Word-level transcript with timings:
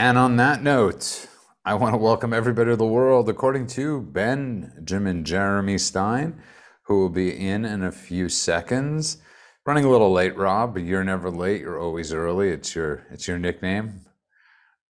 And 0.00 0.16
on 0.16 0.36
that 0.36 0.62
note, 0.62 1.26
I 1.62 1.74
want 1.74 1.92
to 1.92 1.98
welcome 1.98 2.32
everybody 2.32 2.70
to 2.70 2.76
the 2.76 2.86
world 2.86 3.28
according 3.28 3.66
to 3.66 4.00
Benjamin 4.00 5.26
Jeremy 5.26 5.76
Stein, 5.76 6.40
who 6.86 7.00
will 7.00 7.10
be 7.10 7.38
in 7.38 7.66
in 7.66 7.82
a 7.82 7.92
few 7.92 8.30
seconds. 8.30 9.18
Running 9.66 9.84
a 9.84 9.90
little 9.90 10.10
late, 10.10 10.34
Rob, 10.38 10.72
but 10.72 10.84
you're 10.84 11.04
never 11.04 11.30
late. 11.30 11.60
You're 11.60 11.78
always 11.78 12.14
early. 12.14 12.48
It's 12.48 12.74
your 12.74 13.06
it's 13.10 13.28
your 13.28 13.38
nickname. 13.38 14.06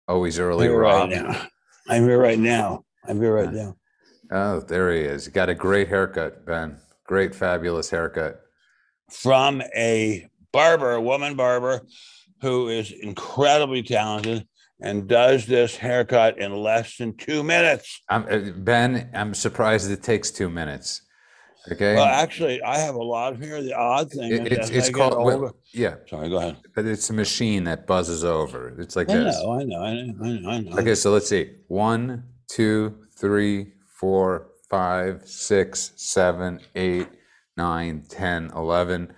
Always 0.07 0.37
early, 0.37 0.67
I'm 0.67 0.73
here 0.73 0.79
Rob. 0.79 1.09
right 1.09 1.23
now. 1.23 1.47
I'm 1.89 2.03
here 2.03 2.21
right 2.21 2.37
now. 2.37 2.85
I'm 3.07 3.19
here 3.19 3.33
right 3.33 3.51
now. 3.51 3.77
Oh, 4.31 4.59
there 4.59 4.93
he 4.93 4.99
is. 4.99 5.27
Got 5.27 5.49
a 5.49 5.55
great 5.55 5.87
haircut, 5.87 6.45
Ben. 6.45 6.77
Great, 7.07 7.33
fabulous 7.33 7.89
haircut. 7.89 8.41
From 9.09 9.63
a 9.75 10.27
barber, 10.53 10.91
a 10.91 11.01
woman 11.01 11.33
barber, 11.33 11.81
who 12.41 12.67
is 12.67 12.91
incredibly 12.91 13.81
talented 13.81 14.45
and 14.81 15.07
does 15.07 15.45
this 15.45 15.75
haircut 15.75 16.37
in 16.39 16.53
less 16.55 16.97
than 16.97 17.15
two 17.15 17.43
minutes. 17.43 18.01
I'm, 18.09 18.23
uh, 18.29 18.51
ben, 18.57 19.09
I'm 19.13 19.33
surprised 19.33 19.91
it 19.91 20.03
takes 20.03 20.31
two 20.31 20.49
minutes. 20.49 21.01
Okay. 21.71 21.95
Well, 21.95 22.05
actually, 22.05 22.61
I 22.63 22.77
have 22.77 22.95
a 22.95 23.03
lot 23.03 23.33
of 23.33 23.41
hair. 23.43 23.61
The 23.61 23.73
odd 23.73 24.09
thing 24.09 24.31
It- 24.31 24.53
it's 24.53 24.69
it's 24.69 24.89
called 24.89 25.23
well, 25.23 25.53
yeah, 25.73 25.95
Sorry, 26.09 26.29
go 26.29 26.37
ahead. 26.37 26.57
but 26.73 26.85
it's 26.85 27.09
a 27.09 27.13
machine 27.13 27.65
that 27.65 27.85
buzzes 27.85 28.23
over. 28.23 28.79
It's 28.79 28.95
like 28.95 29.09
I 29.09 29.17
this. 29.17 29.35
know, 29.43 29.51
I 29.59 29.63
know, 29.63 29.81
I 29.81 29.93
know, 29.93 30.23
I 30.23 30.39
know. 30.39 30.49
I 30.49 30.59
know. 30.61 30.77
Okay, 30.79 30.95
so 30.95 31.11
let's 31.11 31.27
see. 31.27 31.51
One, 31.67 32.23
two, 32.47 32.99
three, 33.17 33.73
four, 33.99 34.51
five, 34.69 35.27
six, 35.27 35.91
seven, 35.97 36.61
eight, 36.75 37.07
nine, 37.57 38.05
ten, 38.07 38.49
eleven. 38.55 39.13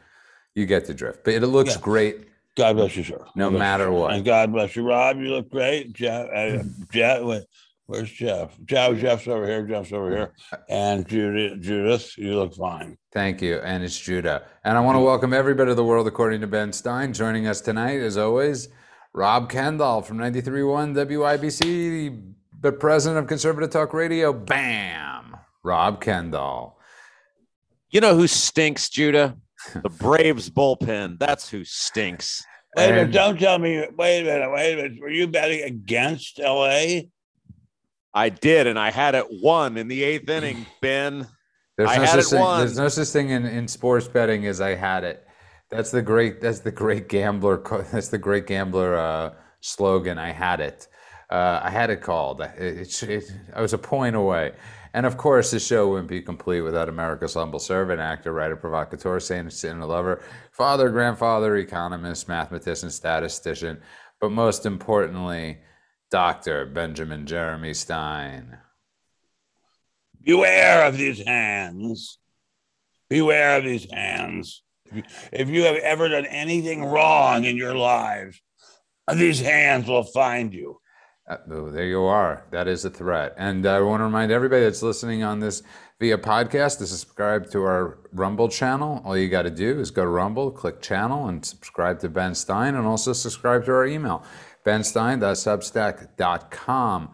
You 0.55 0.66
get 0.66 0.85
the 0.88 0.93
drift. 0.95 1.23
But 1.23 1.35
it 1.35 1.41
looks 1.47 1.75
Yeah. 1.75 1.81
great 1.81 2.27
God 2.57 2.75
bless 2.75 2.95
you, 2.97 3.03
sir. 3.03 3.25
no 3.35 3.49
God 3.49 3.59
matter 3.59 3.85
you. 3.85 3.91
what. 3.93 4.13
And 4.13 4.25
God 4.25 4.51
bless 4.51 4.75
you, 4.75 4.83
Rob. 4.83 5.17
You 5.17 5.29
look 5.29 5.49
great. 5.49 5.93
Jeff, 5.93 6.27
uh, 6.35 6.63
Jeff, 6.91 7.21
wait, 7.23 7.43
where's 7.85 8.11
Jeff? 8.11 8.58
Jeff, 8.66 8.97
Jeff's 8.97 9.27
over 9.27 9.47
here. 9.47 9.66
Jeff's 9.66 9.93
over 9.93 10.09
here. 10.09 10.33
And 10.69 11.08
Judith, 11.08 11.61
Judith, 11.61 12.17
you 12.17 12.35
look 12.35 12.53
fine. 12.53 12.97
Thank 13.13 13.41
you. 13.41 13.58
And 13.59 13.83
it's 13.83 13.97
Judah. 13.97 14.43
And 14.66 14.77
I 14.77 14.81
want 14.81 14.97
to 14.97 15.02
welcome 15.02 15.33
everybody 15.33 15.71
to 15.71 15.75
the 15.75 15.83
world 15.83 16.08
according 16.08 16.41
to 16.41 16.47
Ben 16.47 16.73
Stein. 16.73 17.13
Joining 17.13 17.47
us 17.47 17.61
tonight, 17.61 17.99
as 18.02 18.17
always, 18.17 18.67
Rob 19.13 19.49
Kendall 19.49 20.02
from 20.02 20.17
93.1 20.17 20.93
WIBC, 20.95 22.33
the 22.61 22.71
president 22.71 23.19
of 23.19 23.27
Conservative 23.27 23.69
Talk 23.69 23.93
Radio. 23.93 24.33
Bam! 24.33 25.38
Rob 25.63 26.02
Kendall. 26.02 26.77
You 27.89 27.99
know 28.02 28.15
who 28.15 28.27
stinks, 28.27 28.89
Judah? 28.89 29.38
The 29.73 29.90
Braves 29.90 30.50
bullpen. 30.50 31.20
That's 31.20 31.50
who 31.50 31.64
stinks. 31.64 32.44
Wait 32.76 32.86
a 32.86 32.90
minute. 32.90 33.04
And- 33.04 33.14
Don't 33.14 33.40
tell 33.40 33.59
me. 33.59 33.86
Wait 33.98 34.22
a 34.22 34.23
minute. 34.23 34.52
Wait 34.52 34.73
a 34.73 34.76
minute. 34.78 35.02
Were 35.02 35.09
you 35.09 35.28
betting 35.28 35.64
against 35.64 36.40
LA? 36.40 37.02
I 38.14 38.30
did, 38.30 38.67
and 38.67 38.78
I 38.78 38.92
had 38.92 39.16
it 39.16 39.26
one 39.30 39.78
in 39.78 39.88
the 39.88 40.04
eighth 40.04 40.30
inning, 40.30 40.66
Ben. 40.82 41.28
There's 41.78 41.89
I 41.89 41.95
no 41.98 42.02
had 42.02 42.09
such 42.09 42.20
it 42.20 42.30
thing, 42.30 42.39
won. 42.39 42.59
There's 42.59 42.78
no 42.78 42.88
such 42.89 43.08
thing 43.08 43.30
in, 43.30 43.45
in 43.45 43.67
sports 43.67 44.08
betting 44.08 44.45
as 44.45 44.59
I 44.59 44.76
had 44.76 45.04
it. 45.04 45.26
That's 45.70 45.92
the 45.92 46.02
great. 46.02 46.42
That's 46.42 46.59
the 46.59 46.72
great 46.72 47.08
gambler. 47.08 47.64
That's 47.92 48.09
the 48.09 48.17
great 48.17 48.48
gambler 48.48 48.98
uh, 48.98 49.34
slogan. 49.62 50.17
I 50.17 50.32
had 50.32 50.59
it. 50.59 50.88
Uh, 51.30 51.62
I 51.64 51.70
had 51.70 51.89
it 51.89 52.02
called. 52.02 52.42
It, 52.42 52.54
it, 52.59 53.04
it, 53.04 53.23
I 53.56 53.62
was 53.62 53.72
a 53.72 53.78
point 53.78 54.17
away. 54.17 54.52
And 54.94 55.06
of 55.06 55.17
course, 55.17 55.52
the 55.52 55.59
show 55.59 55.89
wouldn't 55.89 56.09
be 56.09 56.22
complete 56.22 56.61
without 56.61 56.89
America's 56.89 57.36
humble 57.36 57.59
servant, 57.59 58.02
actor, 58.02 58.34
writer, 58.34 58.58
provocateur, 58.58 59.20
saint, 59.20 59.53
sinner, 59.53 59.86
lover, 59.86 60.22
father, 60.52 60.89
grandfather, 60.89 61.56
economist, 61.56 62.28
mathematician, 62.28 62.89
statistician, 62.89 63.81
but 64.20 64.31
most 64.31 64.66
importantly, 64.66 65.59
Dr. 66.09 66.66
Benjamin 66.66 67.25
Jeremy 67.25 67.73
Stein. 67.73 68.58
Beware 70.22 70.86
of 70.86 70.98
these 70.98 71.26
hands. 71.26 72.20
Beware 73.10 73.58
of 73.58 73.64
these 73.64 73.89
hands. 73.89 74.61
If 75.32 75.49
you 75.49 75.64
have 75.64 75.77
ever 75.77 76.10
done 76.10 76.26
anything 76.26 76.83
wrong 76.83 77.45
in 77.45 77.55
your 77.55 77.76
lives, 77.76 78.42
these 79.14 79.39
hands 79.39 79.88
will 79.88 80.04
find 80.04 80.54
you. 80.54 80.80
Uh, 81.31 81.37
oh, 81.52 81.69
there 81.69 81.86
you 81.86 82.03
are. 82.03 82.45
That 82.52 82.67
is 82.67 82.83
a 82.83 82.89
threat. 82.89 83.33
And 83.37 83.65
I 83.65 83.80
want 83.80 84.02
to 84.02 84.03
remind 84.03 84.33
everybody 84.33 84.65
that's 84.65 84.83
listening 84.83 85.23
on 85.23 85.39
this 85.39 85.64
via 85.97 86.17
podcast 86.17 86.80
to 86.80 86.87
subscribe 86.87 87.49
to 87.52 87.64
our 87.64 87.99
Rumble 88.11 88.49
channel. 88.49 89.02
All 89.05 89.17
you 89.17 89.30
got 89.30 89.43
to 89.43 89.49
do 89.49 89.80
is 89.80 89.91
go 89.91 90.03
to 90.03 90.09
Rumble, 90.09 90.52
click 90.52 90.81
channel, 90.81 91.30
and 91.30 91.45
subscribe 91.45 92.02
to 92.02 92.09
Ben 92.09 92.36
Stein, 92.36 92.75
and 92.75 92.86
also 92.86 93.14
subscribe 93.14 93.64
to 93.65 93.71
our 93.71 93.86
email, 93.86 94.25
benstein.substack.com. 94.65 97.09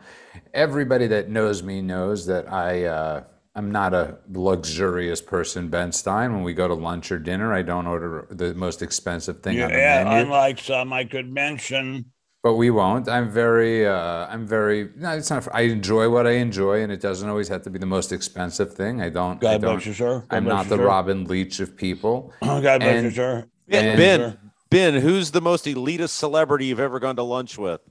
Everybody 0.52 1.06
that 1.06 1.30
knows 1.30 1.62
me 1.62 1.84
knows 1.84 2.26
that 2.26 2.52
I. 2.52 2.86
Uh, 2.86 3.24
I'm 3.54 3.72
not 3.72 3.94
a 3.96 4.18
luxurious 4.32 5.22
person, 5.22 5.70
Ben 5.70 5.92
Stein. 5.92 6.34
When 6.34 6.44
we 6.44 6.54
go 6.54 6.68
to 6.68 6.76
lunch 6.76 7.12
or 7.12 7.18
dinner, 7.18 7.52
I 7.54 7.64
don't 7.64 7.88
order 7.88 8.28
the 8.30 8.54
most 8.54 8.84
expensive 8.84 9.42
thing 9.42 9.60
on 9.62 9.72
the 9.72 9.78
Yeah, 9.78 10.22
unlike 10.22 10.60
some 10.60 10.94
I 10.94 11.06
could 11.06 11.32
mention. 11.32 12.12
But 12.44 12.54
we 12.54 12.70
won't. 12.70 13.10
I'm 13.10 13.30
very, 13.30 13.86
uh, 13.86 14.28
I'm 14.28 14.46
very. 14.48 14.90
No, 14.96 15.12
it's 15.18 15.30
not. 15.30 15.48
I 15.54 15.62
enjoy 15.62 16.10
what 16.10 16.28
I 16.28 16.34
enjoy, 16.34 16.82
and 16.84 16.92
it 16.92 17.02
doesn't 17.02 17.28
always 17.28 17.48
have 17.48 17.64
to 17.64 17.70
be 17.70 17.80
the 17.80 17.86
most 17.88 18.12
expensive 18.12 18.74
thing. 18.74 19.02
I 19.02 19.10
don't. 19.10 19.38
I 19.38 19.54
God 19.58 19.62
don't. 19.62 19.74
bless 19.76 19.86
you, 19.88 19.94
sir. 19.94 20.20
God 20.30 20.38
I'm 20.38 20.46
not 20.46 20.70
the 20.70 20.78
sir. 20.78 20.86
Robin 20.86 21.26
Leach 21.26 21.60
of 21.60 21.76
people. 21.76 22.32
Oh, 22.42 22.62
God 22.62 22.82
bless 22.82 23.04
you, 23.04 23.12
sir. 23.12 23.46
Ben, 23.68 23.86
And- 23.86 23.98
ben, 23.98 24.38
Ben, 24.70 25.02
who's 25.02 25.32
the 25.32 25.42
most 25.42 25.66
elitist 25.66 26.10
celebrity 26.10 26.66
you've 26.68 26.80
ever 26.80 27.00
gone 27.00 27.16
to 27.16 27.24
lunch 27.24 27.58
with? 27.58 27.82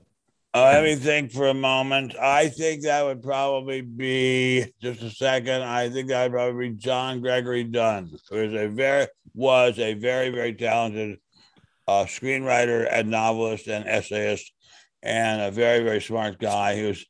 Uh, 0.53 0.61
let 0.73 0.83
me 0.83 0.95
think 0.95 1.31
for 1.31 1.49
a 1.49 1.53
moment. 1.53 2.15
I 2.19 2.47
think 2.47 2.83
that 2.83 3.03
would 3.05 3.21
probably 3.21 3.81
be 3.81 4.65
just 4.81 5.03
a 5.03 5.09
second. 5.11 5.61
I 5.61 5.89
think 5.89 6.07
that 6.07 6.23
would 6.23 6.31
probably 6.31 6.69
be 6.69 6.75
John 6.75 7.19
Gregory 7.21 7.63
Dunne, 7.63 8.09
who 8.29 8.37
is 8.37 8.53
a 8.53 8.67
very 8.67 9.07
was 9.35 9.77
a 9.77 9.93
very 9.93 10.29
very 10.29 10.53
talented 10.55 11.19
uh, 11.87 12.05
screenwriter 12.05 12.87
and 12.91 13.09
novelist 13.09 13.67
and 13.67 13.87
essayist, 13.87 14.51
and 15.03 15.41
a 15.41 15.51
very 15.51 15.83
very 15.83 16.01
smart 16.01 16.39
guy. 16.39 16.75
He 16.75 16.83
was 16.83 17.05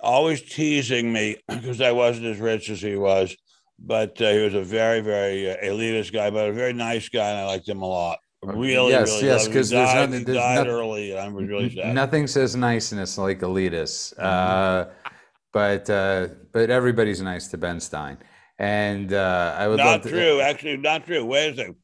always 0.00 0.42
teasing 0.42 1.12
me 1.12 1.36
because 1.48 1.80
I 1.80 1.92
wasn't 1.92 2.26
as 2.26 2.38
rich 2.38 2.70
as 2.70 2.80
he 2.80 2.96
was, 2.96 3.36
but 3.78 4.20
uh, 4.22 4.30
he 4.30 4.38
was 4.40 4.54
a 4.54 4.62
very 4.62 5.00
very 5.00 5.50
uh, 5.50 5.56
elitist 5.64 6.12
guy, 6.12 6.30
but 6.30 6.48
a 6.48 6.52
very 6.52 6.72
nice 6.72 7.08
guy, 7.08 7.28
and 7.30 7.38
I 7.40 7.46
liked 7.46 7.68
him 7.68 7.82
a 7.82 7.86
lot. 7.88 8.18
Really, 8.42 8.92
Yes, 8.92 9.10
really 9.10 9.26
yes, 9.26 9.42
loved 9.42 9.46
him. 9.48 9.52
'cause 9.60 9.70
he 9.70 9.76
there's 9.76 9.88
died, 9.92 10.10
nothing- 10.10 10.24
there's 10.24 10.38
died 10.38 10.54
noth- 10.58 10.66
early, 10.68 11.10
and 11.10 11.20
I 11.20 11.28
was 11.28 11.46
really 11.46 11.74
sad. 11.74 11.94
Nothing 11.94 12.26
says 12.26 12.56
niceness 12.56 13.18
like 13.18 13.40
elitists. 13.40 14.18
Uh, 14.18 14.86
but 15.52 15.90
uh, 15.90 16.28
but 16.52 16.70
everybody's 16.70 17.20
nice 17.20 17.48
to 17.48 17.58
Ben 17.58 17.80
Stein, 17.80 18.16
and 18.58 19.12
uh, 19.12 19.54
I 19.58 19.68
would 19.68 19.76
love 19.78 19.86
Not 19.86 20.02
to. 20.04 20.08
true. 20.08 20.40
Actually, 20.40 20.78
not 20.78 21.04
true. 21.04 21.22
Wait 21.24 21.52
a 21.52 21.56
second. 21.56 21.76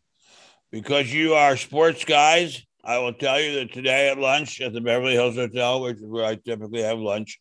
Because 0.72 1.12
you 1.12 1.34
are 1.34 1.56
sports 1.56 2.04
guys, 2.04 2.60
I 2.84 2.98
will 2.98 3.12
tell 3.12 3.40
you 3.40 3.54
that 3.56 3.72
today 3.72 4.10
at 4.10 4.18
lunch 4.18 4.60
at 4.60 4.72
the 4.72 4.80
Beverly 4.80 5.12
Hills 5.12 5.36
Hotel, 5.36 5.80
which 5.80 5.96
is 5.96 6.06
where 6.06 6.24
I 6.24 6.34
typically 6.34 6.82
have 6.82 6.98
lunch, 6.98 7.40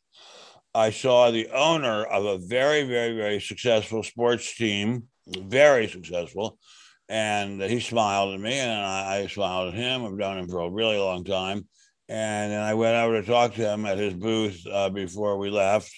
I 0.75 0.91
saw 0.91 1.31
the 1.31 1.47
owner 1.49 2.03
of 2.03 2.25
a 2.25 2.37
very, 2.37 2.83
very, 2.83 3.15
very 3.15 3.39
successful 3.39 4.03
sports 4.03 4.55
team, 4.55 5.03
very 5.27 5.87
successful. 5.87 6.59
And 7.07 7.61
he 7.61 7.79
smiled 7.79 8.33
at 8.33 8.39
me, 8.39 8.53
and 8.53 8.71
I, 8.71 9.27
smiled 9.27 9.73
at 9.73 9.79
him. 9.79 10.03
I've 10.03 10.13
known 10.13 10.37
him 10.37 10.49
for 10.49 10.59
a 10.59 10.69
really 10.69 10.97
long 10.97 11.23
time. 11.23 11.67
And 12.09 12.51
then 12.51 12.61
I 12.61 12.73
went 12.73 12.95
over 12.95 13.21
to 13.21 13.27
talk 13.27 13.53
to 13.55 13.61
him 13.61 13.85
at 13.85 13.97
his 13.97 14.13
booth 14.13 14.65
uh, 14.71 14.89
before 14.89 15.37
we 15.37 15.49
left. 15.49 15.91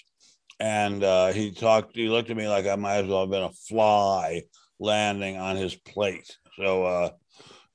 And 0.59 1.03
uh, 1.03 1.27
he 1.33 1.51
talked, 1.51 1.95
he 1.95 2.09
looked 2.09 2.29
at 2.29 2.37
me 2.37 2.47
like 2.47 2.67
I 2.67 2.75
might 2.75 3.03
as 3.03 3.07
well 3.07 3.21
have 3.21 3.31
been 3.31 3.43
a 3.43 3.51
fly 3.67 4.43
landing 4.79 5.37
on 5.37 5.55
his 5.55 5.75
plate. 5.75 6.37
So, 6.57 6.83
uh, 6.85 7.09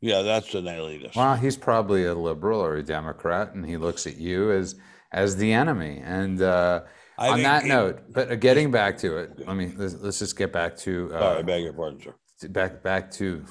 yeah, 0.01 0.23
that's 0.23 0.55
an 0.55 0.65
elitist. 0.65 1.15
Well, 1.17 1.37
he's 1.37 1.57
probably 1.57 2.07
a 2.07 2.15
liberal 2.15 2.61
or 2.61 2.77
a 2.77 2.83
Democrat, 2.83 3.55
and 3.55 3.65
he 3.65 3.77
looks 3.77 4.07
at 4.07 4.17
you 4.17 4.51
as 4.51 4.75
as 5.13 5.37
the 5.37 5.53
enemy. 5.53 6.01
And 6.05 6.43
uh, 6.43 6.81
on 7.19 7.43
that 7.43 7.63
he- 7.63 7.69
note, 7.69 8.01
but 8.13 8.31
uh, 8.33 8.35
getting 8.35 8.71
back 8.71 8.99
to 8.99 9.17
it, 9.19 9.31
I 9.47 9.55
mean, 9.55 9.75
let's, 9.79 9.95
let's 9.95 10.19
just 10.19 10.37
get 10.37 10.53
back 10.53 10.77
to 10.79 11.11
Sorry, 11.11 11.39
uh, 11.39 11.43
beg 11.43 11.63
your 11.63 11.73
pardon, 11.73 12.01
sir. 12.03 12.49
back 12.49 12.83
back 12.83 13.11
to 13.13 13.45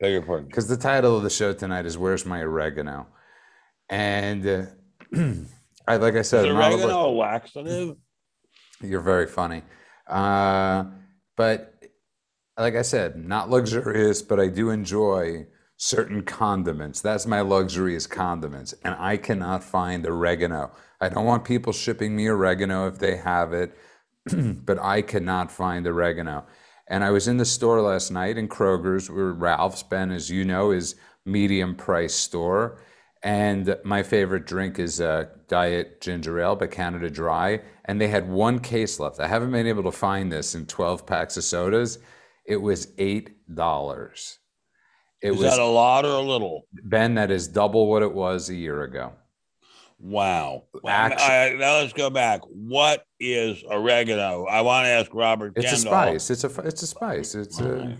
Beg 0.00 0.12
your 0.12 0.22
pardon. 0.22 0.46
because 0.48 0.66
the 0.66 0.76
title 0.76 1.16
of 1.16 1.22
the 1.22 1.30
show 1.30 1.52
tonight 1.52 1.86
is 1.86 1.96
"Where's 1.96 2.26
My 2.26 2.40
Oregano," 2.42 3.06
and 3.88 4.46
uh, 4.46 4.62
I 5.86 5.96
like 5.96 6.16
I 6.16 6.22
said, 6.22 6.44
Is 6.46 6.50
I'm 6.50 6.58
not 6.58 6.72
a 6.72 6.76
li- 6.76 6.82
oregano 6.82 7.08
a 7.10 7.10
laxative? 7.16 7.96
You're 8.80 9.00
very 9.00 9.26
funny. 9.26 9.62
Uh, 10.08 10.84
but 11.36 11.74
like 12.58 12.74
I 12.74 12.82
said, 12.82 13.16
not 13.16 13.50
luxurious, 13.50 14.20
but 14.20 14.40
I 14.40 14.48
do 14.48 14.70
enjoy 14.70 15.46
certain 15.76 16.22
condiments. 16.22 17.00
That's 17.00 17.26
my 17.26 17.40
luxury 17.40 17.94
is 17.94 18.06
condiments. 18.06 18.74
And 18.82 18.96
I 18.98 19.16
cannot 19.16 19.62
find 19.62 20.04
oregano. 20.04 20.72
I 21.00 21.08
don't 21.08 21.24
want 21.24 21.44
people 21.44 21.72
shipping 21.72 22.16
me 22.16 22.26
oregano 22.26 22.88
if 22.88 22.98
they 22.98 23.16
have 23.16 23.52
it, 23.52 23.76
but 24.32 24.78
I 24.80 25.02
cannot 25.02 25.52
find 25.52 25.86
oregano. 25.86 26.46
And 26.88 27.04
I 27.04 27.10
was 27.10 27.28
in 27.28 27.36
the 27.36 27.44
store 27.44 27.80
last 27.80 28.10
night 28.10 28.36
in 28.36 28.48
Kroger's, 28.48 29.08
where 29.08 29.32
Ralph's, 29.32 29.84
Ben, 29.84 30.10
as 30.10 30.28
you 30.28 30.44
know, 30.44 30.72
is 30.72 30.96
medium 31.24 31.76
price 31.76 32.14
store. 32.14 32.82
And 33.22 33.76
my 33.84 34.02
favorite 34.02 34.46
drink 34.46 34.78
is 34.78 35.00
uh, 35.00 35.26
Diet 35.48 36.00
Ginger 36.00 36.40
Ale 36.40 36.56
but 36.56 36.70
Canada 36.70 37.10
Dry. 37.10 37.60
And 37.84 38.00
they 38.00 38.08
had 38.08 38.28
one 38.28 38.58
case 38.58 38.98
left. 38.98 39.20
I 39.20 39.28
haven't 39.28 39.52
been 39.52 39.66
able 39.66 39.82
to 39.84 39.92
find 39.92 40.32
this 40.32 40.54
in 40.54 40.66
12 40.66 41.06
packs 41.06 41.36
of 41.36 41.44
sodas. 41.44 41.98
It 42.48 42.56
was 42.56 42.86
$8. 42.96 44.38
It 45.20 45.32
Is 45.32 45.36
was, 45.36 45.50
that 45.50 45.58
a 45.58 45.64
lot 45.64 46.04
or 46.06 46.12
a 46.12 46.20
little? 46.20 46.66
Ben, 46.82 47.14
that 47.16 47.30
is 47.30 47.46
double 47.46 47.88
what 47.88 48.02
it 48.02 48.12
was 48.12 48.48
a 48.48 48.54
year 48.54 48.84
ago. 48.84 49.12
Wow. 50.00 50.64
Well, 50.72 50.94
Actu- 50.94 51.22
I- 51.22 51.56
now 51.58 51.78
let's 51.80 51.92
go 51.92 52.08
back. 52.08 52.40
What 52.44 53.04
is 53.20 53.62
oregano? 53.64 54.46
I 54.46 54.62
want 54.62 54.84
to 54.86 54.90
ask 54.90 55.12
Robert 55.12 55.54
It's 55.56 55.72
a 55.72 55.76
spice. 55.76 56.30
It's 56.30 56.44
a 56.44 56.60
it's 56.64 56.82
a 56.82 56.86
spice. 56.86 57.34
It's 57.34 57.60
a. 57.60 57.96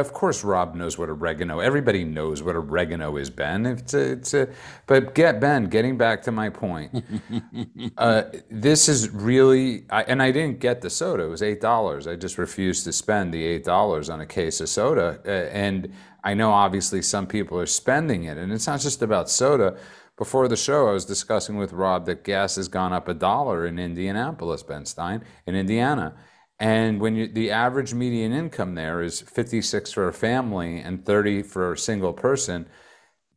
Of 0.00 0.12
course, 0.12 0.44
Rob 0.44 0.74
knows 0.74 0.98
what 0.98 1.08
oregano. 1.08 1.60
Everybody 1.60 2.04
knows 2.04 2.42
what 2.42 2.56
oregano 2.56 3.16
is, 3.16 3.30
Ben. 3.30 3.66
It's 3.66 3.94
a, 3.94 4.12
it's 4.12 4.34
a. 4.34 4.48
But 4.86 5.14
get 5.14 5.40
Ben. 5.40 5.64
Getting 5.66 5.96
back 5.96 6.22
to 6.22 6.32
my 6.32 6.48
point, 6.50 7.04
uh, 7.98 8.24
this 8.50 8.88
is 8.88 9.10
really. 9.10 9.84
I, 9.90 10.02
and 10.04 10.22
I 10.22 10.30
didn't 10.30 10.60
get 10.60 10.80
the 10.80 10.90
soda. 10.90 11.24
It 11.24 11.28
was 11.28 11.42
eight 11.42 11.60
dollars. 11.60 12.06
I 12.06 12.16
just 12.16 12.38
refused 12.38 12.84
to 12.84 12.92
spend 12.92 13.34
the 13.34 13.44
eight 13.44 13.64
dollars 13.64 14.10
on 14.10 14.20
a 14.20 14.26
case 14.26 14.60
of 14.60 14.68
soda. 14.68 15.20
Uh, 15.26 15.30
and 15.30 15.92
I 16.24 16.34
know 16.34 16.50
obviously 16.50 17.02
some 17.02 17.26
people 17.26 17.58
are 17.58 17.66
spending 17.66 18.24
it, 18.24 18.38
and 18.38 18.52
it's 18.52 18.66
not 18.66 18.80
just 18.80 19.02
about 19.02 19.30
soda. 19.30 19.76
Before 20.16 20.48
the 20.48 20.56
show, 20.56 20.88
I 20.88 20.92
was 20.92 21.04
discussing 21.04 21.56
with 21.56 21.72
Rob 21.72 22.06
that 22.06 22.24
gas 22.24 22.56
has 22.56 22.68
gone 22.68 22.92
up 22.92 23.06
a 23.06 23.14
dollar 23.14 23.66
in 23.66 23.78
Indianapolis, 23.78 24.62
Ben 24.62 24.86
Stein, 24.86 25.22
in 25.46 25.54
Indiana. 25.54 26.14
And 26.58 27.00
when 27.00 27.16
you, 27.16 27.28
the 27.28 27.50
average 27.50 27.92
median 27.92 28.32
income 28.32 28.74
there 28.74 29.02
is 29.02 29.20
56 29.20 29.92
for 29.92 30.08
a 30.08 30.12
family 30.12 30.78
and 30.78 31.04
30 31.04 31.42
for 31.42 31.72
a 31.72 31.78
single 31.78 32.12
person, 32.12 32.66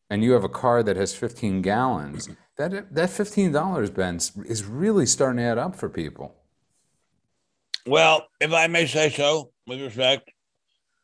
and 0.09 0.23
you 0.23 0.31
have 0.31 0.43
a 0.43 0.49
car 0.49 0.83
that 0.83 0.95
has 0.95 1.13
15 1.13 1.61
gallons, 1.61 2.29
that 2.57 2.93
that 2.93 3.09
$15, 3.09 3.93
Ben, 3.93 4.15
is 4.45 4.63
really 4.63 5.05
starting 5.05 5.37
to 5.37 5.43
add 5.43 5.57
up 5.57 5.75
for 5.75 5.89
people. 5.89 6.35
Well, 7.85 8.27
if 8.39 8.53
I 8.53 8.67
may 8.67 8.85
say 8.85 9.09
so, 9.09 9.51
with 9.67 9.81
respect, 9.81 10.31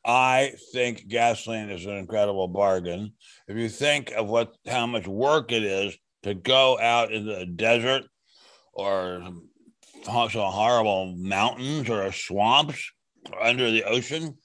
I 0.06 0.54
think 0.72 1.08
gasoline 1.08 1.70
is 1.70 1.86
an 1.86 1.98
incredible 1.98 2.48
bargain. 2.48 3.14
If 3.48 3.58
you 3.58 3.70
think 3.70 4.12
of 4.12 4.28
what 4.28 4.56
how 4.68 4.86
much 4.86 5.08
work 5.08 5.52
it 5.52 5.64
is 5.64 5.98
to 6.24 6.34
go 6.34 6.80
out 6.80 7.12
in 7.12 7.26
the 7.26 7.46
desert 7.46 8.04
or 8.74 9.24
some 10.06 10.52
horrible 10.52 11.16
mountains 11.18 11.90
or 11.90 12.12
swamps 12.12 12.92
or 13.32 13.42
under 13.42 13.72
the 13.72 13.84
ocean, 13.84 14.38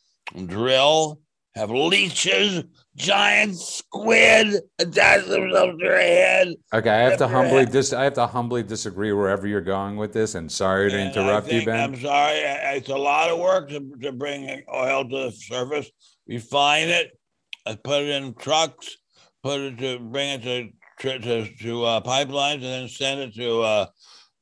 drill, 0.46 1.20
have 1.54 1.70
leeches, 1.70 2.62
giant 2.96 3.58
squid 3.58 4.62
attach 4.78 5.26
themselves 5.26 5.78
to 5.78 5.84
your 5.84 5.98
head. 5.98 6.54
Okay, 6.72 6.90
I 6.90 6.98
have 6.98 7.18
to 7.18 7.28
humbly 7.28 7.66
dis- 7.66 7.92
I 7.92 8.04
have 8.04 8.14
to 8.14 8.26
humbly 8.26 8.62
disagree 8.62 9.12
wherever 9.12 9.46
you're 9.46 9.60
going 9.60 9.96
with 9.96 10.12
this, 10.12 10.34
and 10.36 10.50
sorry 10.50 10.90
to 10.90 10.96
And 10.96 11.08
I 11.08 11.12
interrupt 11.12 11.52
you, 11.52 11.64
Ben. 11.64 11.80
I'm 11.80 12.00
sorry. 12.00 12.38
It's 12.38 12.88
a 12.88 12.96
lot 12.96 13.30
of 13.30 13.38
work 13.38 13.68
to, 13.70 13.80
to 14.02 14.12
bring 14.12 14.62
oil 14.72 15.08
to 15.08 15.16
the 15.24 15.32
surface, 15.32 15.90
refine 16.26 16.88
it, 16.88 17.18
uh, 17.66 17.76
put 17.82 18.02
it 18.02 18.10
in 18.10 18.34
trucks, 18.34 18.96
put 19.42 19.60
it 19.60 19.78
to 19.78 19.98
bring 19.98 20.30
it 20.30 20.42
to 20.42 20.70
to, 21.00 21.18
to, 21.18 21.56
to 21.56 21.84
uh, 21.84 22.00
pipelines, 22.02 22.56
and 22.56 22.64
then 22.64 22.88
send 22.88 23.20
it 23.20 23.34
to 23.34 23.62
uh, 23.62 23.86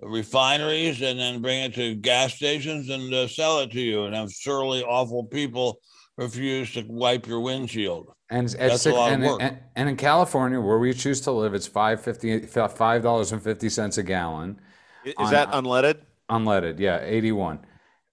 refineries, 0.00 1.03
and 1.03 1.19
then 1.19 1.41
bring 1.43 1.62
it 1.65 1.75
to 1.75 1.95
gas 1.95 2.35
stations 2.35 2.89
and 2.91 3.12
uh, 3.12 3.27
sell 3.29 3.61
it 3.61 3.71
to 3.73 3.81
you. 3.81 4.05
And 4.05 4.15
have 4.15 4.31
surly 4.31 4.83
awful 4.83 5.25
people 5.25 5.81
refuse 6.17 6.73
to 6.75 6.85
wipe 6.89 7.27
your 7.27 7.41
windshield. 7.41 8.12
And 8.31 8.47
at 8.47 8.59
That's 8.59 8.75
a 8.75 8.79
six, 8.79 8.97
lot 8.97 9.09
of 9.09 9.15
and, 9.15 9.23
work. 9.25 9.39
and, 9.43 9.59
and 9.77 9.89
in 9.89 9.97
California, 9.97 10.61
where 10.61 10.79
we 10.79 10.93
choose 10.93 11.21
to 11.23 11.31
live, 11.33 11.55
it's 11.55 11.67
five 11.67 12.03
fifty 12.03 12.41
five 12.47 13.03
dollars 13.03 13.33
and 13.33 13.43
fifty 13.43 13.69
cents 13.69 13.97
a 13.99 14.03
gallon, 14.03 14.61
Is 15.05 15.15
On- 15.17 15.31
that 15.33 15.50
unleaded? 15.53 16.00
unleaded. 16.31 16.79
Yeah, 16.79 17.00
eighty 17.03 17.33
one, 17.33 17.61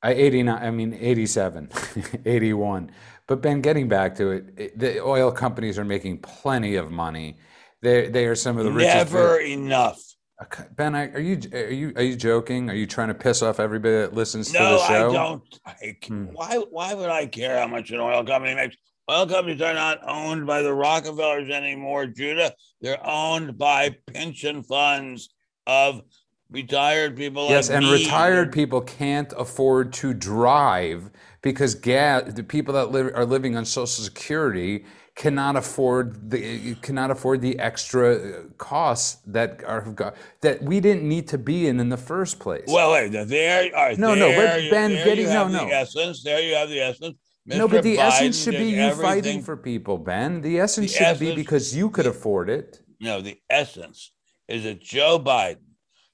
I 0.02 0.14
eighty 0.14 0.42
nine. 0.42 0.64
I 0.64 0.72
mean 0.72 0.94
eighty 1.00 1.26
seven, 1.26 1.70
eighty 2.26 2.54
one. 2.54 2.92
But 3.28 3.42
Ben, 3.42 3.60
getting 3.60 3.90
back 3.90 4.16
to 4.16 4.30
it, 4.32 4.46
it, 4.56 4.80
the 4.80 5.02
oil 5.04 5.32
companies 5.32 5.78
are 5.80 5.84
making 5.84 6.20
plenty 6.20 6.76
of 6.76 6.92
money. 6.92 7.38
They 7.82 8.08
they 8.08 8.26
are 8.28 8.36
some 8.36 8.58
of 8.58 8.64
the 8.64 8.72
richest. 8.72 9.12
Never 9.12 9.40
enough. 9.40 10.00
Okay, 10.44 10.66
Ben, 10.76 10.96
I, 10.96 11.08
are 11.12 11.20
you 11.20 11.40
are 11.54 11.72
you 11.72 11.94
are 11.96 12.04
you 12.04 12.16
joking? 12.18 12.70
Are 12.70 12.76
you 12.76 12.86
trying 12.86 13.08
to 13.08 13.14
piss 13.14 13.42
off 13.42 13.60
everybody 13.60 13.96
that 13.96 14.14
listens 14.14 14.48
to 14.48 14.54
the 14.54 14.86
show? 14.86 14.94
No, 14.94 15.10
I 15.10 15.14
don't. 15.14 15.60
I, 15.66 15.98
Hmm. 16.06 16.26
Why? 16.34 16.58
Why 16.58 16.94
would 16.94 17.10
I 17.10 17.26
care 17.26 17.58
how 17.60 17.68
much 17.68 17.92
an 17.92 18.00
oil 18.00 18.24
company 18.26 18.54
makes? 18.54 18.76
Oil 19.10 19.28
companies 19.28 19.62
are 19.62 19.74
not 19.74 20.00
owned 20.06 20.46
by 20.46 20.62
the 20.62 20.74
Rockefellers 20.74 21.50
anymore, 21.50 22.08
Judah. 22.08 22.54
They're 22.82 23.06
owned 23.06 23.58
by 23.58 23.96
pension 24.14 24.64
funds 24.64 25.30
of 25.68 26.02
retired 26.50 27.16
people. 27.16 27.48
Yes, 27.48 27.70
like 27.70 27.78
and 27.78 27.86
me. 27.86 27.94
retired 27.94 28.52
people 28.52 28.82
can't 28.82 29.32
afford 29.38 29.94
to 29.94 30.14
drive 30.14 31.12
because 31.42 31.76
gas. 31.76 32.34
The 32.34 32.44
people 32.44 32.74
that 32.74 32.92
live 32.92 33.12
are 33.16 33.26
living 33.26 33.56
on 33.56 33.64
Social 33.64 34.04
Security 34.04 34.86
cannot 35.16 35.56
afford 35.56 36.30
the 36.30 36.76
cannot 36.82 37.10
afford 37.10 37.42
the 37.42 37.58
extra 37.58 38.16
uh, 38.16 38.42
costs 38.58 39.22
that 39.26 39.64
are 39.64 40.14
that 40.42 40.62
we 40.62 40.80
didn't 40.80 41.08
need 41.08 41.28
to 41.30 41.38
be 41.38 41.68
in 41.68 41.80
in 41.80 41.90
the 41.90 41.98
first 41.98 42.40
place. 42.40 42.66
Well, 42.68 42.92
wait. 42.92 43.10
There. 43.10 43.72
Right, 43.72 43.98
No, 43.98 44.14
no, 44.14 44.28
but 44.36 44.70
Ben, 44.70 44.92
there 44.94 45.06
getting- 45.06 45.26
no, 45.26 45.32
have 45.32 45.52
no. 45.52 45.66
The 45.68 45.74
essence. 45.74 46.24
There 46.24 46.42
you 46.42 46.56
have 46.56 46.70
the 46.70 46.82
essence. 46.82 47.16
no, 47.46 47.68
but 47.68 47.84
the 47.84 47.98
essence 47.98 48.44
should 48.44 48.58
be 48.58 48.72
you 48.72 48.92
fighting 48.94 49.42
for 49.42 49.56
people, 49.56 49.98
Ben. 49.98 50.42
The 50.42 50.60
essence 50.60 50.92
The 50.92 51.06
should 51.06 51.20
be 51.20 51.34
because 51.34 51.76
you 51.76 51.90
could 51.90 52.08
afford 52.08 52.50
it. 52.50 52.82
No, 53.00 53.22
the 53.22 53.38
essence 53.50 54.12
is 54.48 54.64
that 54.64 54.82
Joe 54.82 55.20
Biden, 55.20 55.60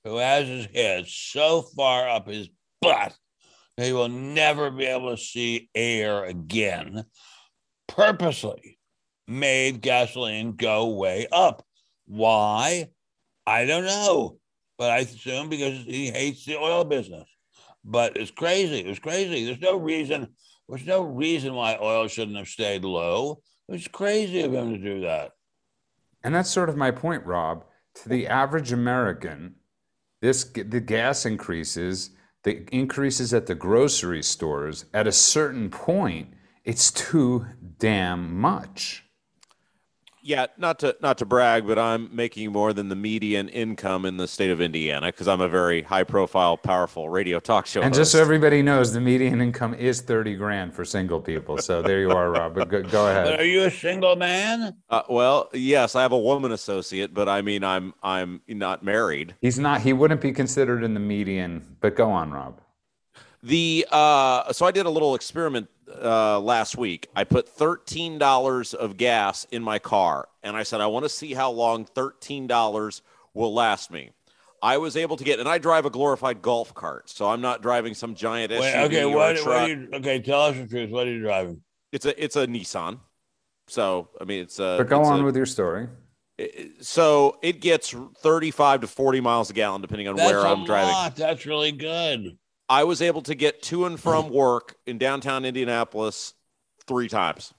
who 0.04 0.18
has 0.18 0.48
his 0.48 0.68
head 0.74 1.08
so 1.08 1.64
far 1.76 2.08
up 2.08 2.28
his 2.28 2.50
butt 2.82 3.16
that 3.78 3.86
he 3.86 3.94
will 3.94 4.10
never 4.10 4.70
be 4.70 4.86
able 4.86 5.12
to 5.12 5.18
see 5.18 5.70
air 5.74 6.26
again, 6.26 7.06
purposely 7.88 8.78
made 9.28 9.82
gasoline 9.82 10.54
go 10.54 10.88
way 10.90 11.28
up. 11.32 11.66
Why? 12.06 12.90
I 13.46 13.66
don't 13.66 13.86
know. 13.86 14.38
But 14.78 14.92
I 14.92 15.00
assume 15.00 15.50
because 15.50 15.84
he 15.86 16.10
hates 16.10 16.46
the 16.46 16.58
oil 16.58 16.84
business. 16.84 17.28
But 17.84 18.18
it's 18.18 18.32
crazy. 18.32 18.80
It 18.80 18.88
was 18.88 19.00
crazy. 19.00 19.46
There's 19.46 19.62
no 19.62 19.78
reason. 19.78 20.28
There's 20.68 20.86
no 20.86 21.02
reason 21.02 21.54
why 21.54 21.78
oil 21.82 22.08
shouldn't 22.08 22.38
have 22.38 22.48
stayed 22.48 22.84
low. 22.84 23.42
It 23.68 23.74
was 23.74 23.88
crazy 23.88 24.42
of 24.42 24.54
him 24.54 24.72
to 24.72 24.78
do 24.78 25.02
that. 25.02 25.32
And 26.24 26.36
that's 26.36 26.50
sort 26.50 26.70
of 26.70 26.78
my 26.78 26.92
point, 26.92 27.26
Rob. 27.26 27.66
To 27.96 28.10
the 28.10 28.28
average 28.28 28.72
American, 28.72 29.56
this 30.22 30.44
the 30.44 30.80
gas 30.80 31.26
increases, 31.26 32.12
the 32.44 32.64
increases 32.74 33.34
at 33.34 33.48
the 33.48 33.56
grocery 33.56 34.24
stores, 34.24 34.86
at 34.94 35.08
a 35.08 35.12
certain 35.12 35.70
point, 35.70 36.30
it's 36.64 36.92
too 36.92 37.46
damn 37.80 38.40
much. 38.40 39.06
Yeah, 40.24 40.46
not 40.58 40.78
to 40.80 40.96
not 41.02 41.18
to 41.18 41.26
brag, 41.26 41.66
but 41.66 41.80
I'm 41.80 42.16
making 42.16 42.52
more 42.52 42.74
than 42.74 42.90
the 42.90 42.96
median 42.96 43.50
income 43.50 44.06
in 44.06 44.18
the 44.18 44.28
state 44.28 44.52
of 44.52 44.62
Indiana 44.62 45.08
because 45.08 45.28
I'm 45.28 45.42
a 45.42 45.50
very 45.50 45.82
high 45.82 46.04
profile, 46.04 46.58
powerful 46.58 47.10
radio 47.10 47.40
talk 47.40 47.66
show. 47.66 47.82
And 47.82 47.92
just 47.94 48.12
so 48.12 48.22
everybody 48.22 48.62
knows, 48.62 48.94
the 48.94 49.02
median 49.02 49.42
income 49.42 49.74
is 49.74 50.02
30 50.02 50.36
grand 50.36 50.76
for 50.76 50.86
single 50.86 51.20
people. 51.20 51.58
So 51.58 51.82
there 51.82 52.00
you 52.02 52.12
are, 52.12 52.30
Rob. 52.30 52.54
But 52.54 52.70
go, 52.70 52.84
go 52.84 52.90
But 52.92 52.96
ahead. 53.26 53.40
are 53.40 53.44
you 53.46 53.64
a 53.64 53.72
single 53.72 54.16
man? 54.16 54.76
uh, 54.92 55.02
well, 55.10 55.50
yes, 55.54 55.96
I 55.96 56.04
have 56.04 56.12
a 56.12 56.20
woman 56.20 56.52
associate, 56.52 57.14
but 57.16 57.28
I 57.28 57.42
mean, 57.42 57.64
I'm 57.64 57.94
I'm 58.04 58.42
not 58.48 58.84
married. 58.84 59.36
He's 59.42 59.58
not, 59.58 59.82
he 59.82 59.92
wouldn't 59.92 60.22
be 60.22 60.32
considered 60.34 60.84
in 60.84 60.94
the 60.94 61.00
median, 61.00 61.78
but 61.82 61.96
go 61.96 62.12
on, 62.12 62.32
Rob. 62.32 62.62
The 63.44 63.88
uh, 63.92 64.54
so 64.54 64.66
I 64.66 64.72
did 64.72 64.86
a 64.86 64.90
little 64.90 65.16
experiment 65.16 65.68
uh, 66.02 66.40
last 66.40 66.78
week. 66.78 67.08
I 67.16 67.24
put 67.24 67.50
thirteen 67.50 68.18
dollars 68.18 68.74
of 68.74 68.98
gas 68.98 69.46
in 69.52 69.64
my 69.64 69.80
car, 69.80 70.28
and 70.44 70.56
I 70.56 70.64
said 70.64 70.80
I 70.80 70.88
want 70.88 71.06
to 71.06 71.10
see 71.10 71.34
how 71.34 71.52
long 71.52 71.86
thirteen 71.86 72.46
dollars 72.46 73.02
will 73.34 73.54
last 73.54 73.90
me. 73.92 74.12
I 74.64 74.78
was 74.78 74.96
able 74.96 75.18
to 75.18 75.24
get, 75.24 75.40
and 75.40 75.50
I 75.50 75.58
drive 75.58 75.86
a 75.86 75.90
glorified 75.90 76.44
golf 76.44 76.76
cart, 76.76 77.10
so 77.10 77.28
I'm 77.28 77.42
not 77.42 77.64
driving 77.64 77.96
some 77.96 78.14
giant 78.14 78.52
SUV 78.52 78.60
Wait, 78.60 78.76
okay, 78.76 79.04
or 79.06 79.16
what, 79.16 79.36
what 79.36 79.44
truck. 79.44 79.62
are 79.62 79.68
you, 79.68 79.90
okay, 79.94 80.22
tell 80.22 80.42
us 80.42 80.56
the 80.56 80.68
truth. 80.68 80.92
What 80.92 81.08
are 81.08 81.12
you 81.12 81.22
driving? 81.22 81.62
It's 81.92 82.06
a 82.06 82.24
it's 82.24 82.36
a 82.36 82.46
Nissan. 82.46 83.00
So 83.68 84.10
I 84.20 84.26
mean, 84.26 84.44
it's 84.44 84.60
a. 84.60 84.76
But 84.78 84.88
go 84.88 85.02
on 85.02 85.22
a- 85.22 85.24
with 85.24 85.36
your 85.36 85.48
story. 85.48 85.88
So 86.80 87.38
it 87.44 87.60
gets 87.62 87.94
35 88.20 88.82
to 88.82 88.88
40 88.88 89.22
miles 89.22 89.52
a 89.52 89.54
gallon 89.54 89.82
depending 89.82 90.08
on 90.08 90.16
That's 90.16 90.32
where 90.32 90.46
I'm 90.46 90.66
driving. 90.66 90.90
lot. 90.90 91.16
That's 91.16 91.46
really 91.46 91.72
good. 91.72 92.38
I 92.72 92.86
was 92.86 93.02
able 93.02 93.22
to 93.24 93.36
get 93.36 93.62
to 93.64 93.86
and 93.86 94.00
from 94.00 94.30
work 94.30 94.78
in 94.86 94.98
downtown 94.98 95.44
Indianapolis 95.44 96.34
three 96.88 97.10
times 97.10 97.54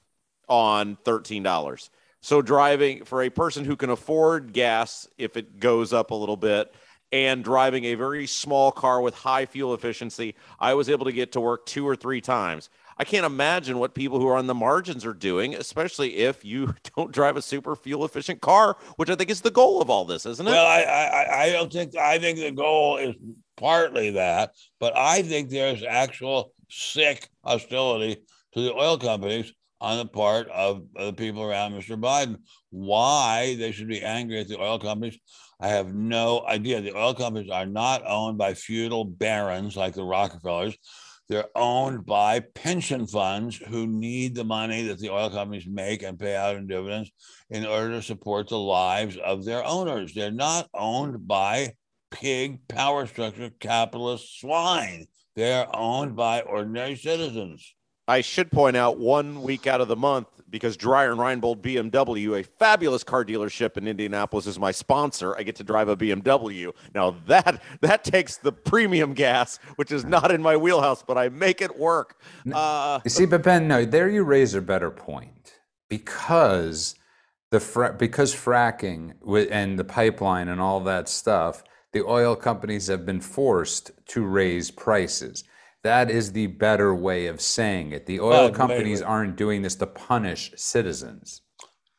on 0.48 0.96
$13. 1.04 1.90
So 2.22 2.40
driving 2.40 3.04
for 3.04 3.20
a 3.20 3.28
person 3.28 3.66
who 3.66 3.76
can 3.76 3.90
afford 3.90 4.54
gas 4.54 5.06
if 5.18 5.36
it 5.36 5.60
goes 5.60 5.92
up 5.92 6.12
a 6.12 6.14
little 6.14 6.38
bit 6.38 6.74
and 7.12 7.44
driving 7.44 7.84
a 7.84 7.94
very 7.94 8.26
small 8.26 8.72
car 8.72 9.02
with 9.02 9.14
high 9.14 9.44
fuel 9.44 9.74
efficiency, 9.74 10.34
I 10.58 10.72
was 10.72 10.88
able 10.88 11.04
to 11.04 11.12
get 11.12 11.32
to 11.32 11.42
work 11.42 11.66
two 11.66 11.86
or 11.86 11.94
three 11.94 12.22
times. 12.22 12.70
I 12.96 13.04
can't 13.04 13.26
imagine 13.26 13.78
what 13.78 13.94
people 13.94 14.18
who 14.18 14.28
are 14.28 14.38
on 14.38 14.46
the 14.46 14.54
margins 14.54 15.04
are 15.04 15.12
doing, 15.12 15.54
especially 15.54 16.16
if 16.16 16.42
you 16.42 16.74
don't 16.96 17.12
drive 17.12 17.36
a 17.36 17.42
super 17.42 17.76
fuel 17.76 18.06
efficient 18.06 18.40
car, 18.40 18.78
which 18.96 19.10
I 19.10 19.16
think 19.16 19.28
is 19.28 19.42
the 19.42 19.50
goal 19.50 19.82
of 19.82 19.90
all 19.90 20.06
this, 20.06 20.24
isn't 20.24 20.48
it? 20.48 20.52
Well, 20.52 20.66
I, 20.66 20.80
I, 20.80 21.42
I 21.42 21.52
don't 21.52 21.70
think 21.70 21.96
I 21.96 22.18
think 22.18 22.38
the 22.38 22.52
goal 22.52 22.96
is 22.96 23.14
partly 23.56 24.10
that, 24.10 24.52
but 24.80 24.96
I 24.96 25.22
think 25.22 25.50
there's 25.50 25.82
actual 25.82 26.52
sick 26.70 27.28
hostility 27.44 28.22
to 28.54 28.60
the 28.60 28.72
oil 28.72 28.98
companies 28.98 29.52
on 29.80 29.98
the 29.98 30.06
part 30.06 30.48
of, 30.48 30.84
the 30.94 31.12
people 31.12 31.42
around 31.42 31.72
Mr. 31.72 32.00
Biden. 32.00 32.36
Why 32.70 33.56
they 33.56 33.72
should 33.72 33.88
be 33.88 34.02
angry 34.02 34.40
at 34.40 34.48
the 34.48 34.60
oil 34.60 34.78
companies, 34.78 35.18
I 35.60 35.68
have 35.68 35.92
no 35.92 36.46
idea. 36.46 36.80
The 36.80 36.96
oil 36.96 37.14
companies 37.14 37.50
are 37.50 37.66
not 37.66 38.02
owned 38.06 38.38
by 38.38 38.54
feudal 38.54 39.04
barons 39.04 39.76
like 39.76 39.94
the 39.94 40.04
Rockefellers. 40.04 40.76
They're 41.28 41.48
owned 41.56 42.04
by 42.04 42.40
pension 42.40 43.06
funds 43.06 43.56
who 43.56 43.86
need 43.86 44.34
the 44.34 44.44
money 44.44 44.82
that 44.88 44.98
the 44.98 45.10
oil 45.10 45.30
companies 45.30 45.66
make 45.66 46.02
and 46.02 46.18
pay 46.18 46.36
out 46.36 46.56
in 46.56 46.66
dividends 46.66 47.10
in 47.50 47.64
order 47.64 47.90
to 47.90 48.02
support 48.02 48.48
the 48.48 48.58
lives 48.58 49.16
of 49.16 49.44
their 49.44 49.64
owners. 49.64 50.14
They're 50.14 50.30
not 50.30 50.68
owned 50.74 51.26
by 51.26 51.74
pig 52.12 52.68
power 52.68 53.06
structure 53.06 53.50
capitalist 53.58 54.40
swine. 54.40 55.06
They're 55.34 55.66
owned 55.74 56.14
by 56.14 56.42
ordinary 56.42 56.94
citizens. 56.94 57.74
I 58.06 58.20
should 58.20 58.50
point 58.52 58.76
out 58.76 58.98
one 58.98 59.42
week 59.42 59.66
out 59.66 59.80
of 59.80 59.88
the 59.88 59.96
month 59.96 60.28
because 60.50 60.76
Dreyer 60.76 61.12
and 61.12 61.18
Reinbold 61.18 61.62
BMW, 61.62 62.40
a 62.40 62.44
fabulous 62.44 63.02
car 63.02 63.24
dealership 63.24 63.78
in 63.78 63.88
Indianapolis, 63.88 64.46
is 64.46 64.58
my 64.58 64.70
sponsor. 64.70 65.34
I 65.36 65.42
get 65.42 65.56
to 65.56 65.64
drive 65.64 65.88
a 65.88 65.96
BMW. 65.96 66.72
Now 66.94 67.16
that 67.26 67.62
that 67.80 68.04
takes 68.04 68.36
the 68.36 68.52
premium 68.52 69.14
gas, 69.14 69.58
which 69.76 69.90
is 69.90 70.04
not 70.04 70.30
in 70.30 70.42
my 70.42 70.56
wheelhouse, 70.56 71.02
but 71.02 71.16
I 71.16 71.30
make 71.30 71.62
it 71.62 71.78
work. 71.78 72.20
Uh, 72.52 73.00
you 73.04 73.10
see, 73.10 73.24
but 73.24 73.42
Ben, 73.42 73.66
no, 73.66 73.84
there 73.84 74.10
you 74.10 74.24
raise 74.24 74.54
a 74.54 74.60
better 74.60 74.90
point 74.90 75.54
because 75.88 76.96
the 77.50 77.60
fra- 77.60 77.94
because 77.98 78.34
fracking 78.34 79.12
and 79.50 79.78
the 79.78 79.84
pipeline 79.84 80.48
and 80.48 80.60
all 80.60 80.80
that 80.80 81.08
stuff, 81.08 81.62
the 81.92 82.04
oil 82.04 82.34
companies 82.34 82.86
have 82.86 83.04
been 83.04 83.20
forced 83.20 83.90
to 84.08 84.24
raise 84.24 84.70
prices. 84.70 85.44
That 85.82 86.10
is 86.10 86.32
the 86.32 86.46
better 86.46 86.94
way 86.94 87.26
of 87.26 87.40
saying 87.40 87.92
it. 87.92 88.06
The 88.06 88.20
oil 88.20 88.50
companies 88.50 89.00
wait. 89.00 89.06
aren't 89.06 89.36
doing 89.36 89.62
this 89.62 89.74
to 89.76 89.86
punish 89.86 90.52
citizens. 90.56 91.42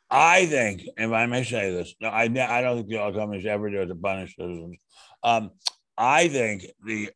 I 0.10 0.46
think, 0.46 0.84
if 0.96 1.12
I 1.12 1.26
may 1.26 1.44
say 1.44 1.72
this, 1.72 1.96
no, 2.00 2.08
I, 2.08 2.24
I 2.24 2.62
don't 2.62 2.78
think 2.78 2.88
the 2.88 3.02
oil 3.02 3.14
companies 3.14 3.46
ever 3.46 3.70
do 3.70 3.82
it 3.82 3.88
to 3.88 3.96
punish 3.96 4.36
citizens. 4.36 4.78
Um, 5.24 5.52
I 5.98 6.28
think 6.28 6.66
the 6.86 7.10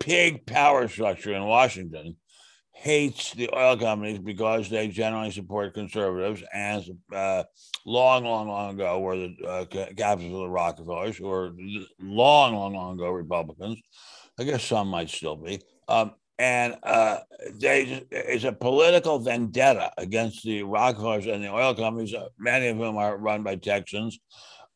pig 0.00 0.44
power 0.44 0.88
structure 0.88 1.34
in 1.34 1.44
Washington 1.44 2.16
hates 2.76 3.32
the 3.32 3.48
oil 3.56 3.76
companies 3.76 4.18
because 4.18 4.68
they 4.68 4.86
generally 4.86 5.30
support 5.30 5.72
conservatives 5.72 6.42
and 6.52 6.84
uh, 7.12 7.42
long, 7.86 8.24
long, 8.24 8.46
long 8.48 8.74
ago 8.74 9.00
were 9.00 9.16
the 9.16 9.34
uh, 9.48 9.64
captains 9.96 10.32
of 10.32 10.40
the 10.40 10.48
Rockefellers, 10.48 11.18
were 11.18 11.52
long, 12.00 12.54
long, 12.54 12.74
long 12.74 12.94
ago 12.94 13.10
Republicans. 13.10 13.80
I 14.38 14.44
guess 14.44 14.62
some 14.62 14.88
might 14.88 15.08
still 15.08 15.36
be. 15.36 15.60
Um, 15.88 16.12
and 16.38 16.76
uh, 16.82 17.20
they, 17.54 18.06
it's 18.10 18.44
a 18.44 18.52
political 18.52 19.18
vendetta 19.20 19.90
against 19.96 20.44
the 20.44 20.62
Rockefellers 20.62 21.26
and 21.26 21.42
the 21.42 21.50
oil 21.50 21.74
companies, 21.74 22.12
uh, 22.12 22.28
many 22.38 22.68
of 22.68 22.76
whom 22.76 22.98
are 22.98 23.16
run 23.16 23.42
by 23.42 23.56
Texans. 23.56 24.18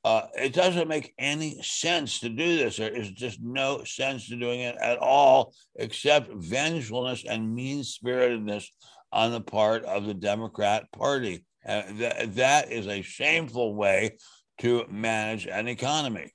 Uh, 0.02 0.22
it 0.34 0.54
doesn't 0.54 0.88
make 0.88 1.12
any 1.18 1.60
sense 1.62 2.20
to 2.20 2.28
do 2.30 2.56
this. 2.56 2.78
There 2.78 2.94
is 2.94 3.10
just 3.10 3.40
no 3.42 3.84
sense 3.84 4.28
to 4.28 4.36
doing 4.36 4.60
it 4.60 4.76
at 4.80 4.98
all, 4.98 5.52
except 5.76 6.32
vengefulness 6.32 7.24
and 7.28 7.54
mean 7.54 7.84
spiritedness 7.84 8.70
on 9.12 9.32
the 9.32 9.40
part 9.42 9.84
of 9.84 10.06
the 10.06 10.14
Democrat 10.14 10.90
Party. 10.92 11.44
Uh, 11.66 11.82
th- 11.82 12.30
that 12.30 12.72
is 12.72 12.86
a 12.86 13.02
shameful 13.02 13.74
way 13.74 14.16
to 14.58 14.86
manage 14.88 15.46
an 15.46 15.68
economy. 15.68 16.32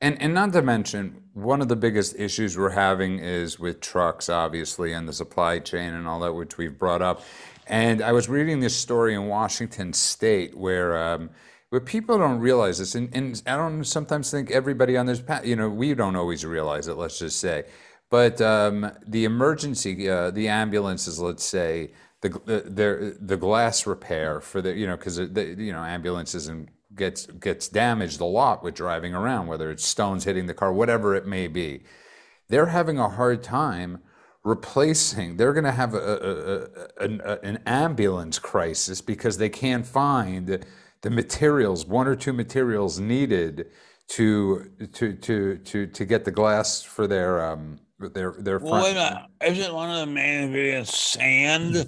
And 0.00 0.20
and 0.22 0.34
not 0.34 0.52
to 0.52 0.62
mention, 0.62 1.22
one 1.32 1.60
of 1.60 1.68
the 1.68 1.76
biggest 1.76 2.14
issues 2.18 2.56
we're 2.56 2.70
having 2.70 3.18
is 3.18 3.58
with 3.58 3.80
trucks, 3.80 4.28
obviously, 4.28 4.92
and 4.92 5.08
the 5.08 5.12
supply 5.12 5.58
chain 5.58 5.94
and 5.94 6.06
all 6.06 6.20
that, 6.20 6.34
which 6.34 6.56
we've 6.58 6.78
brought 6.78 7.02
up. 7.02 7.22
And 7.66 8.00
I 8.02 8.12
was 8.12 8.28
reading 8.28 8.60
this 8.60 8.76
story 8.76 9.14
in 9.14 9.28
Washington 9.28 9.94
State 9.94 10.54
where. 10.54 10.98
Um, 10.98 11.30
where 11.70 11.80
people 11.80 12.18
don't 12.18 12.40
realize 12.40 12.78
this, 12.78 12.94
and, 12.94 13.14
and 13.14 13.42
I 13.46 13.56
don't 13.56 13.84
sometimes 13.84 14.30
think 14.30 14.50
everybody 14.50 14.96
on 14.96 15.06
this 15.06 15.20
path, 15.20 15.46
you 15.46 15.56
know, 15.56 15.68
we 15.68 15.94
don't 15.94 16.16
always 16.16 16.44
realize 16.44 16.88
it, 16.88 16.96
let's 16.96 17.18
just 17.18 17.38
say. 17.38 17.64
But 18.10 18.40
um, 18.40 18.90
the 19.06 19.24
emergency, 19.24 20.08
uh, 20.08 20.30
the 20.30 20.48
ambulances, 20.48 21.20
let's 21.20 21.44
say, 21.44 21.92
the, 22.22 22.30
the, 22.30 23.16
the 23.20 23.36
glass 23.36 23.86
repair 23.86 24.40
for 24.40 24.62
the, 24.62 24.72
you 24.72 24.86
know, 24.86 24.96
because, 24.96 25.16
the 25.16 25.54
you 25.58 25.72
know, 25.72 25.84
ambulances 25.84 26.48
and 26.48 26.68
gets 26.94 27.26
gets 27.26 27.68
damaged 27.68 28.20
a 28.20 28.24
lot 28.24 28.64
with 28.64 28.74
driving 28.74 29.14
around, 29.14 29.46
whether 29.46 29.70
it's 29.70 29.86
stones 29.86 30.24
hitting 30.24 30.46
the 30.46 30.54
car, 30.54 30.72
whatever 30.72 31.14
it 31.14 31.26
may 31.26 31.46
be. 31.46 31.82
They're 32.48 32.66
having 32.66 32.98
a 32.98 33.10
hard 33.10 33.42
time 33.42 34.00
replacing. 34.42 35.36
They're 35.36 35.52
going 35.52 35.64
to 35.64 35.72
have 35.72 35.94
a, 35.94 36.68
a, 36.98 37.04
a, 37.04 37.38
an 37.42 37.58
ambulance 37.66 38.38
crisis 38.38 39.00
because 39.00 39.36
they 39.36 39.50
can't 39.50 39.86
find 39.86 40.64
the 41.02 41.10
materials, 41.10 41.86
one 41.86 42.06
or 42.06 42.16
two 42.16 42.32
materials 42.32 42.98
needed 42.98 43.66
to 44.08 44.70
to 44.92 45.14
to 45.14 45.58
to 45.58 45.86
to 45.86 46.04
get 46.04 46.24
the 46.24 46.30
glass 46.30 46.82
for 46.82 47.06
their 47.06 47.44
um 47.44 47.78
their 47.98 48.34
their. 48.38 48.58
Front. 48.58 48.72
Well, 48.72 48.84
wait 48.84 48.96
a 48.96 49.28
minute. 49.42 49.58
Isn't 49.58 49.74
one 49.74 49.90
of 49.90 50.06
the 50.06 50.12
main 50.12 50.44
ingredients 50.44 50.98
sand? 50.98 51.86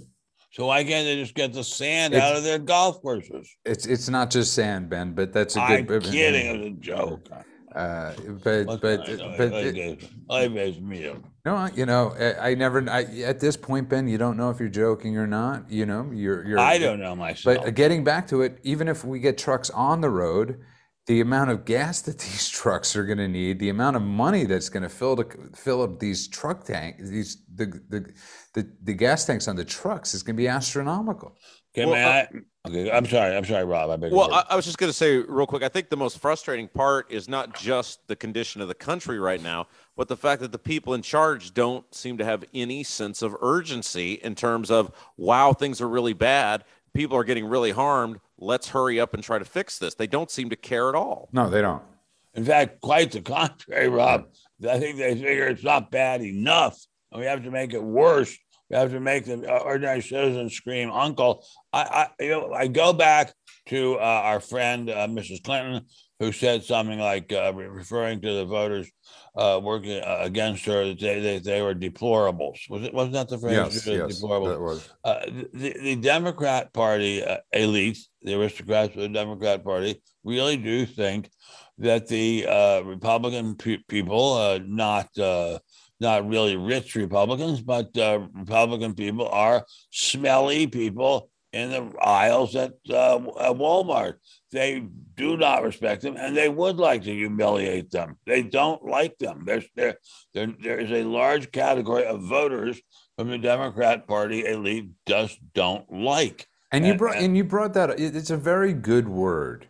So 0.52 0.66
why 0.66 0.82
can't 0.82 1.06
they 1.06 1.14
just 1.14 1.34
get 1.34 1.52
the 1.52 1.62
sand 1.62 2.12
it's, 2.12 2.22
out 2.22 2.36
of 2.36 2.42
their 2.42 2.58
golf 2.58 3.00
courses? 3.00 3.48
It's 3.64 3.86
it's 3.86 4.08
not 4.08 4.30
just 4.30 4.52
sand, 4.52 4.90
Ben, 4.90 5.14
but 5.14 5.32
that's 5.32 5.56
a 5.56 5.60
good. 5.60 5.92
I'm 5.92 6.02
kidding. 6.02 6.46
It 6.46 6.58
was 6.58 6.66
a 6.66 6.70
joke. 6.80 7.28
Uh, 7.74 8.12
but 8.42 8.64
but 8.64 8.80
but, 8.80 9.06
but 9.38 9.52
I 10.28 10.48
me. 10.48 11.12
No, 11.44 11.68
you 11.74 11.86
know, 11.86 12.14
I, 12.18 12.50
I 12.50 12.54
never. 12.54 12.88
I, 12.90 13.04
at 13.22 13.38
this 13.38 13.56
point, 13.56 13.88
Ben, 13.88 14.08
you 14.08 14.18
don't 14.18 14.36
know 14.36 14.50
if 14.50 14.58
you're 14.58 14.68
joking 14.68 15.16
or 15.16 15.26
not. 15.26 15.70
You 15.70 15.86
know, 15.86 16.10
you're. 16.12 16.44
you're 16.44 16.58
I 16.58 16.78
don't 16.78 16.98
know 16.98 17.14
myself. 17.14 17.64
But 17.64 17.74
getting 17.74 18.02
back 18.02 18.26
to 18.28 18.42
it, 18.42 18.58
even 18.64 18.88
if 18.88 19.04
we 19.04 19.20
get 19.20 19.38
trucks 19.38 19.70
on 19.70 20.00
the 20.00 20.10
road, 20.10 20.60
the 21.06 21.20
amount 21.20 21.50
of 21.50 21.64
gas 21.64 22.02
that 22.02 22.18
these 22.26 22.48
trucks 22.48 22.96
are 22.96 23.04
going 23.04 23.18
to 23.18 23.28
need, 23.28 23.60
the 23.60 23.68
amount 23.68 23.96
of 23.96 24.02
money 24.02 24.44
that's 24.44 24.68
going 24.68 24.82
to 24.82 24.88
fill 24.88 25.16
to 25.16 25.26
fill 25.54 25.82
up 25.82 26.00
these 26.00 26.28
truck 26.28 26.64
tanks, 26.64 27.08
these 27.08 27.44
the, 27.54 27.66
the 27.88 28.12
the 28.54 28.68
the 28.82 28.94
gas 28.94 29.26
tanks 29.26 29.46
on 29.46 29.56
the 29.56 29.64
trucks 29.64 30.12
is 30.12 30.22
going 30.22 30.36
to 30.36 30.40
be 30.40 30.48
astronomical. 30.48 31.36
Okay, 31.72 31.88
well, 31.88 31.94
I, 31.94 32.20
uh, 32.22 32.40
okay, 32.66 32.90
I'm 32.90 33.06
sorry. 33.06 33.36
I'm 33.36 33.44
sorry, 33.44 33.64
Rob. 33.64 33.90
I 33.90 33.96
beg 33.96 34.12
well, 34.12 34.32
I, 34.32 34.44
I, 34.50 34.56
was 34.56 34.64
just 34.64 34.78
going 34.78 34.90
to 34.90 34.96
say 34.96 35.16
real 35.18 35.46
quick. 35.46 35.62
I 35.62 35.68
think 35.68 35.88
the 35.88 35.96
most 35.96 36.18
frustrating 36.18 36.68
part 36.68 37.10
is 37.10 37.28
not 37.28 37.54
just 37.54 38.06
the 38.08 38.16
condition 38.16 38.60
of 38.60 38.68
the 38.68 38.74
country 38.74 39.18
right 39.18 39.42
now, 39.42 39.66
but 39.96 40.08
the 40.08 40.16
fact 40.16 40.40
that 40.42 40.52
the 40.52 40.58
people 40.58 40.94
in 40.94 41.02
charge 41.02 41.54
don't 41.54 41.92
seem 41.94 42.18
to 42.18 42.24
have 42.24 42.44
any 42.54 42.82
sense 42.82 43.22
of 43.22 43.36
urgency 43.40 44.14
in 44.14 44.34
terms 44.34 44.70
of, 44.70 44.92
wow, 45.16 45.52
things 45.52 45.80
are 45.80 45.88
really 45.88 46.12
bad. 46.12 46.64
People 46.92 47.16
are 47.16 47.24
getting 47.24 47.46
really 47.46 47.70
harmed 47.70 48.20
let's 48.40 48.68
hurry 48.68 48.98
up 48.98 49.14
and 49.14 49.22
try 49.22 49.38
to 49.38 49.44
fix 49.44 49.78
this. 49.78 49.94
They 49.94 50.06
don't 50.06 50.30
seem 50.30 50.50
to 50.50 50.56
care 50.56 50.88
at 50.88 50.94
all. 50.94 51.28
No, 51.32 51.48
they 51.48 51.60
don't. 51.60 51.82
In 52.34 52.44
fact, 52.44 52.80
quite 52.80 53.12
the 53.12 53.20
contrary, 53.20 53.88
Rob. 53.88 54.26
I 54.68 54.78
think 54.78 54.98
they 54.98 55.14
figure 55.14 55.46
it's 55.46 55.64
not 55.64 55.90
bad 55.90 56.22
enough. 56.22 56.78
and 57.12 57.20
We 57.20 57.26
have 57.26 57.44
to 57.44 57.50
make 57.50 57.74
it 57.74 57.82
worse. 57.82 58.36
We 58.70 58.76
have 58.76 58.92
to 58.92 59.00
make 59.00 59.24
the 59.24 59.50
ordinary 59.60 60.00
citizen 60.00 60.48
scream, 60.48 60.90
"Uncle!" 60.90 61.44
I, 61.72 61.82
I, 62.18 62.22
you 62.22 62.30
know, 62.30 62.52
I 62.52 62.68
go 62.68 62.92
back 62.92 63.34
to 63.66 63.96
uh, 63.96 63.98
our 64.24 64.40
friend 64.40 64.88
uh, 64.88 65.08
Mrs. 65.08 65.42
Clinton, 65.42 65.86
who 66.20 66.30
said 66.30 66.62
something 66.62 66.98
like, 66.98 67.32
uh, 67.32 67.52
referring 67.54 68.20
to 68.20 68.32
the 68.32 68.44
voters 68.44 68.90
uh, 69.36 69.60
working 69.62 70.00
uh, 70.02 70.18
against 70.20 70.64
her, 70.66 70.86
that 70.86 71.00
they, 71.00 71.20
they, 71.20 71.38
they 71.38 71.62
were 71.62 71.74
deplorables. 71.74 72.58
Was 72.68 72.82
it? 72.84 72.94
Wasn't 72.94 73.14
that 73.14 73.28
the 73.28 73.38
phrase? 73.38 73.54
Yes, 73.54 73.86
yes, 73.86 74.20
deplorable. 74.20 74.48
that 74.48 74.60
was. 74.60 74.88
Uh, 75.04 75.20
the, 75.52 75.76
the 75.80 75.96
Democrat 75.96 76.72
Party 76.72 77.24
uh, 77.24 77.38
elite, 77.52 77.98
the 78.22 78.34
aristocrats 78.40 78.94
of 78.94 79.02
the 79.02 79.08
Democrat 79.08 79.64
Party, 79.64 80.00
really 80.22 80.56
do 80.56 80.86
think 80.86 81.28
that 81.78 82.06
the 82.06 82.46
uh, 82.46 82.82
Republican 82.82 83.56
pe- 83.56 83.78
people, 83.88 84.60
not 84.66 85.08
not 86.00 86.28
really 86.28 86.56
rich 86.56 86.94
Republicans, 86.94 87.60
but 87.60 87.90
Republican 87.94 88.94
people 88.94 89.28
are 89.28 89.64
smelly 89.90 90.66
people 90.66 91.30
in 91.52 91.70
the 91.70 91.92
aisles 92.00 92.54
at, 92.54 92.72
uh, 92.88 93.16
at 93.40 93.56
Walmart. 93.56 94.14
They 94.52 94.84
do 95.16 95.36
not 95.36 95.62
respect 95.62 96.02
them, 96.02 96.16
and 96.16 96.36
they 96.36 96.48
would 96.48 96.76
like 96.76 97.02
to 97.04 97.12
humiliate 97.12 97.90
them. 97.90 98.16
They 98.26 98.42
don't 98.42 98.84
like 98.84 99.18
them. 99.18 99.42
There's 99.44 99.66
there, 99.74 99.96
there, 100.34 100.54
there 100.62 100.78
is 100.78 100.90
a 100.90 101.04
large 101.04 101.50
category 101.52 102.04
of 102.04 102.22
voters 102.22 102.80
from 103.16 103.28
the 103.28 103.38
Democrat 103.38 104.06
Party 104.06 104.46
elite 104.46 104.90
just 105.06 105.38
don't 105.54 105.90
like. 105.92 106.46
And 106.72 106.86
you 106.86 106.94
brought 106.94 107.16
and, 107.16 107.26
and 107.26 107.36
you 107.36 107.44
brought 107.44 107.74
that. 107.74 107.98
It's 107.98 108.30
a 108.30 108.36
very 108.36 108.72
good 108.72 109.08
word, 109.08 109.68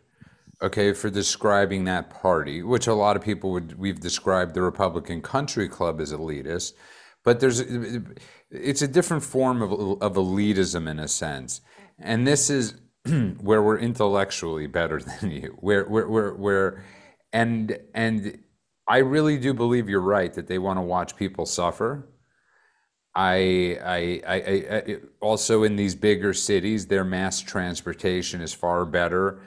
okay, 0.63 0.93
for 0.93 1.11
describing 1.11 1.85
that 1.85 2.11
party, 2.11 2.63
which 2.63 2.87
a 2.87 2.95
lot 2.95 3.17
of 3.17 3.23
people 3.23 3.51
would. 3.53 3.79
We've 3.79 4.01
described 4.01 4.55
the 4.55 4.63
Republican 4.63 5.23
Country 5.23 5.69
Club 5.69 6.01
as 6.01 6.13
elitist. 6.13 6.75
but 7.25 7.41
there's 7.41 7.61
it's 8.51 8.83
a 8.83 8.89
different 8.89 9.23
form 9.23 9.63
of 9.63 9.73
of 10.03 10.15
elitism 10.15 10.89
in 10.89 10.99
a 10.99 11.09
sense, 11.09 11.61
and 11.99 12.27
this 12.27 12.51
is 12.51 12.75
where 13.41 13.63
we're 13.63 13.79
intellectually 13.79 14.67
better 14.67 15.01
than 15.21 15.31
you. 15.31 15.57
Where 15.61 15.85
where 15.85 16.09
where 16.09 16.35
where, 16.35 16.85
and 17.33 17.79
and 17.95 18.39
I 18.89 18.99
really 18.99 19.39
do 19.39 19.55
believe 19.55 19.89
you're 19.89 20.01
right 20.01 20.33
that 20.35 20.47
they 20.47 20.59
want 20.59 20.79
to 20.79 20.83
watch 20.83 21.17
people 21.17 21.47
suffer. 21.47 22.07
I, 23.13 23.77
I, 23.85 24.23
I, 24.27 24.37
I, 24.77 24.97
also 25.21 25.65
in 25.65 25.75
these 25.75 25.97
bigger 25.97 26.33
cities, 26.33 26.87
their 26.87 27.03
mass 27.03 27.41
transportation 27.41 28.41
is 28.41 28.53
far 28.53 28.85
better 28.87 29.43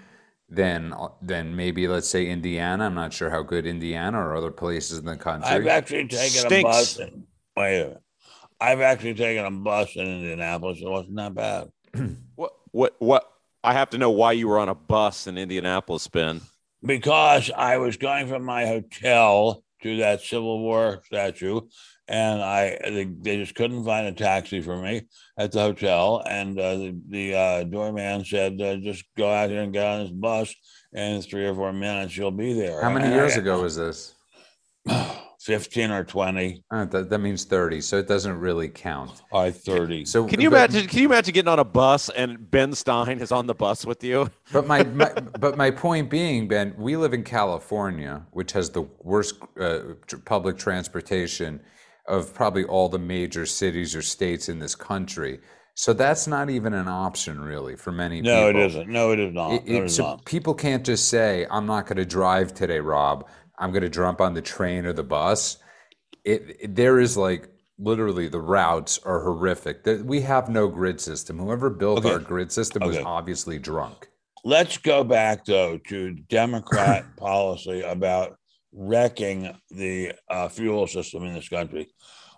than 0.56 0.94
uh, 0.94 1.10
than 1.22 1.56
maybe 1.56 1.88
let's 1.88 2.08
say 2.08 2.28
Indiana. 2.28 2.86
I'm 2.86 2.96
not 2.96 3.14
sure 3.14 3.30
how 3.30 3.42
good 3.44 3.66
Indiana 3.66 4.20
or 4.20 4.36
other 4.36 4.52
places 4.52 5.00
in 5.00 5.06
the 5.06 5.18
country. 5.18 5.50
I've 5.50 5.68
actually 5.68 6.08
taken 6.08 6.30
Stinks. 6.30 6.54
a 6.56 6.64
bus. 6.64 7.00
In, 7.00 7.24
wait 7.56 7.80
a 7.80 7.84
minute. 7.86 8.02
I've 8.60 8.82
actually 8.82 9.16
taken 9.16 9.46
a 9.46 9.52
bus 9.52 9.96
in 9.96 10.06
Indianapolis. 10.06 10.80
It 10.82 10.90
wasn't 10.90 11.16
that 11.18 11.34
bad. 11.34 11.72
What 12.36 12.54
what 12.72 12.96
what? 13.00 13.30
I 13.64 13.74
have 13.74 13.92
to 13.92 13.98
know 13.98 14.10
why 14.12 14.34
you 14.34 14.48
were 14.48 14.60
on 14.60 14.68
a 14.68 14.76
bus 14.76 15.28
in 15.28 15.38
Indianapolis, 15.38 16.08
Ben. 16.08 16.42
because 16.84 17.50
I 17.56 17.78
was 17.78 17.96
going 17.96 18.28
from 18.28 18.44
my 18.44 18.66
hotel 18.66 19.64
to 19.84 19.98
that 19.98 20.22
Civil 20.22 20.60
War 20.60 21.02
statue, 21.06 21.62
and 22.08 22.42
I 22.42 22.78
they, 22.84 23.06
they 23.06 23.38
just 23.38 23.56
couldn't 23.56 23.84
find 23.86 24.08
a 24.08 24.12
taxi 24.12 24.62
for 24.62 24.78
me 24.78 25.04
at 25.38 25.52
the 25.52 25.60
hotel, 25.62 26.24
and 26.30 26.60
uh, 26.60 26.76
the 26.76 27.00
the 27.10 27.36
uh, 27.36 27.64
doorman 27.64 28.26
said, 28.26 28.60
uh, 28.62 28.76
"Just 28.78 29.06
go 29.18 29.32
out 29.32 29.50
here 29.50 29.62
and 29.62 29.74
get 29.74 29.86
on 29.86 30.04
this 30.04 30.12
bus, 30.12 30.54
and 30.94 31.16
in 31.18 31.22
three 31.22 31.46
or 31.48 31.56
four 31.56 31.72
minutes 31.74 32.16
you'll 32.18 32.32
be 32.32 32.54
there." 32.54 32.82
How 32.82 32.92
many 32.92 33.06
And 33.06 33.14
years 33.16 33.36
I- 33.36 33.40
ago 33.40 33.62
was 33.62 33.76
this? 33.76 34.16
Fifteen 35.40 35.92
or 35.92 36.06
twenty 36.06 36.64
Uh, 36.72 36.86
that, 36.86 37.10
that 37.10 37.20
means 37.20 37.44
30, 37.44 37.82
so 37.82 37.98
it 37.98 38.08
doesn't 38.08 38.40
really 38.40 38.70
count. 38.70 39.24
or 39.30 39.52
thirty. 39.52 40.06
So 40.06 40.26
Can 40.26 40.40
you 40.40 40.50
but- 40.50 40.70
imagine? 40.72 40.88
Can 40.90 41.00
you 41.00 41.06
imagine 41.06 41.34
getting 41.34 41.50
on 41.50 41.60
a 41.60 41.66
bus 41.66 42.08
and 42.10 42.50
Ben 42.50 42.74
Stein 42.74 43.20
is 43.20 43.30
on 43.34 43.46
the 43.48 43.54
bus 43.54 43.86
with 43.86 44.04
you? 44.06 44.30
But 44.54 44.68
my, 44.68 44.84
my 44.84 45.12
but 45.40 45.58
my 45.58 45.70
point 45.70 46.10
being, 46.10 46.48
Ben, 46.48 46.74
we 46.78 46.96
live 46.96 47.14
in 47.14 47.24
California, 47.24 48.26
which 48.32 48.54
has 48.54 48.70
the 48.70 48.84
worst 49.02 49.36
uh, 49.60 49.80
public 50.24 50.58
transportation 50.58 51.60
of 52.08 52.34
probably 52.34 52.66
all 52.66 52.90
the 52.90 53.00
major 53.00 53.46
cities 53.46 53.96
or 53.96 54.02
states 54.02 54.50
in 54.50 54.60
this 54.60 54.76
country. 54.76 55.40
So 55.76 55.94
that's 55.94 56.28
not 56.28 56.50
even 56.50 56.74
an 56.74 56.88
option, 56.88 57.40
really, 57.40 57.76
for 57.76 57.92
many 57.92 58.22
no, 58.22 58.50
it 58.50 58.54
people. 58.54 58.62
isn't. 58.68 58.90
No, 58.90 59.12
it 59.12 59.20
is 59.20 59.34
not. 59.34 59.52
It- 59.54 59.66
no, 59.66 59.74
it- 59.74 59.78
it 59.80 59.84
is 59.86 59.96
so 59.96 60.04
not. 60.04 60.26
people 60.26 60.54
can't 60.54 60.86
just 60.86 61.08
say, 61.08 61.48
"I'm 61.50 61.66
not 61.66 61.88
going 61.88 61.98
to 61.98 62.06
drive 62.06 62.54
today, 62.54 62.80
Rob. 62.80 63.28
I'm 63.58 63.72
going 63.72 63.82
to 63.84 63.90
jump 63.90 64.22
on 64.22 64.34
the 64.34 64.42
train 64.42 64.86
or 64.86 64.94
the 64.94 65.04
bus." 65.04 65.58
It, 66.24 66.58
it- 66.60 66.76
there 66.76 67.00
is 67.00 67.18
like 67.18 67.50
literally 67.80 68.28
the 68.28 68.40
routes 68.40 69.00
are 69.04 69.22
horrific. 69.24 69.84
We 70.06 70.22
have 70.22 70.48
no 70.48 70.68
grid 70.68 71.02
system. 71.02 71.40
Whoever 71.40 71.72
built 71.72 72.00
Okay. 72.00 72.12
our 72.14 72.20
grid 72.20 72.52
system 72.52 72.86
was 72.86 72.98
obviously 73.00 73.58
drunk. 73.58 74.10
Let's 74.46 74.78
go 74.78 75.04
back 75.04 75.46
though 75.46 75.80
to 75.88 76.12
Democrat 76.30 77.04
policy 77.18 77.82
about 77.82 78.38
wrecking 78.74 79.56
the 79.70 80.14
uh, 80.30 80.50
fuel 80.50 80.88
system 80.88 81.24
in 81.24 81.34
this 81.34 81.50
country. 81.50 81.88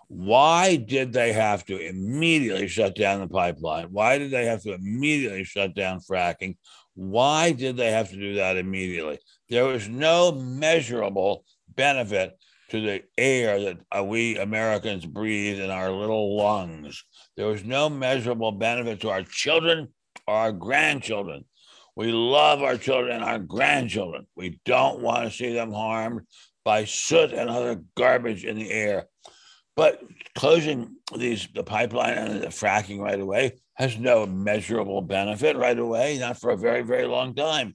Why 0.08 0.76
did 0.76 1.12
they 1.12 1.32
have 1.32 1.64
to 1.66 1.78
immediately 1.78 2.68
shut 2.68 2.94
down 2.94 3.20
the 3.20 3.28
pipeline? 3.28 3.88
Why 3.90 4.18
did 4.18 4.30
they 4.30 4.44
have 4.46 4.62
to 4.62 4.74
immediately 4.74 5.42
shut 5.44 5.74
down 5.74 6.00
fracking? 6.00 6.56
Why 6.94 7.52
did 7.52 7.76
they 7.76 7.90
have 7.90 8.10
to 8.10 8.16
do 8.16 8.34
that 8.34 8.56
immediately? 8.56 9.18
There 9.48 9.64
was 9.64 9.88
no 9.88 10.32
measurable 10.32 11.44
benefit 11.74 12.38
to 12.70 12.80
the 12.80 13.02
air 13.18 13.60
that 13.60 13.78
uh, 13.96 14.04
we 14.04 14.38
Americans 14.38 15.06
breathe 15.06 15.60
in 15.60 15.70
our 15.70 15.90
little 15.90 16.36
lungs. 16.36 17.04
There 17.36 17.46
was 17.46 17.64
no 17.64 17.88
measurable 17.88 18.52
benefit 18.52 19.00
to 19.00 19.10
our 19.10 19.22
children 19.22 19.88
or 20.26 20.34
our 20.34 20.52
grandchildren. 20.52 21.44
We 21.96 22.12
love 22.12 22.62
our 22.62 22.76
children 22.76 23.16
and 23.16 23.24
our 23.24 23.38
grandchildren. 23.38 24.26
We 24.36 24.60
don't 24.64 25.00
want 25.00 25.24
to 25.24 25.36
see 25.36 25.52
them 25.52 25.72
harmed 25.72 26.20
by 26.64 26.84
soot 26.84 27.32
and 27.32 27.48
other 27.48 27.82
garbage 27.96 28.44
in 28.44 28.56
the 28.56 28.70
air. 28.70 29.06
But 29.76 30.02
closing 30.34 30.96
these 31.16 31.48
the 31.54 31.62
pipeline 31.62 32.14
and 32.14 32.42
the 32.42 32.48
fracking 32.48 33.00
right 33.00 33.18
away 33.18 33.56
has 33.74 33.98
no 33.98 34.26
measurable 34.26 35.02
benefit 35.02 35.56
right 35.56 35.78
away, 35.78 36.18
not 36.18 36.40
for 36.40 36.50
a 36.50 36.56
very, 36.56 36.82
very 36.82 37.06
long 37.06 37.34
time. 37.34 37.74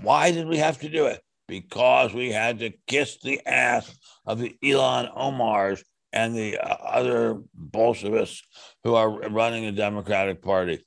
Why 0.00 0.30
did 0.30 0.46
we 0.46 0.56
have 0.58 0.78
to 0.80 0.88
do 0.88 1.06
it? 1.06 1.20
Because 1.48 2.14
we 2.14 2.30
had 2.30 2.60
to 2.60 2.72
kiss 2.86 3.18
the 3.18 3.40
ass 3.46 3.92
of 4.24 4.38
the 4.38 4.56
Ilhan 4.62 5.14
Omars 5.16 5.82
and 6.12 6.34
the 6.34 6.58
uh, 6.58 6.76
other 6.82 7.42
Bolsheviks 7.54 8.42
who 8.84 8.94
are 8.94 9.10
running 9.10 9.64
the 9.64 9.72
Democratic 9.72 10.42
Party. 10.42 10.84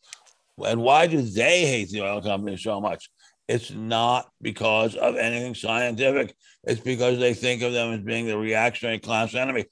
And 0.63 0.81
why 0.81 1.07
do 1.07 1.21
they 1.21 1.65
hate 1.65 1.89
the 1.89 2.01
oil 2.01 2.21
companies 2.21 2.63
so 2.63 2.79
much? 2.79 3.09
It's 3.47 3.71
not 3.71 4.29
because 4.41 4.95
of 4.95 5.15
anything 5.15 5.53
scientific. 5.53 6.35
It's 6.63 6.81
because 6.81 7.19
they 7.19 7.33
think 7.33 7.61
of 7.61 7.73
them 7.73 7.93
as 7.93 8.01
being 8.01 8.25
the 8.25 8.37
reactionary 8.37 8.99
class 8.99 9.35
enemy. 9.35 9.65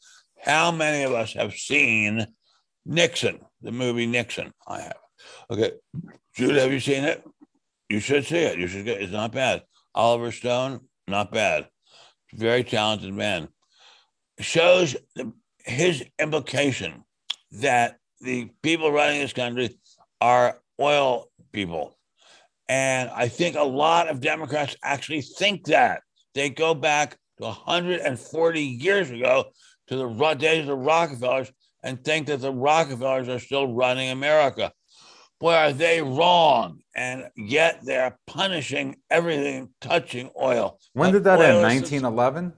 How 0.44 0.72
many 0.72 1.04
of 1.04 1.14
us 1.14 1.34
have 1.34 1.54
seen 1.54 2.28
Nixon, 2.86 3.40
the 3.62 3.72
movie 3.72 4.06
Nixon? 4.06 4.52
I 4.68 4.82
have. 4.82 4.98
Okay. 5.50 5.72
Jude, 6.36 6.56
have 6.56 6.72
you 6.72 6.80
seen 6.80 7.04
it? 7.04 7.24
You 7.90 8.00
should 8.00 8.26
see 8.26 8.38
it. 8.38 8.60
You 8.60 8.68
should 8.68 8.86
get 8.86 9.02
it's 9.02 9.12
not 9.12 9.32
bad. 9.32 9.64
Oliver 9.96 10.32
Stone, 10.32 10.82
not 11.08 11.32
bad. 11.32 11.68
Very 12.34 12.64
talented 12.64 13.14
man. 13.14 13.48
Shows 14.40 14.96
the, 15.16 15.32
his 15.60 16.04
implication 16.20 17.04
that 17.54 17.98
the 18.20 18.50
people 18.62 18.92
running 18.92 19.22
this 19.22 19.34
country 19.34 19.78
are 20.20 20.60
oil 20.80 21.30
people. 21.52 21.98
And 22.70 23.10
I 23.10 23.28
think 23.28 23.56
a 23.56 23.64
lot 23.64 24.08
of 24.08 24.22
Democrats 24.22 24.76
actually 24.84 25.22
think 25.22 25.66
that. 25.66 26.02
They 26.34 26.50
go 26.50 26.74
back 26.74 27.18
to 27.38 27.46
140 27.46 28.62
years 28.62 29.12
ago 29.12 29.46
to 29.88 29.96
the 29.96 30.34
days 30.36 30.62
of 30.62 30.68
the 30.68 30.76
Rockefellers 30.76 31.52
and 31.84 32.04
think 32.04 32.28
that 32.28 32.42
the 32.42 32.52
Rockefellers 32.52 33.30
are 33.30 33.40
still 33.40 33.72
running 33.74 34.10
America. 34.10 34.72
Boy, 35.40 35.54
are 35.54 35.74
they 35.74 36.02
wrong. 36.02 36.80
And 36.96 37.26
yet 37.36 37.82
they're 37.84 38.18
punishing 38.28 38.96
everything 39.10 39.70
touching 39.82 40.30
oil. 40.42 40.80
When 40.94 41.12
did 41.12 41.26
that 41.26 41.42
end? 41.42 41.62
1911? 41.62 42.54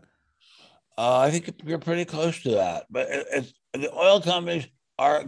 uh, 0.97 1.19
I 1.19 1.31
think 1.31 1.49
you're 1.65 1.79
pretty 1.79 2.05
close 2.05 2.41
to 2.43 2.51
that. 2.51 2.85
But 2.89 3.09
it, 3.09 3.27
it's, 3.31 3.53
the 3.73 3.93
oil 3.93 4.21
companies 4.21 4.67
are, 4.97 5.25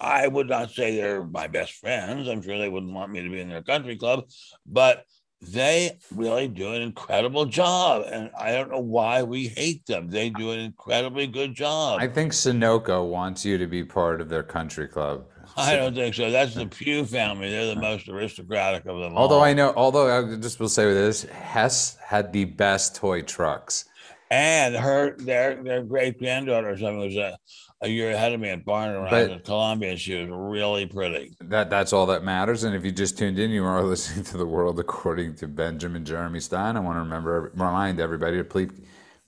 I 0.00 0.26
would 0.26 0.48
not 0.48 0.70
say 0.70 0.96
they're 0.96 1.24
my 1.24 1.46
best 1.46 1.72
friends. 1.74 2.28
I'm 2.28 2.42
sure 2.42 2.58
they 2.58 2.68
wouldn't 2.68 2.92
want 2.92 3.12
me 3.12 3.22
to 3.22 3.28
be 3.28 3.40
in 3.40 3.48
their 3.48 3.62
country 3.62 3.96
club, 3.96 4.24
but 4.66 5.04
they 5.42 5.98
really 6.14 6.48
do 6.48 6.72
an 6.74 6.82
incredible 6.82 7.46
job. 7.46 8.04
And 8.10 8.30
I 8.38 8.52
don't 8.52 8.70
know 8.70 8.80
why 8.80 9.22
we 9.22 9.48
hate 9.48 9.84
them. 9.86 10.08
They 10.10 10.30
do 10.30 10.50
an 10.52 10.58
incredibly 10.58 11.26
good 11.26 11.54
job. 11.54 12.00
I 12.00 12.08
think 12.08 12.32
Sunoco 12.32 13.06
wants 13.08 13.44
you 13.44 13.58
to 13.58 13.66
be 13.66 13.84
part 13.84 14.20
of 14.20 14.28
their 14.28 14.42
country 14.42 14.88
club. 14.88 15.24
I 15.56 15.76
don't 15.76 15.94
think 15.94 16.14
so. 16.14 16.30
That's 16.30 16.54
the 16.54 16.66
Pew 16.66 17.04
family. 17.04 17.50
They're 17.50 17.74
the 17.74 17.80
most 17.80 18.08
aristocratic 18.08 18.86
of 18.86 19.00
them 19.00 19.14
all. 19.14 19.22
Although 19.22 19.40
I 19.42 19.52
know, 19.52 19.72
although 19.76 20.32
I 20.32 20.36
just 20.36 20.60
will 20.60 20.68
say 20.68 20.84
this, 20.92 21.24
Hess 21.24 21.96
had 22.04 22.32
the 22.32 22.44
best 22.44 22.94
toy 22.96 23.22
trucks. 23.22 23.84
and 24.30 24.76
her 24.76 25.16
their 25.16 25.60
their 25.62 25.82
great 25.82 26.18
granddaughter 26.18 26.70
or 26.70 26.76
something 26.78 26.98
was 26.98 27.16
a, 27.16 27.36
a 27.82 27.88
year 27.88 28.10
ahead 28.10 28.32
of 28.32 28.40
me 28.40 28.50
at 28.50 28.64
Barnard 28.64 29.02
when 29.02 29.14
I 29.14 29.18
was 29.20 29.28
But- 29.28 29.36
at 29.36 29.44
Columbia, 29.44 29.90
and 29.90 29.98
she 29.98 30.14
was 30.20 30.28
really 30.30 30.86
pretty. 30.86 31.32
That 31.40 31.70
that's 31.70 31.92
all 31.92 32.06
that 32.06 32.22
matters. 32.22 32.64
And 32.64 32.74
if 32.74 32.84
you 32.84 32.92
just 32.92 33.16
tuned 33.16 33.38
in, 33.38 33.50
you 33.50 33.64
are 33.64 33.82
listening 33.94 34.24
to 34.26 34.36
the 34.36 34.46
world 34.46 34.78
according 34.78 35.36
to 35.36 35.48
Benjamin 35.48 36.04
Jeremy 36.04 36.40
Stein. 36.40 36.76
I 36.76 36.80
want 36.80 36.96
to 36.96 37.00
remember 37.00 37.50
remind 37.54 38.00
everybody 38.00 38.36
to 38.36 38.44
please 38.44 38.70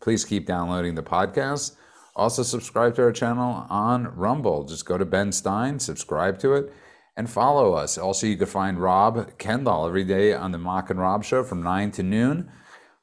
please 0.00 0.24
keep 0.24 0.46
downloading 0.46 0.94
the 0.94 1.02
podcast. 1.02 1.76
Also 2.14 2.42
subscribe 2.42 2.94
to 2.96 3.02
our 3.02 3.12
channel 3.12 3.66
on 3.70 4.14
Rumble. 4.16 4.64
Just 4.64 4.84
go 4.84 4.98
to 4.98 5.04
Ben 5.06 5.32
Stein, 5.32 5.78
subscribe 5.78 6.38
to 6.40 6.52
it, 6.52 6.70
and 7.16 7.30
follow 7.30 7.72
us. 7.72 7.96
Also, 7.96 8.26
you 8.26 8.36
can 8.36 8.46
find 8.46 8.78
Rob 8.78 9.38
Kendall 9.38 9.86
every 9.86 10.04
day 10.04 10.34
on 10.34 10.52
the 10.52 10.58
Mock 10.58 10.90
and 10.90 11.00
Rob 11.00 11.24
show 11.24 11.42
from 11.42 11.62
nine 11.62 11.90
to 11.92 12.02
noon 12.02 12.50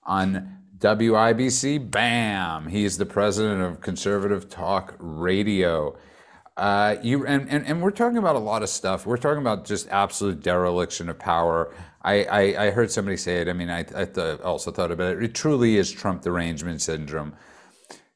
on 0.04 0.59
WIBC. 0.80 1.92
Bam! 1.92 2.68
He 2.68 2.86
is 2.86 2.98
the 2.98 3.06
president 3.06 3.62
of 3.62 3.82
Conservative 3.82 4.50
Talk 4.50 4.96
Radio. 5.00 5.98
Uh, 6.56 6.96
you 7.04 7.26
and, 7.26 7.50
and 7.50 7.66
and 7.66 7.82
we're 7.82 7.92
talking 7.92 8.18
about 8.18 8.36
a 8.36 8.40
lot 8.40 8.64
of 8.64 8.70
stuff. 8.70 9.06
We're 9.06 9.18
talking 9.18 9.42
about 9.42 9.66
just 9.66 9.90
absolute 9.90 10.42
dereliction 10.42 11.10
of 11.10 11.20
power. 11.20 11.74
I 12.02 12.24
I, 12.24 12.66
I 12.66 12.70
heard 12.72 12.92
somebody 12.92 13.18
say 13.18 13.42
it. 13.42 13.50
I 13.50 13.54
mean, 13.54 13.70
I 13.70 13.80
I 13.96 14.06
th- 14.06 14.40
also 14.42 14.72
thought 14.72 14.92
about 14.92 15.18
it. 15.18 15.24
It 15.24 15.36
truly 15.36 15.78
is 15.78 15.92
Trump 15.92 16.22
derangement 16.22 16.82
syndrome, 16.82 17.34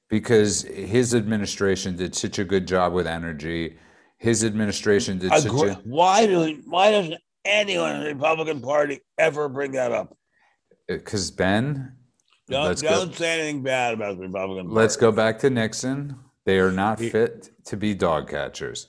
because 0.09 0.61
his 0.63 1.13
administration 1.13 1.97
did 1.97 2.15
such 2.15 2.39
a 2.39 2.43
good 2.45 2.67
job 2.67 2.93
with 2.93 3.07
energy. 3.07 3.77
His 4.17 4.43
administration 4.45 5.19
did 5.19 5.31
such 5.31 5.45
a 5.45 5.81
Why 5.83 6.25
do 6.27 6.61
why 6.65 6.91
doesn't 6.91 7.19
anyone 7.43 7.95
in 7.95 8.03
the 8.03 8.13
Republican 8.13 8.61
Party 8.61 9.01
ever 9.17 9.49
bring 9.49 9.73
that 9.73 9.91
up? 9.91 10.17
because 10.87 11.31
Ben. 11.31 11.93
Don't 12.49 12.65
let's 12.65 12.81
don't 12.81 13.15
say 13.15 13.39
anything 13.39 13.63
bad 13.63 13.93
about 13.93 14.17
the 14.17 14.23
Republican 14.23 14.65
Party. 14.67 14.75
Let's 14.75 14.97
go 14.97 15.11
back 15.11 15.39
to 15.39 15.49
Nixon. 15.49 16.17
They 16.45 16.59
are 16.59 16.71
not 16.71 16.99
fit 16.99 17.51
to 17.65 17.77
be 17.77 17.93
dog 17.93 18.29
catchers. 18.29 18.87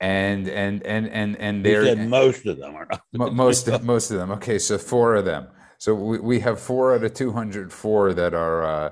And 0.00 0.48
and 0.48 0.84
and 0.84 1.08
and 1.08 1.36
and 1.36 1.64
they're 1.64 1.84
said 1.84 2.08
most 2.08 2.44
of 2.46 2.58
them 2.58 2.74
are 2.74 2.88
not. 2.90 3.02
Mo- 3.12 3.30
most 3.30 3.68
most 3.82 4.10
of 4.10 4.18
them. 4.18 4.32
Okay, 4.32 4.58
so 4.58 4.78
four 4.78 5.14
of 5.14 5.24
them. 5.24 5.46
So 5.78 5.94
we, 5.94 6.18
we 6.18 6.40
have 6.40 6.60
four 6.60 6.94
out 6.94 7.04
of 7.04 7.14
two 7.14 7.32
hundred 7.32 7.72
four 7.72 8.12
that 8.14 8.34
are 8.34 8.64
uh, 8.64 8.90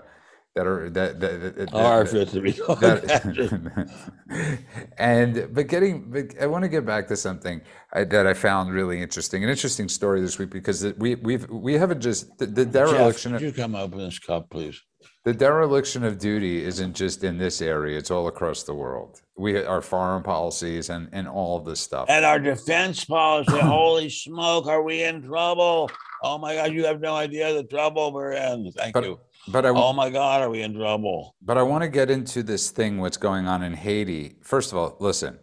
that 0.55 0.67
are 0.67 0.91
that 0.91 1.21
that, 1.21 1.57
that, 1.57 1.75
Are 1.75 2.05
that- 2.05 2.11
fit 2.11 2.29
to 2.31 2.41
be 2.41 2.53
dog 2.53 2.81
that- 2.81 3.91
and 4.99 5.49
but 5.55 5.69
getting 5.69 6.11
but 6.11 6.41
I 6.41 6.47
want 6.47 6.63
to 6.65 6.69
get 6.69 6.85
back 6.85 7.07
to 7.09 7.17
something 7.17 7.61
I, 7.93 8.05
that 8.05 8.27
I 8.27 8.35
found 8.35 8.73
really 8.73 9.01
interesting, 9.01 9.45
an 9.45 9.51
interesting 9.51 9.89
story 9.89 10.21
this 10.21 10.39
week 10.39 10.51
because 10.51 10.85
we 10.99 11.15
we've 11.17 11.49
we 11.51 11.75
haven't 11.75 12.01
just 12.01 12.37
the, 12.39 12.47
the 12.47 12.65
Jeff, 12.65 12.73
dereliction 12.91 13.33
could 13.33 13.43
you 13.43 13.53
come 13.53 13.75
open 13.75 13.99
this 13.99 14.19
cup, 14.19 14.51
please? 14.51 14.81
the 15.25 15.35
dereliction 15.35 16.03
of 16.03 16.19
duty 16.19 16.65
isn't 16.65 16.95
just 16.97 17.23
in 17.25 17.37
this 17.39 17.61
area; 17.63 17.99
it's 17.99 18.11
all 18.11 18.27
across 18.27 18.63
the 18.65 18.75
world. 18.75 19.21
We 19.37 19.63
our 19.65 19.83
foreign 19.83 20.23
policies 20.23 20.91
and 20.91 21.09
and 21.13 21.29
all 21.29 21.59
of 21.59 21.65
this 21.65 21.81
stuff. 21.81 22.07
And 22.09 22.25
our 22.25 22.41
defense 22.41 23.05
policy. 23.05 23.53
holy 23.61 24.11
smoke, 24.11 24.67
are 24.67 24.83
we 24.83 25.05
in 25.05 25.23
trouble? 25.23 25.91
Oh 26.23 26.39
my 26.39 26.55
God, 26.57 26.73
you 26.73 26.85
have 26.87 27.01
no 27.01 27.15
idea 27.15 27.53
the 27.55 27.65
trouble 27.65 28.13
we're 28.13 28.33
in. 28.33 28.73
Thank 28.73 28.95
But- 28.95 29.05
you. 29.05 29.21
But 29.49 29.67
I 29.67 29.71
Oh 29.71 29.93
my 29.93 30.11
God, 30.11 30.43
are 30.43 30.51
we 30.51 30.63
in 30.63 30.75
trouble? 30.75 31.37
But 31.43 31.59
I 31.59 31.63
want 31.63 31.83
to 31.83 31.89
get 31.89 32.11
into 32.11 32.43
this 32.43 32.71
thing, 32.71 32.99
what's 32.99 33.17
going 33.17 33.47
on 33.47 33.63
in 33.63 33.75
Haiti. 33.75 34.37
First 34.43 34.73
of 34.73 34.79
all, 34.79 34.97
listen, 35.01 35.39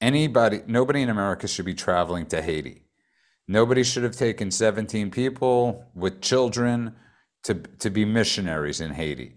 anybody, 0.00 0.62
nobody 0.66 1.02
in 1.02 1.08
America 1.08 1.46
should 1.48 1.64
be 1.64 1.74
traveling 1.74 2.26
to 2.26 2.42
Haiti. 2.42 2.82
Nobody 3.46 3.82
should 3.82 4.04
have 4.04 4.16
taken 4.16 4.50
17 4.50 5.10
people 5.10 5.86
with 5.94 6.20
children 6.20 6.96
to, 7.44 7.54
to 7.54 7.90
be 7.90 8.04
missionaries 8.04 8.80
in 8.80 8.92
Haiti. 8.92 9.36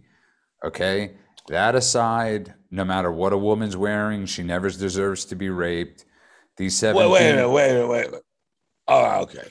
Okay? 0.64 1.18
That 1.50 1.76
aside, 1.76 2.56
no 2.72 2.84
matter 2.84 3.12
what 3.12 3.34
a 3.34 3.38
woman's 3.38 3.78
wearing, 3.78 4.26
she 4.26 4.44
never 4.44 4.70
deserves 4.70 5.26
to 5.26 5.36
be 5.36 5.50
raped. 5.50 6.06
These 6.58 6.78
17, 6.78 7.12
Wait, 7.12 7.12
wait 7.12 7.30
a 7.30 7.36
minute, 7.36 7.50
wait 7.50 7.70
a 7.70 7.74
minute, 7.74 7.88
wait. 7.88 8.22
Oh, 8.88 9.22
okay. 9.22 9.48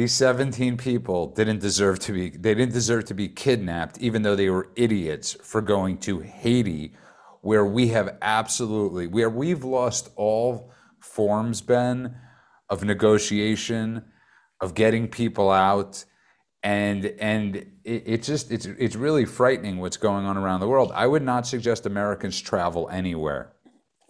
These 0.00 0.12
17 0.14 0.76
people 0.76 1.26
didn't 1.26 1.60
deserve 1.60 1.98
to 2.00 2.12
be 2.12 2.30
they 2.30 2.54
didn't 2.54 2.72
deserve 2.72 3.04
to 3.06 3.14
be 3.14 3.28
kidnapped 3.28 3.98
even 3.98 4.22
though 4.22 4.36
they 4.36 4.48
were 4.48 4.70
idiots 4.76 5.36
for 5.42 5.60
going 5.60 5.98
to 5.98 6.20
Haiti 6.20 6.94
where 7.42 7.64
we 7.64 7.88
have 7.88 8.16
absolutely 8.22 9.06
where 9.06 9.30
we've 9.30 9.64
lost 9.64 10.10
all 10.16 10.72
forms 11.00 11.60
ben 11.60 12.16
of 12.70 12.84
negotiation 12.84 14.04
of 14.60 14.74
getting 14.74 15.08
people 15.08 15.50
out. 15.50 16.04
And 16.62 17.06
and 17.18 17.56
it, 17.84 18.02
it 18.06 18.22
just 18.22 18.52
it's 18.52 18.66
it's 18.66 18.94
really 18.94 19.24
frightening 19.24 19.78
what's 19.78 19.96
going 19.96 20.26
on 20.26 20.36
around 20.36 20.60
the 20.60 20.68
world. 20.68 20.92
I 20.94 21.06
would 21.06 21.22
not 21.22 21.46
suggest 21.46 21.86
americans 21.86 22.38
travel 22.38 22.88
anywhere 22.90 23.52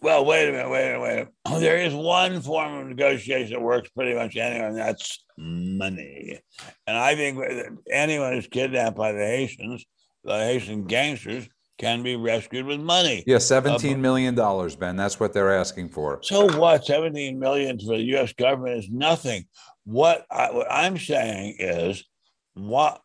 Well, 0.02 0.24
wait 0.24 0.48
a 0.48 0.52
minute, 0.52 0.70
wait 0.70 0.82
a 0.82 0.86
minute, 0.86 1.00
wait 1.00 1.12
a 1.12 1.14
minute. 1.16 1.28
Oh, 1.46 1.60
there 1.60 1.76
is 1.76 1.94
one 1.94 2.40
form 2.40 2.74
of 2.74 2.86
negotiation 2.86 3.52
that 3.52 3.60
works 3.60 3.90
pretty 3.90 4.14
much 4.14 4.36
anywhere, 4.36 4.68
and 4.68 4.76
that's 4.76 5.24
money. 5.36 6.40
And 6.86 6.96
I 6.96 7.14
think 7.14 7.38
anyone 7.90 8.32
who's 8.32 8.46
kidnapped 8.46 8.96
by 8.96 9.12
the 9.12 9.24
Haitians, 9.26 9.84
the 10.24 10.38
Haitian 10.38 10.84
gangsters, 10.84 11.48
can 11.78 12.02
be 12.02 12.14
rescued 12.14 12.66
with 12.66 12.78
money. 12.78 13.24
yeah 13.26 13.38
17 13.38 13.94
uh, 13.94 13.98
million 13.98 14.34
dollars 14.34 14.76
ben 14.76 14.96
that's 14.96 15.18
what 15.18 15.32
they're 15.32 15.56
asking 15.56 15.88
for 15.88 16.20
So 16.22 16.44
what? 16.58 16.84
17 16.84 17.38
million 17.38 17.78
for 17.78 17.96
the 17.96 18.02
U.S. 18.02 18.34
government 18.34 18.76
is 18.84 18.90
nothing. 18.90 19.46
What, 19.84 20.26
I, 20.30 20.50
what 20.52 20.66
I'm 20.70 20.98
saying 20.98 21.56
is, 21.58 22.04
what 22.52 23.00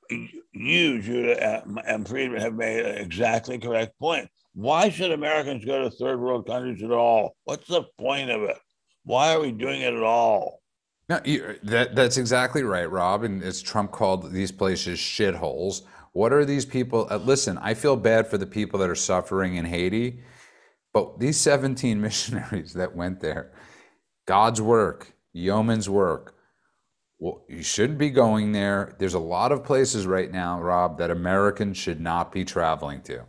you, 0.51 1.01
Judah 1.01 1.63
and 1.87 2.05
Friedman, 2.05 2.41
have 2.41 2.53
made 2.53 2.85
an 2.85 2.97
exactly 2.97 3.57
correct 3.59 3.97
point. 3.97 4.27
Why 4.55 4.87
should 4.87 5.11
Americans 5.11 5.65
go 5.65 5.83
to 5.83 5.91
third 5.91 6.17
world 6.17 6.47
countries 6.47 6.81
at 6.81 6.91
all? 6.91 7.35
What's 7.43 7.67
the 7.67 7.83
point 7.99 8.29
of 8.29 8.41
it? 8.43 8.57
Why 9.03 9.35
are 9.35 9.41
we 9.41 9.51
doing 9.51 9.81
it 9.81 9.93
at 9.93 10.01
all? 10.01 10.61
No, 11.09 11.19
that 11.63 11.93
that's 11.93 12.17
exactly 12.17 12.63
right, 12.63 12.89
Rob. 12.89 13.23
And 13.23 13.43
as 13.43 13.61
Trump 13.61 13.91
called 13.91 14.31
these 14.31 14.53
places 14.53 14.97
shitholes, 14.97 15.81
what 16.13 16.31
are 16.31 16.45
these 16.45 16.65
people? 16.65 17.05
Uh, 17.11 17.17
listen, 17.17 17.57
I 17.57 17.73
feel 17.73 17.97
bad 17.97 18.27
for 18.27 18.37
the 18.37 18.47
people 18.47 18.79
that 18.79 18.89
are 18.89 18.95
suffering 18.95 19.55
in 19.55 19.65
Haiti, 19.65 20.21
but 20.93 21.19
these 21.19 21.39
17 21.39 21.99
missionaries 22.01 22.73
that 22.73 22.95
went 22.95 23.19
there, 23.19 23.51
God's 24.25 24.61
work, 24.61 25.13
yeoman's 25.33 25.89
work. 25.89 26.33
Well, 27.19 27.43
you 27.49 27.61
shouldn't 27.61 27.99
be 27.99 28.09
going 28.09 28.53
there. 28.53 28.95
There's 28.99 29.13
a 29.13 29.19
lot 29.19 29.51
of 29.51 29.65
places 29.65 30.07
right 30.07 30.31
now, 30.31 30.61
Rob, 30.61 30.97
that 30.97 31.11
Americans 31.11 31.75
should 31.75 31.99
not 31.99 32.31
be 32.31 32.45
traveling 32.45 33.01
to. 33.03 33.25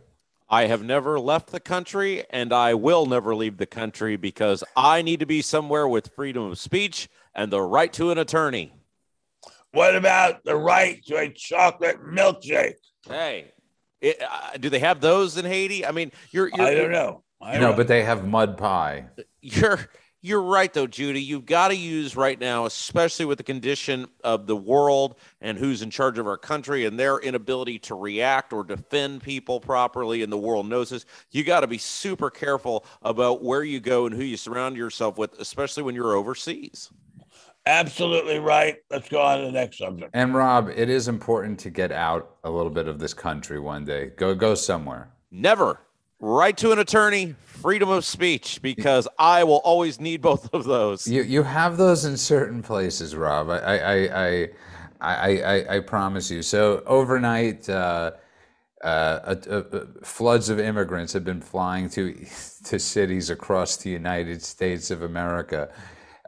I 0.49 0.67
have 0.67 0.83
never 0.83 1.19
left 1.19 1.51
the 1.51 1.59
country 1.59 2.23
and 2.29 2.53
I 2.53 2.73
will 2.73 3.05
never 3.05 3.35
leave 3.35 3.57
the 3.57 3.65
country 3.65 4.15
because 4.15 4.63
I 4.75 5.01
need 5.01 5.19
to 5.19 5.25
be 5.25 5.41
somewhere 5.41 5.87
with 5.87 6.11
freedom 6.15 6.43
of 6.43 6.57
speech 6.57 7.09
and 7.35 7.51
the 7.51 7.61
right 7.61 7.91
to 7.93 8.11
an 8.11 8.17
attorney. 8.17 8.73
What 9.73 9.95
about 9.95 10.43
the 10.45 10.55
right 10.55 11.03
to 11.07 11.17
a 11.17 11.29
chocolate 11.29 11.97
milkshake? 12.01 12.75
Hey, 13.05 13.51
it, 13.99 14.21
uh, 14.21 14.57
do 14.57 14.69
they 14.69 14.79
have 14.79 15.01
those 15.01 15.37
in 15.37 15.45
Haiti? 15.45 15.85
I 15.85 15.91
mean, 15.91 16.11
you're, 16.31 16.47
you're 16.47 16.65
I 16.65 16.73
don't 16.73 16.91
know. 16.91 17.23
I 17.41 17.53
don't 17.53 17.61
No, 17.61 17.71
know. 17.71 17.77
but 17.77 17.87
they 17.87 18.03
have 18.03 18.25
mud 18.27 18.57
pie. 18.57 19.07
you're 19.41 19.79
you're 20.27 20.41
right 20.41 20.73
though, 20.73 20.87
Judy. 20.87 21.21
You've 21.21 21.45
got 21.45 21.69
to 21.69 21.75
use 21.75 22.15
right 22.15 22.39
now, 22.39 22.65
especially 22.65 23.25
with 23.25 23.37
the 23.37 23.43
condition 23.43 24.07
of 24.23 24.45
the 24.45 24.55
world 24.55 25.15
and 25.41 25.57
who's 25.57 25.81
in 25.81 25.89
charge 25.89 26.19
of 26.19 26.27
our 26.27 26.37
country 26.37 26.85
and 26.85 26.99
their 26.99 27.19
inability 27.19 27.79
to 27.79 27.95
react 27.95 28.51
or 28.51 28.63
defend 28.63 29.23
people 29.23 29.59
properly, 29.59 30.23
and 30.23 30.31
the 30.31 30.37
world 30.37 30.67
knows 30.67 30.89
this. 30.89 31.05
You 31.31 31.43
got 31.43 31.61
to 31.61 31.67
be 31.67 31.77
super 31.77 32.29
careful 32.29 32.85
about 33.01 33.43
where 33.43 33.63
you 33.63 33.79
go 33.79 34.05
and 34.05 34.13
who 34.13 34.23
you 34.23 34.37
surround 34.37 34.75
yourself 34.75 35.17
with, 35.17 35.39
especially 35.39 35.83
when 35.83 35.95
you're 35.95 36.15
overseas. 36.15 36.91
Absolutely 37.65 38.39
right. 38.39 38.77
Let's 38.89 39.09
go 39.09 39.21
on 39.21 39.39
to 39.39 39.45
the 39.45 39.51
next 39.51 39.77
subject. 39.77 40.11
And 40.13 40.33
Rob, 40.33 40.69
it 40.69 40.89
is 40.89 41.07
important 41.07 41.59
to 41.59 41.69
get 41.69 41.91
out 41.91 42.35
a 42.43 42.49
little 42.49 42.69
bit 42.69 42.87
of 42.87 42.99
this 42.99 43.13
country 43.13 43.59
one 43.59 43.85
day. 43.85 44.11
Go 44.15 44.35
go 44.35 44.55
somewhere. 44.55 45.09
Never 45.31 45.79
right 46.19 46.55
to 46.57 46.71
an 46.71 46.79
attorney, 46.79 47.35
freedom 47.45 47.89
of 47.89 48.05
speech, 48.05 48.61
because 48.61 49.07
I 49.19 49.43
will 49.43 49.61
always 49.63 49.99
need 49.99 50.21
both 50.21 50.53
of 50.53 50.63
those. 50.65 51.07
You 51.07 51.23
you 51.23 51.43
have 51.43 51.77
those 51.77 52.05
in 52.05 52.17
certain 52.17 52.61
places, 52.61 53.15
Rob. 53.15 53.49
I 53.49 53.57
I 53.57 53.95
I 53.95 54.49
I, 54.99 55.15
I, 55.15 55.41
I, 55.41 55.75
I 55.75 55.79
promise 55.79 56.31
you. 56.31 56.41
So 56.41 56.81
overnight, 56.85 57.69
uh, 57.69 58.11
uh, 58.83 58.87
uh, 58.87 59.51
uh, 59.51 59.85
floods 60.03 60.49
of 60.49 60.59
immigrants 60.59 61.13
have 61.13 61.23
been 61.23 61.41
flying 61.41 61.89
to 61.91 62.13
to 62.65 62.79
cities 62.79 63.29
across 63.29 63.77
the 63.77 63.89
United 63.89 64.41
States 64.43 64.91
of 64.91 65.03
America. 65.03 65.69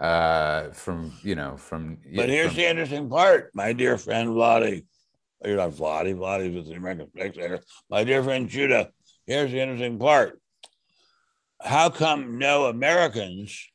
Uh, 0.02 0.70
from 0.72 1.12
you 1.24 1.36
know 1.36 1.58
from. 1.58 1.98
But 2.16 2.30
here's 2.30 2.48
from- 2.48 2.56
the 2.56 2.70
interesting 2.70 3.10
part, 3.10 3.52
my 3.54 3.74
dear 3.74 3.98
friend 3.98 4.30
Vladi. 4.30 4.86
You're 5.44 5.58
not 5.58 5.72
Vladi, 5.72 6.16
Vladi's 6.16 6.54
with 6.54 6.68
the 6.68 6.74
American 6.74 7.10
Spectator. 7.10 7.62
My 7.90 8.04
dear 8.04 8.22
friend 8.24 8.50
Judah, 8.50 8.92
here's 9.30 9.52
the 9.52 9.60
interesting 9.60 10.00
part. 10.00 10.42
How 11.62 11.90
come 11.90 12.40
no 12.40 12.66
Americans 12.66 13.70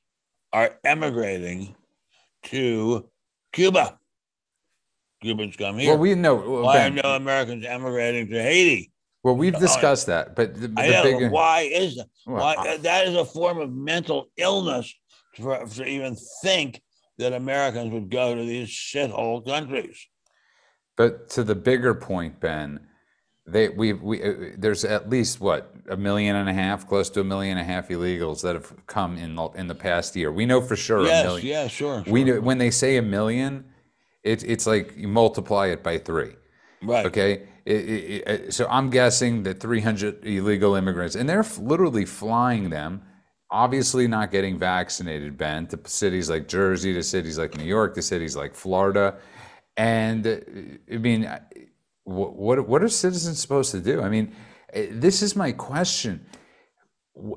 are 0.53 0.79
emigrating 0.85 1.75
to 2.45 3.09
Cuba? 3.53 3.99
Cubans 5.23 5.57
come 5.57 5.79
here. 5.79 5.91
well, 5.91 5.99
we 5.99 6.15
know. 6.15 6.35
why 6.35 6.87
are 6.87 6.91
no 6.91 7.15
Americans 7.15 7.65
emigrating 7.65 8.29
to 8.29 8.43
Haiti? 8.43 8.91
well, 9.23 9.37
we've 9.37 9.59
discussed 9.59 10.07
that, 10.07 10.37
but 10.37 10.55
the, 10.55 10.71
I 10.77 10.89
the 10.89 11.21
know. 11.21 11.29
Why 11.29 11.61
is 11.61 11.97
that? 11.97 12.09
Well, 12.27 12.43
Why, 12.43 12.77
that 12.77 13.09
is 13.09 13.15
a 13.15 13.25
form 13.25 13.59
of 13.59 13.73
mental 13.73 14.27
illness 14.37 14.93
for, 15.37 15.65
to 15.65 15.87
even 15.87 16.17
think 16.43 16.83
that 17.17 17.33
Americans 17.33 17.93
would 17.93 18.11
go 18.11 18.35
to 18.35 18.45
these 18.45 18.69
shithole 18.69 19.47
countries. 19.47 20.07
But 20.97 21.31
to 21.31 21.45
the 21.45 21.55
bigger 21.55 21.95
point, 21.95 22.39
Ben, 22.41 22.87
they 23.47 23.69
we 23.69 23.93
we 23.93 24.23
uh, 24.23 24.33
there's 24.57 24.85
at 24.85 25.11
least 25.11 25.41
what 25.41 25.75
a 25.89 25.97
million 25.97 26.35
and 26.37 26.49
a 26.49 26.53
half, 26.55 26.89
close 26.89 27.11
to 27.11 27.21
a 27.21 27.25
million 27.25 27.59
and 27.59 27.69
a 27.69 27.73
half 27.73 27.89
illegals 27.89 28.41
that 28.43 28.55
have 28.55 28.73
come 28.87 29.19
in 29.19 29.35
the, 29.35 29.45
in 29.51 29.67
the 29.67 29.75
past 29.75 30.17
year. 30.17 30.33
We 30.33 30.47
know 30.47 30.61
for 30.63 30.77
sure 30.77 31.01
a 31.01 31.05
Yes, 31.05 31.25
million. 31.25 31.47
yeah, 31.47 31.69
sure. 31.69 32.03
We 32.07 32.25
know 32.25 32.41
when 32.41 32.59
they 32.59 32.71
say 32.71 32.97
a 32.97 33.03
million, 33.03 33.65
it's 34.23 34.43
it's 34.45 34.67
like 34.67 34.95
you 34.97 35.09
multiply 35.09 35.67
it 35.67 35.83
by 35.83 35.99
three. 35.99 36.35
right. 36.83 37.05
Okay, 37.07 37.43
It- 37.67 37.89
it- 37.89 38.29
it- 38.29 38.55
so 38.55 38.67
I'm 38.69 38.89
guessing 38.91 39.43
that 39.45 39.59
300 39.61 40.25
illegal 40.27 40.75
immigrants, 40.75 41.15
and 41.15 41.27
they're 41.29 41.45
literally 41.59 42.05
flying 42.07 42.69
them. 42.71 43.03
Obviously, 43.51 44.07
not 44.09 44.31
getting 44.31 44.59
vaccinated, 44.59 45.37
Ben, 45.39 45.67
to 45.69 45.79
cities 45.85 46.29
like 46.29 46.49
Jersey, 46.49 46.93
to 46.95 47.03
cities 47.03 47.39
like 47.39 47.57
New 47.57 47.65
York, 47.65 47.95
to 47.95 48.03
cities 48.03 48.37
like 48.37 48.55
Florida, 48.55 49.17
and 49.77 50.27
uh, 50.27 50.37
I 50.93 50.97
mean, 50.99 51.23
what 52.05 52.69
what 52.69 52.83
are 52.83 52.89
citizens 52.89 53.41
supposed 53.41 53.73
to 53.73 53.81
do? 53.81 54.03
I 54.03 54.09
mean, 54.09 54.35
uh, 54.75 54.83
this 54.91 55.23
is 55.23 55.35
my 55.35 55.53
question. 55.53 56.27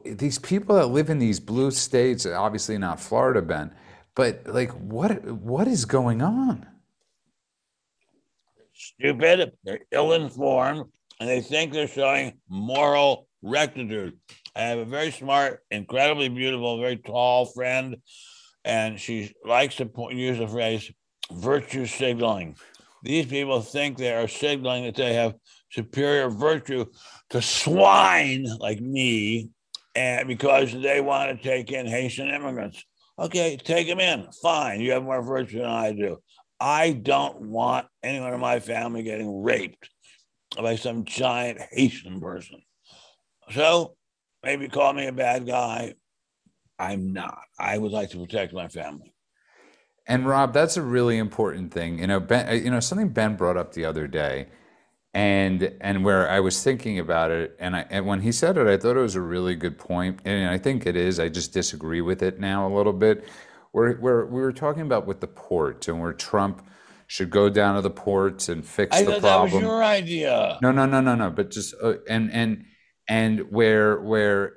These 0.06 0.40
people 0.40 0.76
that 0.76 0.88
live 0.88 1.10
in 1.10 1.20
these 1.20 1.40
blue 1.40 1.72
states, 1.72 2.26
obviously 2.26 2.78
not 2.78 3.00
Florida, 3.00 3.42
Ben, 3.42 3.74
but 4.16 4.42
like, 4.46 4.72
what 4.72 5.24
what 5.26 5.68
is 5.68 5.86
going 5.86 6.22
on? 6.22 6.66
Stupid, 8.74 9.54
they're 9.64 9.80
ill 9.92 10.14
informed, 10.14 10.86
and 11.20 11.30
they 11.30 11.42
think 11.42 11.74
they're 11.74 11.88
showing 11.88 12.40
moral 12.50 13.28
rectitude. 13.42 14.18
I 14.56 14.62
have 14.62 14.80
a 14.80 14.86
very 14.86 15.12
smart, 15.12 15.64
incredibly 15.72 16.30
beautiful, 16.30 16.80
very 16.80 16.98
tall 16.98 17.46
friend, 17.46 17.98
and 18.66 19.00
she 19.00 19.34
likes 19.46 19.76
to 19.76 19.90
use 20.12 20.40
the 20.40 20.48
phrase 20.48 20.92
virtue 21.32 21.86
signaling. 21.86 22.58
These 23.04 23.28
people 23.28 23.62
think 23.62 23.98
they 23.98 24.14
are 24.14 24.28
signaling 24.28 24.86
that 24.86 24.96
they 24.96 25.14
have 25.14 25.36
superior 25.72 26.30
virtue 26.30 26.86
to 27.30 27.42
swine 27.42 28.46
like 28.60 28.80
me, 28.80 29.50
and 29.96 30.28
because 30.28 30.74
they 30.74 31.02
want 31.02 31.36
to 31.36 31.44
take 31.44 31.72
in 31.72 31.88
Haitian 31.88 32.30
immigrants. 32.30 32.84
Okay, 33.20 33.58
take 33.58 33.88
them 33.88 34.00
in. 34.00 34.28
Fine. 34.44 34.82
You 34.82 34.92
have 34.92 35.04
more 35.04 35.24
virtue 35.24 35.60
than 35.60 35.70
I 35.70 35.92
do. 35.92 36.18
I 36.60 36.92
don't 36.92 37.42
want 37.42 37.88
anyone 38.04 38.34
in 38.34 38.40
my 38.40 38.60
family 38.60 39.04
getting 39.04 39.42
raped 39.42 39.90
by 40.56 40.76
some 40.76 41.06
giant 41.06 41.60
Haitian 41.72 42.20
person. 42.20 42.62
So 43.52 43.96
maybe 44.44 44.68
call 44.68 44.94
me 44.94 45.08
a 45.08 45.12
bad 45.12 45.48
guy. 45.48 45.94
I'm 46.80 47.14
not. 47.14 47.40
I 47.60 47.78
would 47.78 47.92
like 47.92 48.12
to 48.12 48.20
protect 48.20 48.54
my 48.54 48.68
family. 48.68 49.14
And 50.08 50.26
Rob, 50.26 50.54
that's 50.54 50.78
a 50.78 50.82
really 50.82 51.18
important 51.18 51.74
thing. 51.74 52.00
You 52.00 52.08
know, 52.08 52.20
Ben, 52.20 52.64
you 52.64 52.72
know 52.72 52.80
something 52.80 53.10
Ben 53.10 53.36
brought 53.36 53.58
up 53.58 53.74
the 53.74 53.84
other 53.86 54.08
day, 54.08 54.48
and 55.14 55.74
and 55.82 56.06
where 56.06 56.30
I 56.30 56.40
was 56.40 56.64
thinking 56.64 56.98
about 56.98 57.30
it, 57.32 57.56
and 57.60 57.76
I 57.76 57.86
and 57.90 58.06
when 58.06 58.22
he 58.22 58.32
said 58.32 58.58
it, 58.58 58.68
I 58.68 58.78
thought 58.78 58.96
it 58.96 59.02
was 59.02 59.16
a 59.16 59.22
really 59.22 59.56
good 59.56 59.78
point, 59.78 60.20
and 60.24 60.50
I 60.50 60.58
think 60.58 60.86
it 60.86 60.96
is. 60.96 61.20
I 61.20 61.28
just 61.28 61.54
disagree 61.54 62.02
with 62.02 62.24
it 62.24 62.40
now 62.40 62.68
a 62.68 62.72
little 62.74 62.94
bit. 62.94 63.28
Where 63.74 63.96
where 63.96 64.26
we 64.26 64.40
were 64.40 64.54
talking 64.54 64.84
about 64.84 65.06
with 65.06 65.20
the 65.20 65.28
ports 65.28 65.90
and 65.90 66.00
where 66.00 66.14
Trump 66.14 66.66
should 67.08 67.30
go 67.30 67.50
down 67.50 67.76
to 67.76 67.82
the 67.82 67.90
ports 67.90 68.48
and 68.50 68.66
fix 68.66 68.96
I 68.96 69.04
the 69.04 69.14
thought 69.14 69.22
problem. 69.22 69.50
that 69.50 69.56
was 69.56 69.62
your 69.62 69.84
idea. 69.84 70.58
No, 70.62 70.72
no, 70.72 70.86
no, 70.86 71.02
no, 71.02 71.16
no. 71.16 71.32
But 71.32 71.52
just 71.52 71.76
uh, 71.84 71.96
and 72.10 72.32
and 72.32 72.66
and 73.10 73.52
where 73.52 74.00
where 74.00 74.54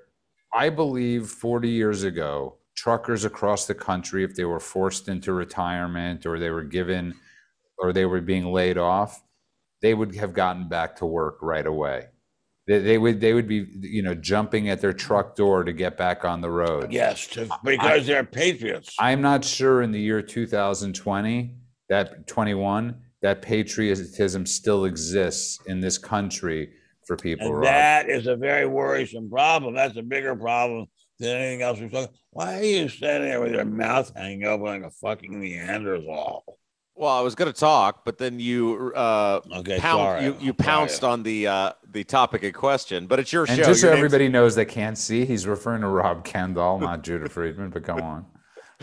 I 0.53 0.69
believe 0.69 1.29
40 1.29 1.69
years 1.69 2.03
ago, 2.03 2.57
truckers 2.81 3.27
across 3.27 3.67
the 3.67 3.75
country, 3.75 4.25
if 4.25 4.35
they 4.35 4.45
were 4.45 4.59
forced 4.59 5.07
into 5.09 5.35
retirement 5.35 6.25
or 6.25 6.39
they 6.39 6.49
were 6.49 6.65
given 6.65 7.15
or 7.77 7.93
they 7.93 8.07
were 8.07 8.23
being 8.23 8.47
laid 8.47 8.79
off, 8.79 9.23
they 9.83 9.93
would 9.93 10.15
have 10.15 10.33
gotten 10.33 10.67
back 10.67 10.97
to 10.97 11.05
work 11.05 11.37
right 11.43 11.67
away. 11.67 12.07
They, 12.67 12.79
they 12.79 12.97
would 12.99 13.21
they 13.21 13.35
would 13.35 13.49
be 13.49 13.67
you 13.81 14.03
know 14.03 14.15
jumping 14.15 14.71
at 14.71 14.81
their 14.81 14.95
truck 14.95 15.37
door 15.37 15.63
to 15.65 15.73
get 15.75 15.99
back 15.99 16.25
on 16.25 16.41
the 16.41 16.51
road. 16.51 16.91
Yes, 16.91 17.27
to, 17.29 17.51
because 17.63 18.07
they're 18.07 18.25
patriots. 18.25 18.97
I'm 18.99 19.21
not 19.21 19.45
sure 19.45 19.83
in 19.83 19.93
the 19.93 20.01
year 20.01 20.23
2020 20.23 21.55
that 21.91 22.27
21 22.27 22.97
that 23.21 23.43
patriotism 23.43 24.47
still 24.47 24.87
exists 24.87 25.59
in 25.67 25.81
this 25.81 25.99
country 25.99 26.71
for 27.07 27.17
people. 27.17 27.47
and 27.47 27.57
Rob. 27.57 27.65
that 27.65 28.09
is 28.09 28.27
a 28.27 28.37
very 28.37 28.67
worrisome 28.67 29.29
problem. 29.29 29.75
That's 29.75 29.99
a 29.99 30.03
bigger 30.03 30.35
problem 30.35 30.87
than 31.21 31.37
anything 31.37 31.63
else 31.63 31.79
we're 31.79 31.89
talking. 31.89 32.15
Why 32.31 32.59
are 32.59 32.63
you 32.65 32.89
standing 32.89 33.29
there 33.29 33.41
with 33.41 33.53
your 33.53 33.65
mouth 33.65 34.11
hanging 34.17 34.45
open 34.45 34.67
like 34.67 34.83
a 34.83 34.91
fucking 34.91 35.39
Neanderthal? 35.39 36.59
Well, 36.97 37.11
I 37.17 37.21
was 37.21 37.35
going 37.35 37.51
to 37.51 37.59
talk, 37.59 38.05
but 38.05 38.19
then 38.19 38.39
you 38.41 38.93
uh, 38.95 39.41
Okay, 39.55 39.79
pound, 39.79 39.99
sorry. 40.01 40.25
you, 40.25 40.37
you 40.41 40.53
pounced 40.53 41.01
sorry. 41.01 41.13
on 41.15 41.23
the 41.23 41.47
uh, 41.47 41.73
the 41.93 42.05
topic 42.05 42.43
in 42.43 42.53
question. 42.53 43.07
But 43.07 43.21
it's 43.21 43.33
your 43.33 43.47
show. 43.47 43.53
And 43.53 43.61
show. 43.63 43.67
just 43.69 43.81
so 43.81 43.87
Your 43.87 43.95
name's- 43.97 44.05
everybody 44.07 44.29
knows 44.29 44.55
that 44.57 44.67
can't 44.67 44.99
see, 44.99 45.25
he's 45.25 45.47
referring 45.47 45.81
to 45.83 45.87
Rob 45.89 46.25
Kendall, 46.25 46.79
not 46.79 47.03
Judah 47.03 47.29
Friedman. 47.29 47.71
But 47.71 47.85
go 47.85 47.95
on, 47.95 48.27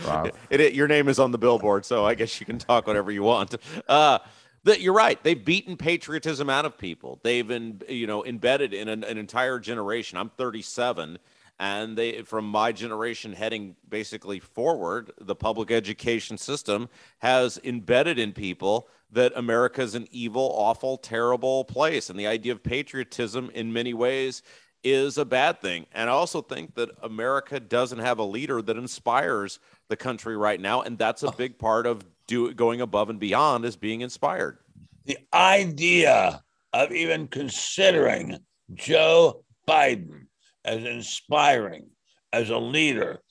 Rob. 0.04 0.30
It, 0.50 0.60
it- 0.60 0.74
your 0.74 0.88
name 0.88 1.08
is 1.08 1.18
on 1.20 1.30
the 1.30 1.38
billboard, 1.38 1.84
so 1.84 2.04
I 2.04 2.14
guess 2.14 2.40
you 2.40 2.46
can 2.46 2.58
talk 2.58 2.86
whatever 2.88 3.10
you 3.12 3.22
want. 3.22 3.54
Uh, 3.86 4.18
that 4.64 4.80
you're 4.80 4.94
right. 4.94 5.22
They've 5.22 5.42
beaten 5.42 5.76
patriotism 5.76 6.50
out 6.50 6.64
of 6.64 6.76
people. 6.76 7.20
They've 7.22 7.48
in, 7.48 7.80
you 7.88 8.08
know 8.08 8.24
embedded 8.26 8.74
in 8.74 8.88
an, 8.88 9.04
an 9.04 9.16
entire 9.16 9.60
generation. 9.60 10.18
I'm 10.18 10.30
37, 10.30 11.18
and 11.58 11.96
they 11.96 12.22
from 12.22 12.46
my 12.46 12.72
generation 12.72 13.32
heading 13.32 13.76
basically 13.88 14.38
forward, 14.38 15.10
the 15.20 15.34
public 15.34 15.70
education 15.70 16.38
system 16.38 16.88
has 17.18 17.58
embedded 17.64 18.18
in 18.18 18.32
people 18.32 18.88
that 19.10 19.32
America 19.36 19.82
is 19.82 19.94
an 19.94 20.06
evil, 20.10 20.52
awful, 20.56 20.98
terrible 20.98 21.64
place, 21.64 22.10
and 22.10 22.18
the 22.18 22.26
idea 22.26 22.52
of 22.52 22.62
patriotism 22.62 23.50
in 23.54 23.72
many 23.72 23.94
ways 23.94 24.42
is 24.84 25.18
a 25.18 25.24
bad 25.24 25.60
thing. 25.60 25.86
And 25.92 26.08
I 26.08 26.12
also 26.12 26.40
think 26.40 26.74
that 26.76 26.90
America 27.02 27.58
doesn't 27.58 27.98
have 27.98 28.18
a 28.18 28.24
leader 28.24 28.62
that 28.62 28.76
inspires 28.76 29.58
the 29.88 29.96
country 29.96 30.36
right 30.36 30.60
now, 30.60 30.82
and 30.82 30.96
that's 30.96 31.22
a 31.22 31.28
oh. 31.28 31.32
big 31.32 31.58
part 31.58 31.86
of 31.86 32.04
do 32.28 32.52
going 32.54 32.80
above 32.82 33.10
and 33.10 33.18
beyond 33.18 33.64
is 33.64 33.76
being 33.76 34.02
inspired. 34.02 34.58
the 35.06 35.18
idea 35.32 36.42
of 36.72 36.92
even 36.92 37.26
considering 37.26 38.38
Joe 38.74 39.42
Biden 39.66 40.27
as 40.64 40.84
inspiring 40.84 41.88
as 42.32 42.50
a 42.50 42.58
leader 42.58 43.22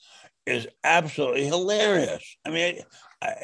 is 0.46 0.68
absolutely 0.84 1.46
hilarious. 1.46 2.38
I 2.46 2.50
mean, 2.50 2.80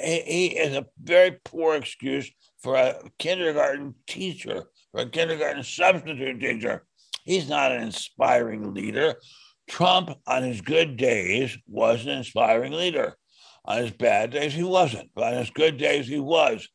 he 0.03 0.47
is 0.47 0.75
a 0.75 0.85
very 1.01 1.37
poor 1.43 1.75
excuse 1.75 2.31
for 2.61 2.75
a 2.75 2.95
kindergarten 3.19 3.95
teacher, 4.07 4.65
for 4.91 5.01
a 5.01 5.09
kindergarten 5.09 5.63
substitute 5.63 6.39
teacher. 6.39 6.85
He's 7.25 7.49
not 7.49 7.71
an 7.71 7.83
inspiring 7.83 8.73
leader. 8.73 9.15
Trump, 9.69 10.11
on 10.27 10.43
his 10.43 10.61
good 10.61 10.97
days, 10.97 11.57
was 11.67 12.05
an 12.05 12.11
inspiring 12.11 12.73
leader. 12.73 13.17
On 13.65 13.77
his 13.77 13.91
bad 13.91 14.31
days, 14.31 14.53
he 14.53 14.63
wasn't. 14.63 15.09
But 15.15 15.33
on 15.33 15.39
his 15.39 15.49
good 15.49 15.77
days, 15.77 16.07
he 16.07 16.19
was 16.19 16.67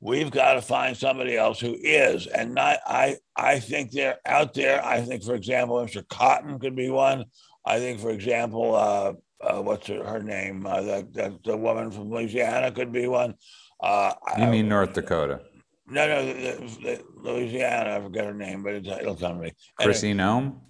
we've 0.00 0.30
got 0.30 0.54
to 0.54 0.62
find 0.62 0.96
somebody 0.96 1.36
else 1.36 1.58
who 1.58 1.76
is 1.82 2.26
and 2.28 2.54
not 2.54 2.78
i 2.86 3.16
i 3.36 3.58
think 3.58 3.90
they're 3.90 4.18
out 4.26 4.54
there 4.54 4.84
i 4.84 5.00
think 5.00 5.22
for 5.24 5.34
example 5.34 5.76
mr 5.76 6.06
cotton 6.08 6.58
could 6.58 6.76
be 6.76 6.88
one 6.88 7.24
i 7.64 7.78
think 7.78 7.98
for 8.00 8.10
example 8.10 8.74
uh, 8.74 9.12
uh 9.42 9.60
what's 9.60 9.86
her, 9.88 10.04
her 10.04 10.22
name 10.22 10.64
uh, 10.66 10.80
the, 10.80 11.08
the, 11.12 11.38
the 11.44 11.56
woman 11.56 11.90
from 11.90 12.10
louisiana 12.10 12.70
could 12.70 12.92
be 12.92 13.06
one 13.08 13.34
uh 13.82 14.12
You 14.36 14.44
I- 14.44 14.50
mean 14.50 14.68
North 14.68 14.92
Dakota? 14.92 15.40
no 15.86 16.06
no 16.06 16.26
the, 16.26 16.32
the, 16.32 17.04
the 17.24 17.32
louisiana 17.32 17.96
i 17.96 18.00
forget 18.00 18.24
her 18.24 18.34
name 18.34 18.62
but 18.62 18.74
it's, 18.74 18.88
it'll 18.88 19.16
come 19.16 19.36
to 19.38 19.42
me 19.44 19.52
Anyway, 19.80 19.94
Kristi 19.94 20.14
Noem? 20.14 20.60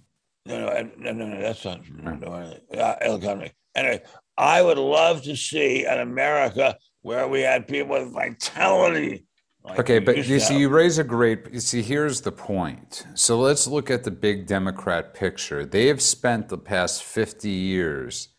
no, 0.45 0.59
no, 0.65 0.89
no, 0.97 1.11
no, 1.11 1.25
no, 1.27 1.41
that's 1.41 1.63
not. 1.65 1.81
No, 1.91 2.13
no, 2.15 2.31
uh, 2.31 2.95
it'll 3.03 3.19
come 3.19 3.39
to 3.39 3.45
me. 3.45 3.51
Anyway, 3.75 4.01
I 4.37 4.61
would 4.63 4.77
love 4.79 5.21
to 5.23 5.35
see 5.35 5.85
an 5.85 5.99
America 5.99 6.75
where 7.01 7.27
we 7.27 7.41
had 7.41 7.67
people 7.67 7.99
with 7.99 8.11
vitality. 8.11 9.25
like 9.63 9.79
Okay, 9.79 9.99
but 9.99 10.17
you 10.17 10.39
see, 10.39 10.53
have. 10.53 10.61
you 10.61 10.69
raise 10.69 10.97
a 10.97 11.03
great. 11.03 11.51
You 11.51 11.59
see, 11.59 11.81
here's 11.81 12.21
the 12.21 12.31
point. 12.31 13.05
So 13.13 13.39
let's 13.39 13.67
look 13.67 13.89
at 13.89 14.03
the 14.03 14.11
big 14.11 14.47
Democrat 14.47 15.13
picture. 15.13 15.65
They 15.65 15.87
have 15.87 16.01
spent 16.01 16.49
the 16.49 16.57
past 16.57 17.03
50 17.03 17.49
years 17.49 18.29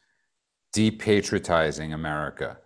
depatriotizing 0.75 1.93
America. 1.93 2.59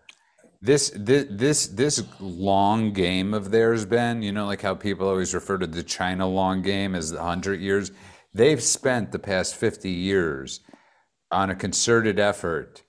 This, 0.61 0.91
this, 0.97 1.27
this, 1.31 1.67
this 1.67 2.03
long 2.21 2.95
game 2.95 3.35
of 3.35 3.51
theirs, 3.51 3.85
Ben, 3.85 4.23
you 4.23 4.33
know, 4.33 4.47
like 4.47 4.63
how 4.63 4.75
people 4.75 5.07
always 5.07 5.35
refer 5.35 5.59
to 5.59 5.67
the 5.67 5.83
China 5.83 6.27
long 6.27 6.63
game 6.63 6.95
as 6.95 7.11
the 7.11 7.19
100 7.19 7.61
years. 7.61 7.93
They've 8.33 8.63
spent 8.63 9.13
the 9.13 9.19
past 9.19 9.57
50 9.57 9.91
years 9.91 10.61
on 11.31 11.51
a 11.51 11.55
concerted 11.55 12.19
effort 12.19 12.83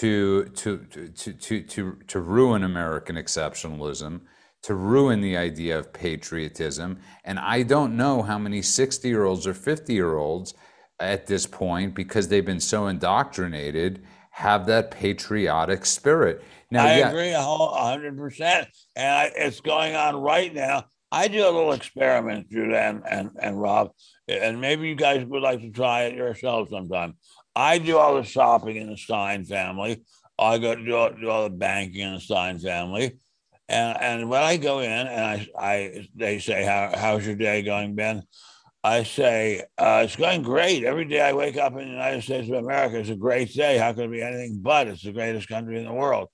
to 0.00 0.44
to 0.44 0.78
to 0.78 1.32
to 1.32 1.62
to 1.62 1.98
to 2.08 2.20
ruin 2.20 2.64
American 2.64 3.16
exceptionalism, 3.16 4.22
to 4.62 4.74
ruin 4.74 5.20
the 5.20 5.36
idea 5.36 5.78
of 5.78 5.92
patriotism. 5.92 6.98
And 7.24 7.38
I 7.38 7.62
don't 7.62 7.96
know 7.96 8.22
how 8.22 8.38
many 8.38 8.60
60-year-olds 8.60 9.46
or 9.46 9.54
50-year-olds 9.54 10.54
at 10.98 11.26
this 11.26 11.46
point, 11.46 11.94
because 11.94 12.28
they've 12.28 12.44
been 12.44 12.60
so 12.60 12.86
indoctrinated, 12.86 14.04
have 14.30 14.66
that 14.66 14.90
patriotic 14.90 15.86
spirit. 15.86 16.42
Now, 16.70 16.86
I 16.86 16.98
yeah, 16.98 17.08
agree 17.10 17.30
a 17.30 17.40
hundred 17.40 18.16
percent, 18.16 18.68
and 18.96 19.14
I, 19.14 19.32
it's 19.36 19.60
going 19.60 19.94
on 19.94 20.16
right 20.16 20.52
now. 20.52 20.86
I 21.12 21.28
do 21.28 21.44
a 21.44 21.50
little 21.50 21.72
experiment, 21.72 22.50
Judah 22.50 22.80
and, 22.80 23.02
and 23.08 23.30
and 23.40 23.60
Rob, 23.60 23.92
and 24.26 24.60
maybe 24.60 24.88
you 24.88 24.96
guys 24.96 25.24
would 25.24 25.42
like 25.42 25.60
to 25.60 25.70
try 25.70 26.04
it 26.04 26.16
yourselves 26.16 26.70
sometime. 26.70 27.14
I 27.56 27.78
do 27.78 27.98
all 27.98 28.16
the 28.16 28.24
shopping 28.24 28.76
in 28.76 28.90
the 28.90 28.96
Stein 28.96 29.44
family. 29.44 30.02
I 30.38 30.58
go 30.58 30.74
do 30.74 30.96
all, 30.96 31.10
do 31.10 31.30
all 31.30 31.44
the 31.44 31.50
banking 31.50 32.00
in 32.00 32.14
the 32.14 32.20
Stein 32.20 32.58
family, 32.58 33.18
and 33.68 33.98
and 34.00 34.28
when 34.28 34.42
I 34.42 34.56
go 34.56 34.80
in 34.80 34.90
and 34.90 35.08
I 35.20 35.48
I 35.56 36.08
they 36.14 36.40
say 36.40 36.64
how 36.64 36.92
how's 36.96 37.26
your 37.26 37.36
day 37.36 37.62
going, 37.62 37.94
Ben? 37.94 38.24
I 38.82 39.04
say 39.04 39.62
uh, 39.78 40.02
it's 40.04 40.16
going 40.16 40.42
great. 40.42 40.84
Every 40.84 41.06
day 41.06 41.22
I 41.22 41.32
wake 41.32 41.56
up 41.56 41.72
in 41.72 41.78
the 41.78 41.84
United 41.86 42.22
States 42.22 42.48
of 42.48 42.56
America, 42.56 42.98
it's 42.98 43.08
a 43.08 43.16
great 43.16 43.54
day. 43.54 43.78
How 43.78 43.94
could 43.94 44.04
it 44.04 44.10
be 44.10 44.20
anything 44.20 44.58
but? 44.60 44.88
It's 44.88 45.02
the 45.02 45.12
greatest 45.12 45.48
country 45.48 45.78
in 45.78 45.86
the 45.86 45.92
world. 45.92 46.28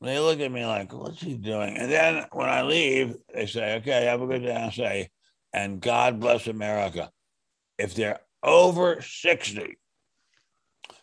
They 0.00 0.18
look 0.18 0.40
at 0.40 0.52
me 0.52 0.66
like, 0.66 0.92
what's 0.92 1.20
he 1.20 1.34
doing? 1.34 1.76
And 1.76 1.90
then 1.90 2.26
when 2.32 2.48
I 2.48 2.62
leave, 2.62 3.14
they 3.32 3.46
say, 3.46 3.76
okay, 3.76 4.04
have 4.04 4.20
a 4.20 4.26
good 4.26 4.42
day. 4.42 4.54
I 4.54 4.70
say, 4.70 5.08
and 5.52 5.80
God 5.80 6.20
bless 6.20 6.46
America. 6.46 7.10
If 7.78 7.94
they're 7.94 8.20
over 8.42 9.00
60, 9.00 9.78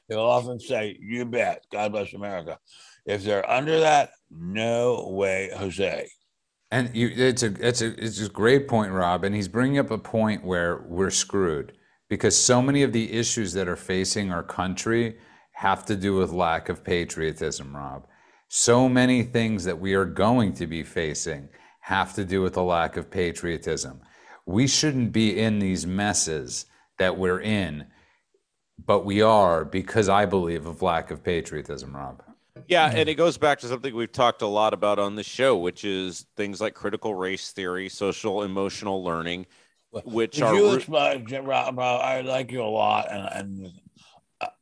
they'll 0.08 0.20
often 0.20 0.60
say, 0.60 0.98
you 1.00 1.26
bet, 1.26 1.66
God 1.72 1.92
bless 1.92 2.14
America. 2.14 2.58
If 3.06 3.24
they're 3.24 3.50
under 3.50 3.80
that, 3.80 4.12
no 4.30 5.08
way, 5.10 5.50
Jose. 5.56 6.10
And 6.72 6.96
you, 6.96 7.12
it's 7.14 7.44
a 7.44 7.54
it's 7.60 7.82
a 7.82 7.88
it's 8.02 8.22
a 8.22 8.30
great 8.30 8.68
point, 8.68 8.94
Rob. 8.94 9.26
And 9.26 9.36
he's 9.36 9.50
bringing 9.50 9.78
up 9.80 9.92
a 9.92 9.98
point 9.98 10.46
where 10.46 10.86
we're 10.88 11.10
screwed 11.10 11.74
because 12.10 12.38
so 12.38 12.62
many 12.62 12.84
of 12.84 12.94
the 12.94 13.12
issues 13.12 13.54
that 13.54 13.68
are 13.68 13.76
facing 13.76 14.32
our 14.32 14.44
country 14.44 15.18
have 15.54 15.86
to 15.86 15.96
do 15.96 16.16
with 16.16 16.32
lack 16.32 16.70
of 16.70 16.84
patriotism, 16.84 17.76
Rob. 17.76 18.08
So 18.48 18.90
many 18.90 19.24
things 19.24 19.64
that 19.66 19.80
we 19.80 19.94
are 19.94 20.06
going 20.06 20.54
to 20.54 20.68
be 20.68 20.84
facing 20.84 21.50
have 21.82 22.14
to 22.16 22.26
do 22.26 22.42
with 22.42 22.58
a 22.58 22.62
lack 22.62 22.98
of 22.98 23.12
patriotism. 23.12 24.02
We 24.46 24.68
shouldn't 24.68 25.12
be 25.12 25.40
in 25.40 25.60
these 25.60 25.86
messes 25.86 26.66
that 27.00 27.18
we're 27.18 27.42
in, 27.42 27.86
but 28.86 29.06
we 29.06 29.22
are 29.22 29.66
because 29.66 30.10
I 30.10 30.26
believe 30.26 30.66
of 30.66 30.82
lack 30.82 31.12
of 31.12 31.24
patriotism, 31.24 31.96
Rob. 31.96 32.22
Yeah, 32.68 32.92
and 32.94 33.10
it 33.10 33.16
goes 33.16 33.38
back 33.38 33.60
to 33.60 33.68
something 33.68 33.94
we've 33.96 34.12
talked 34.12 34.42
a 34.42 34.48
lot 34.48 34.74
about 34.74 35.00
on 35.00 35.16
the 35.16 35.24
show, 35.24 35.58
which 35.58 35.84
is 35.84 36.26
things 36.38 36.62
like 36.62 36.74
critical 36.74 37.16
race 37.16 37.52
theory, 37.52 37.90
social 37.90 38.44
emotional 38.44 39.04
learning, 39.04 39.46
which 40.06 40.36
Did 40.36 40.44
are 40.44 40.56
you 40.56 40.70
root- 40.70 40.78
explain, 40.78 41.26
Rob, 41.44 41.78
Rob, 41.78 41.80
I 41.80 42.22
like 42.22 42.52
you 42.52 42.62
a 42.62 42.66
lot, 42.66 43.12
and, 43.12 43.28
and 43.34 43.72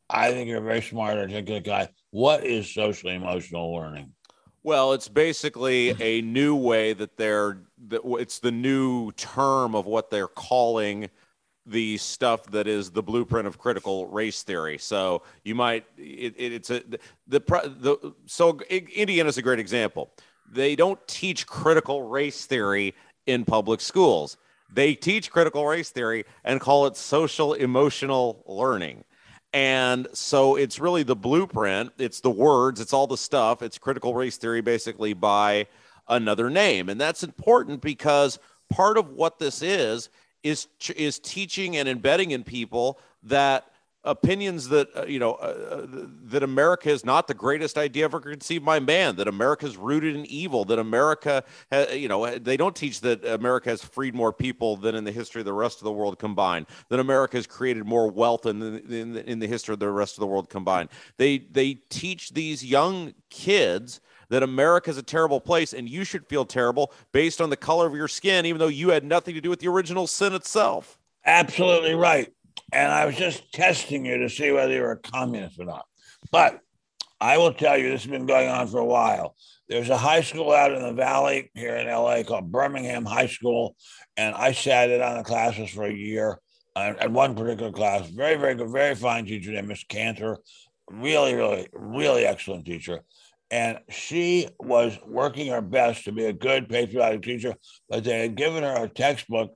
I 0.10 0.32
think 0.32 0.48
you're 0.50 0.60
a 0.60 0.62
very 0.62 0.82
smart, 0.82 1.18
articulate 1.18 1.64
guy. 1.66 1.90
What 2.12 2.46
is 2.46 2.74
social 2.74 3.10
emotional 3.12 3.74
learning? 3.74 4.12
Well, 4.64 4.94
it's 4.94 5.08
basically 5.08 5.96
a 6.02 6.22
new 6.22 6.56
way 6.56 6.94
that 6.94 7.16
they're 7.18 7.62
that 7.88 8.02
it's 8.04 8.40
the 8.40 8.52
new 8.52 9.12
term 9.14 9.74
of 9.74 9.86
what 9.86 10.10
they're 10.10 10.28
calling 10.28 11.10
the 11.70 11.98
stuff 11.98 12.44
that 12.52 12.68
is 12.68 12.92
the 12.92 13.04
blueprint 13.04 13.48
of 13.48 13.58
critical 13.58 14.08
race 14.08 14.44
theory. 14.44 14.78
So 14.78 15.24
you 15.44 15.56
might 15.56 15.86
it, 15.98 16.34
it, 16.38 16.54
it's 16.54 16.70
a 16.70 16.84
the 17.28 17.40
the 17.40 18.14
so 18.26 18.60
Indiana's 18.70 19.38
a 19.38 19.42
great 19.42 19.60
example. 19.60 20.12
They 20.52 20.76
don't 20.76 21.00
teach 21.08 21.46
critical 21.46 22.04
race 22.04 22.46
theory 22.46 22.96
in 23.28 23.46
public 23.46 23.82
schools. 23.82 24.38
They 24.72 24.96
teach 24.96 25.32
critical 25.32 25.66
race 25.66 25.90
theory 25.90 26.26
and 26.44 26.60
call 26.60 26.86
it 26.88 26.98
social 26.98 27.54
emotional 27.54 28.44
learning. 28.48 29.04
And 29.52 30.08
so 30.14 30.56
it's 30.56 30.80
really 30.80 31.02
the 31.02 31.16
blueprint, 31.16 31.92
it's 31.98 32.20
the 32.20 32.30
words, 32.30 32.80
it's 32.80 32.94
all 32.94 33.08
the 33.08 33.18
stuff, 33.18 33.64
it's 33.64 33.80
critical 33.80 34.14
race 34.14 34.38
theory 34.38 34.62
basically 34.62 35.14
by 35.14 35.68
another 36.08 36.52
name. 36.52 36.90
And 36.90 37.02
that's 37.02 37.24
important 37.24 37.82
because 37.82 38.38
part 38.70 38.98
of 38.98 39.10
what 39.10 39.40
this 39.40 39.64
is 39.64 40.10
is 40.44 40.68
is 40.96 41.20
teaching 41.20 41.78
and 41.78 41.88
embedding 41.90 42.32
in 42.32 42.44
people 42.44 43.00
that 43.24 43.66
opinions 44.06 44.70
that 44.70 44.88
uh, 44.96 45.06
you 45.06 45.20
know 45.20 45.34
uh, 45.34 45.86
that 46.24 46.42
America 46.42 46.90
is 46.90 47.04
not 47.04 47.28
the 47.28 47.34
greatest 47.34 47.78
idea 47.78 48.06
ever 48.06 48.20
conceived 48.20 48.64
by 48.64 48.80
man 48.80 49.18
that 49.18 49.28
America 49.28 49.66
is 49.66 49.76
rooted 49.76 50.16
in 50.16 50.26
evil 50.26 50.64
that 50.64 50.80
America 50.80 51.44
ha- 51.72 51.92
you 51.92 52.08
know 52.08 52.38
they 52.38 52.56
don't 52.56 52.76
teach 52.76 53.02
that 53.02 53.24
America 53.26 53.70
has 53.70 53.84
freed 53.84 54.16
more 54.16 54.32
people 54.32 54.78
than 54.78 54.96
in 54.96 55.04
the 55.04 55.12
history 55.12 55.42
of 55.42 55.46
the 55.46 55.54
rest 55.54 55.80
of 55.80 55.84
the 55.84 55.92
world 55.92 56.18
combined 56.18 56.66
that 56.88 57.00
America 57.00 57.36
has 57.36 57.46
created 57.46 57.86
more 57.86 58.10
wealth 58.10 58.46
in 58.46 58.60
the, 58.60 58.82
in 58.90 59.14
the, 59.14 59.30
in 59.30 59.40
the 59.40 59.48
history 59.48 59.74
of 59.74 59.80
the 59.80 59.90
rest 59.90 60.16
of 60.16 60.22
the 60.22 60.28
world 60.28 60.50
combined. 60.50 60.88
They 61.18 61.40
they 61.40 61.74
teach 61.90 62.32
these 62.32 62.64
young 62.64 63.14
kids 63.30 64.00
that 64.30 64.44
America 64.44 64.90
is 64.90 64.98
a 64.98 65.04
terrible 65.04 65.42
place 65.42 65.74
and 65.74 65.90
you 65.90 66.04
should 66.04 66.26
feel 66.28 66.46
terrible 66.46 66.92
based 67.12 67.42
on 67.42 67.50
the 67.50 67.58
color 67.58 67.88
of 67.88 67.96
your 67.96 68.08
skin, 68.08 68.46
even 68.46 68.60
though 68.60 68.68
you 68.68 68.90
had 68.90 69.04
nothing 69.04 69.36
to 69.36 69.42
do 69.42 69.50
with 69.50 69.60
the 69.60 69.68
original 69.68 70.08
sin 70.08 70.34
itself. 70.34 70.98
Absolutely 71.26 71.96
right. 71.96 72.32
And 72.72 72.92
I 72.92 73.06
was 73.06 73.16
just 73.16 73.52
testing 73.52 74.06
you 74.06 74.18
to 74.20 74.30
see 74.30 74.52
whether 74.52 74.74
you're 74.74 74.92
a 74.92 74.98
communist 74.98 75.60
or 75.60 75.66
not. 75.66 75.86
But 76.32 76.60
I 77.20 77.38
will 77.38 77.54
tell 77.54 77.78
you, 77.78 77.90
this 77.90 78.04
has 78.04 78.12
been 78.12 78.26
going 78.26 78.50
on 78.50 78.68
for 78.68 78.80
a 78.80 78.86
while. 78.86 79.36
There's 79.68 79.90
a 79.90 79.98
high 79.98 80.22
school 80.22 80.52
out 80.52 80.72
in 80.72 80.82
the 80.82 80.94
valley 80.94 81.52
here 81.54 81.76
in 81.76 81.88
LA 81.88 82.24
called 82.24 82.52
Birmingham 82.52 83.06
High 83.06 83.28
School. 83.28 83.76
And 84.18 84.36
I 84.36 84.52
sat 84.52 84.90
in 84.90 85.02
on 85.02 85.18
the 85.18 85.24
classes 85.24 85.70
for 85.70 85.86
a 85.86 85.94
year 85.94 86.40
uh, 86.76 86.94
at 87.00 87.12
one 87.12 87.36
particular 87.36 87.72
class. 87.72 88.08
Very, 88.08 88.36
very 88.36 88.56
good, 88.56 88.70
very 88.70 88.96
fine 88.96 89.26
teacher 89.26 89.52
named 89.52 89.68
Miss 89.68 89.84
Cantor. 89.84 90.40
Really, 90.90 91.36
really, 91.36 91.68
really 91.74 92.26
excellent 92.26 92.66
teacher 92.66 93.04
and 93.52 93.80
she 93.90 94.48
was 94.60 94.98
working 95.06 95.48
her 95.48 95.62
best 95.62 96.06
to 96.06 96.12
be 96.12 96.26
a 96.26 96.34
good 96.34 96.70
patriotic 96.70 97.24
teacher, 97.24 97.56
but 97.90 98.04
they 98.04 98.20
had 98.20 98.36
given 98.36 98.64
her 98.64 98.84
a 98.84 98.90
textbook 98.90 99.56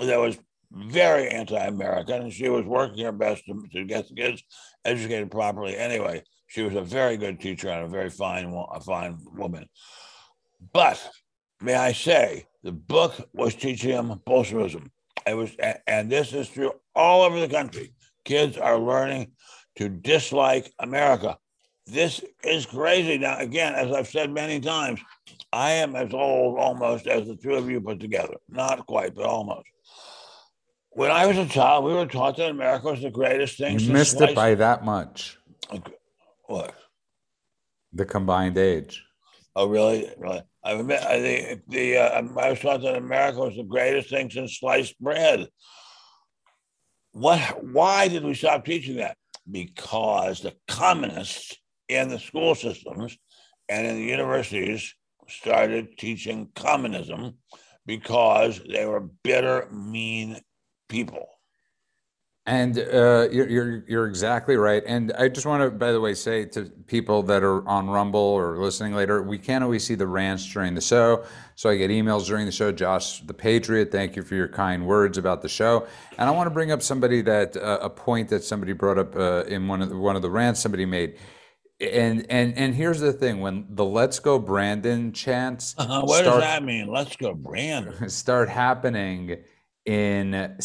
that 0.00 0.20
was 0.20 0.38
very 0.70 1.28
anti-American, 1.28 2.22
and 2.22 2.32
she 2.32 2.48
was 2.48 2.64
working 2.64 3.04
her 3.04 3.12
best 3.12 3.44
to, 3.46 3.62
to 3.72 3.84
get 3.84 4.08
the 4.08 4.14
kids 4.14 4.42
educated 4.84 5.30
properly. 5.30 5.76
Anyway, 5.76 6.22
she 6.46 6.62
was 6.62 6.74
a 6.74 6.82
very 6.82 7.16
good 7.16 7.40
teacher 7.40 7.68
and 7.68 7.84
a 7.84 7.88
very 7.88 8.10
fine, 8.10 8.52
a 8.72 8.80
fine 8.80 9.18
woman. 9.34 9.68
But 10.72 11.10
may 11.60 11.74
I 11.74 11.92
say, 11.92 12.46
the 12.62 12.72
book 12.72 13.28
was 13.32 13.54
teaching 13.54 13.90
them 13.90 14.20
Bolshevism. 14.24 14.90
It 15.26 15.34
was, 15.34 15.50
and 15.86 16.10
this 16.10 16.32
is 16.32 16.48
true 16.48 16.72
all 16.94 17.22
over 17.22 17.40
the 17.40 17.48
country. 17.48 17.92
Kids 18.24 18.56
are 18.56 18.78
learning 18.78 19.32
to 19.76 19.88
dislike 19.88 20.72
America 20.78 21.36
this 21.86 22.22
is 22.44 22.66
crazy. 22.66 23.18
Now, 23.18 23.38
again, 23.38 23.74
as 23.74 23.92
I've 23.92 24.08
said 24.08 24.30
many 24.30 24.60
times, 24.60 25.00
I 25.52 25.72
am 25.72 25.96
as 25.96 26.14
old 26.14 26.58
almost 26.58 27.06
as 27.06 27.26
the 27.26 27.36
two 27.36 27.54
of 27.54 27.70
you 27.70 27.80
put 27.80 28.00
together. 28.00 28.36
Not 28.48 28.86
quite, 28.86 29.14
but 29.14 29.26
almost. 29.26 29.68
When 30.90 31.10
I 31.10 31.26
was 31.26 31.38
a 31.38 31.46
child, 31.46 31.84
we 31.84 31.94
were 31.94 32.06
taught 32.06 32.36
that 32.36 32.50
America 32.50 32.90
was 32.90 33.02
the 33.02 33.10
greatest 33.10 33.58
thing. 33.58 33.78
You 33.78 33.92
missed 33.92 34.20
it 34.20 34.34
by 34.34 34.54
that 34.54 34.84
much. 34.84 35.38
What? 36.44 36.74
The 37.92 38.04
combined 38.04 38.58
age. 38.58 39.02
Oh, 39.56 39.68
really? 39.68 40.10
Really? 40.18 40.42
I 40.64 40.72
I, 40.72 40.82
the, 40.82 41.60
the, 41.68 41.96
uh, 41.96 42.22
I 42.36 42.50
was 42.50 42.60
taught 42.60 42.82
that 42.82 42.96
America 42.96 43.40
was 43.40 43.56
the 43.56 43.64
greatest 43.64 44.10
thing 44.10 44.30
since 44.30 44.58
sliced 44.58 44.98
bread. 45.00 45.48
What? 47.12 47.40
Why 47.64 48.08
did 48.08 48.24
we 48.24 48.34
stop 48.34 48.64
teaching 48.64 48.96
that? 48.96 49.16
Because 49.50 50.40
the 50.40 50.54
communists 50.68 51.56
in 51.94 52.08
the 52.08 52.18
school 52.18 52.54
systems 52.54 53.16
and 53.68 53.86
in 53.86 53.96
the 53.96 54.04
universities 54.04 54.94
started 55.28 55.96
teaching 55.98 56.48
communism 56.54 57.34
because 57.86 58.60
they 58.68 58.86
were 58.86 59.00
bitter, 59.22 59.68
mean 59.72 60.40
people. 60.88 61.26
And 62.44 62.76
uh, 62.76 63.28
you're, 63.30 63.48
you're, 63.48 63.84
you're 63.86 64.06
exactly 64.08 64.56
right. 64.56 64.82
And 64.84 65.12
I 65.12 65.28
just 65.28 65.46
want 65.46 65.62
to, 65.62 65.70
by 65.70 65.92
the 65.92 66.00
way, 66.00 66.12
say 66.14 66.44
to 66.46 66.64
people 66.88 67.22
that 67.24 67.44
are 67.44 67.66
on 67.68 67.88
Rumble 67.88 68.18
or 68.18 68.58
listening 68.58 68.94
later, 68.94 69.22
we 69.22 69.38
can't 69.38 69.62
always 69.62 69.84
see 69.84 69.94
the 69.94 70.08
rants 70.08 70.52
during 70.52 70.74
the 70.74 70.80
show. 70.80 71.24
So 71.54 71.70
I 71.70 71.76
get 71.76 71.90
emails 71.92 72.26
during 72.26 72.44
the 72.44 72.52
show. 72.52 72.72
Josh, 72.72 73.20
the 73.20 73.34
Patriot, 73.34 73.92
thank 73.92 74.16
you 74.16 74.22
for 74.22 74.34
your 74.34 74.48
kind 74.48 74.84
words 74.84 75.18
about 75.18 75.40
the 75.40 75.48
show. 75.48 75.86
And 76.18 76.28
I 76.28 76.32
want 76.32 76.48
to 76.48 76.50
bring 76.50 76.72
up 76.72 76.82
somebody 76.82 77.22
that 77.22 77.56
uh, 77.56 77.78
a 77.80 77.88
point 77.88 78.28
that 78.30 78.42
somebody 78.42 78.72
brought 78.72 78.98
up 78.98 79.14
uh, 79.14 79.44
in 79.46 79.68
one 79.68 79.80
of 79.80 79.90
the, 79.90 79.96
one 79.96 80.16
of 80.16 80.22
the 80.22 80.30
rants 80.30 80.58
somebody 80.58 80.84
made 80.84 81.18
and 81.82 82.26
and 82.30 82.56
and 82.56 82.74
here's 82.74 83.00
the 83.00 83.12
thing: 83.12 83.40
when 83.40 83.66
the 83.70 83.84
"Let's 83.84 84.18
Go 84.18 84.38
Brandon" 84.38 85.12
chants, 85.12 85.74
uh-huh. 85.76 86.02
what 86.04 86.22
start, 86.22 86.40
does 86.40 86.42
that 86.42 86.62
mean? 86.62 86.88
Let's 86.88 87.16
go 87.16 87.34
Brandon. 87.34 88.08
Start 88.08 88.48
happening 88.48 89.38
in 89.84 90.58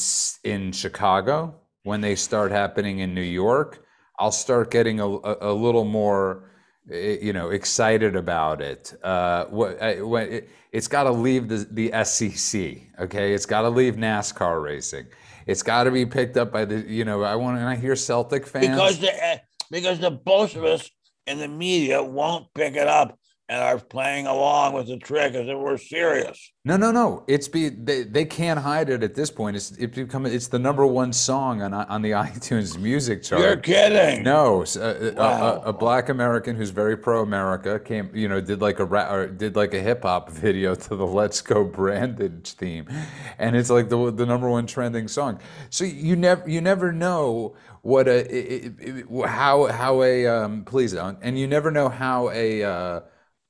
in 0.44 0.72
Chicago. 0.72 1.56
When 1.84 2.02
they 2.02 2.16
start 2.16 2.52
happening 2.52 3.00
in 3.00 3.14
New 3.14 3.22
York, 3.22 3.86
I'll 4.20 4.32
start 4.32 4.72
getting 4.72 5.00
a, 5.00 5.08
a, 5.08 5.38
a 5.40 5.54
little 5.54 5.86
more, 5.86 6.52
eh, 6.92 7.18
you 7.22 7.32
know, 7.32 7.52
excited 7.52 8.18
about 8.18 8.62
it. 8.62 8.94
Uh, 9.02 9.46
what, 9.46 9.78
it, 9.82 10.50
has 10.74 10.90
got 10.90 11.04
to 11.04 11.12
leave 11.12 11.48
the, 11.48 11.66
the 11.72 12.04
SEC. 12.04 12.62
Okay, 13.00 13.34
it's 13.34 13.46
got 13.46 13.62
to 13.62 13.70
leave 13.70 13.96
NASCAR 13.96 14.62
racing. 14.62 15.06
It's 15.46 15.64
got 15.64 15.86
to 15.86 15.92
be 15.92 16.06
picked 16.06 16.36
up 16.36 16.52
by 16.52 16.66
the, 16.66 16.82
you 16.82 17.06
know, 17.06 17.24
I 17.24 17.36
want. 17.38 17.58
And 17.58 17.68
I 17.70 17.78
hear 17.78 17.96
Celtic 17.96 18.46
fans 18.46 18.68
because 18.68 19.00
the 19.00 19.24
eh, 19.26 19.38
because 19.72 20.00
the 20.00 20.12
Bolsheviks 20.12 20.92
and 21.28 21.40
the 21.40 21.48
media 21.48 22.02
won't 22.02 22.54
pick 22.54 22.76
it 22.76 22.88
up 22.88 23.18
and 23.50 23.64
are 23.64 23.80
playing 23.80 24.28
along 24.28 24.74
with 24.74 24.88
the 24.88 24.98
trick 24.98 25.34
as 25.34 25.48
if 25.48 25.58
we're 25.58 25.78
serious. 25.78 26.52
No, 26.66 26.76
no, 26.76 26.92
no. 26.92 27.24
It's 27.28 27.48
be 27.48 27.70
they, 27.70 28.04
they 28.04 28.26
can't 28.26 28.60
hide 28.60 28.90
it 28.90 29.04
at 29.04 29.16
this 29.16 29.32
point. 29.32 29.56
It's 29.56 29.72
it 29.78 29.96
become 29.96 30.26
it's 30.26 30.48
the 30.48 30.60
number 30.60 30.86
one 30.86 31.14
song 31.14 31.62
on 31.62 31.74
on 31.74 32.02
the 32.02 32.12
iTunes 32.28 32.78
music 32.78 33.24
chart. 33.24 33.42
You're 33.42 33.56
kidding? 33.56 34.24
No, 34.24 34.66
a, 34.76 35.14
wow. 35.16 35.62
a, 35.64 35.70
a, 35.70 35.74
black 35.74 36.10
American 36.10 36.58
who's 36.58 36.72
very 36.72 36.98
pro 36.98 37.22
America 37.22 37.80
came, 37.80 38.12
you 38.14 38.28
know, 38.28 38.42
did 38.42 38.60
like 38.60 38.80
a 38.80 38.84
or 38.84 39.28
did 39.28 39.56
like 39.56 39.74
a 39.74 39.80
hip 39.80 40.04
hop 40.04 40.30
video 40.32 40.76
to 40.76 40.96
the 40.96 41.08
"Let's 41.08 41.40
Go 41.40 41.64
Brandon" 41.64 42.42
theme, 42.44 42.90
and 43.38 43.56
it's 43.56 43.70
like 43.70 43.88
the 43.88 44.12
the 44.12 44.26
number 44.26 44.50
one 44.50 44.68
trending 44.68 45.08
song. 45.08 45.40
So 45.70 45.86
you 45.86 46.18
never 46.18 46.50
you 46.50 46.60
never 46.60 46.92
know 46.92 47.56
what 47.82 48.10
a 48.10 48.26
it, 48.30 48.74
it, 48.78 49.26
how 49.26 49.68
how 49.68 50.04
a 50.04 50.28
um, 50.28 50.66
please 50.66 50.92
don't, 50.92 51.18
and 51.22 51.40
you 51.40 51.48
never 51.48 51.72
know 51.72 51.88
how 51.88 52.30
a 52.32 52.64
uh, 52.64 53.00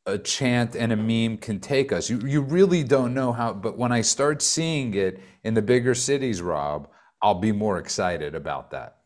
a 0.08 0.18
chant 0.18 0.76
and 0.76 0.92
a 0.92 0.96
meme 0.96 1.38
can 1.38 1.60
take 1.60 1.92
us. 1.92 2.10
You 2.10 2.20
you 2.26 2.42
really 2.42 2.84
don't 2.84 3.14
know 3.14 3.34
how. 3.34 3.54
But 3.54 3.78
when 3.78 3.92
I 3.92 4.02
start 4.02 4.42
seeing 4.42 4.94
it 4.94 5.20
in 5.44 5.54
the 5.54 5.62
bigger 5.62 5.94
cities, 5.94 6.42
Rob, 6.42 6.90
I'll 7.22 7.36
be 7.36 7.52
more 7.52 7.78
excited 7.78 8.34
about 8.34 8.72
that. 8.72 8.98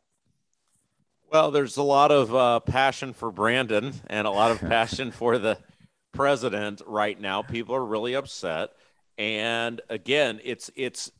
Well, 1.31 1.49
there's 1.49 1.77
a 1.77 1.83
lot 1.83 2.11
of 2.11 2.35
uh, 2.35 2.59
passion 2.59 3.13
for 3.13 3.31
Brandon 3.31 3.93
and 4.07 4.27
a 4.27 4.31
lot 4.31 4.51
of 4.51 4.59
passion 4.69 5.11
for 5.11 5.37
the 5.39 5.57
president 6.11 6.81
right 6.85 7.19
now. 7.19 7.41
People 7.41 7.75
are 7.75 7.85
really 7.85 8.13
upset, 8.13 8.69
and 9.17 9.81
again, 9.89 10.39
it's 10.43 10.69
it's 10.75 11.11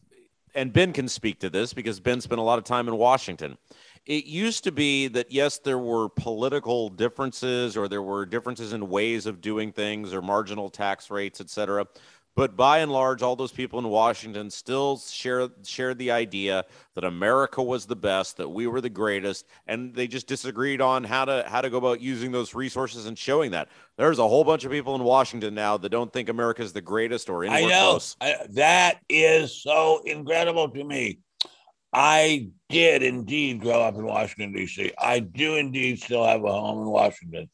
and 0.54 0.72
Ben 0.72 0.94
can 0.94 1.08
speak 1.08 1.40
to 1.40 1.50
this 1.50 1.74
because 1.74 2.00
Ben 2.00 2.22
spent 2.22 2.40
a 2.40 2.44
lot 2.44 2.60
of 2.60 2.66
time 2.66 2.88
in 2.88 2.96
Washington. 2.98 3.58
It 4.06 4.26
used 4.26 4.64
to 4.64 4.72
be 4.72 5.08
that 5.10 5.32
yes, 5.32 5.60
there 5.60 5.78
were 5.78 6.10
political 6.10 6.90
differences 6.90 7.78
or 7.78 7.88
there 7.88 8.02
were 8.02 8.26
differences 8.26 8.74
in 8.74 8.90
ways 8.90 9.26
of 9.26 9.42
doing 9.42 9.72
things 9.72 10.14
or 10.14 10.22
marginal 10.22 10.70
tax 10.70 11.12
rates, 11.12 11.40
et 11.40 11.50
cetera. 11.50 11.86
But 12.34 12.56
by 12.56 12.80
and 12.80 12.92
large, 12.92 13.22
all 13.22 13.36
those 13.36 13.52
people 13.52 13.78
in 13.78 13.90
Washington 13.90 14.50
still 14.50 14.98
share, 14.98 15.50
shared 15.66 15.98
the 15.98 16.12
idea 16.12 16.64
that 16.96 17.04
America 17.04 17.62
was 17.62 17.86
the 17.86 17.96
best, 17.96 18.38
that 18.38 18.48
we 18.48 18.68
were 18.68 18.80
the 18.80 18.90
greatest, 18.90 19.46
and 19.68 19.94
they 19.94 20.08
just 20.08 20.28
disagreed 20.28 20.80
on 20.80 21.04
how 21.04 21.26
to 21.26 21.44
how 21.46 21.60
to 21.60 21.70
go 21.70 21.78
about 21.78 22.00
using 22.00 22.32
those 22.32 22.56
resources 22.56 23.06
and 23.06 23.18
showing 23.18 23.52
that. 23.52 23.68
There's 23.98 24.18
a 24.18 24.28
whole 24.28 24.46
bunch 24.46 24.64
of 24.64 24.72
people 24.72 24.96
in 24.96 25.04
Washington 25.04 25.54
now 25.54 25.76
that 25.78 25.90
don't 25.90 26.12
think 26.12 26.30
America 26.30 26.62
is 26.62 26.72
the 26.72 26.82
greatest 26.82 27.30
or 27.30 27.44
anywhere 27.44 27.64
I 27.64 27.70
know 27.70 27.90
close. 27.92 28.16
I, 28.22 28.36
that 28.52 29.02
is 29.10 29.62
so 29.62 30.02
incredible 30.06 30.70
to 30.70 30.84
me. 30.86 31.20
I 31.94 32.50
did 32.70 33.04
indeed 33.04 33.62
grow 33.62 33.82
up 33.82 33.96
in 33.96 34.06
Washington 34.06 34.54
D.C. 34.54 34.92
I 34.98 35.20
do 35.20 35.56
indeed 35.56 36.02
still 36.02 36.26
have 36.26 36.44
a 36.44 36.52
home 36.52 36.84
in 36.84 36.90
Washington. 36.90 37.50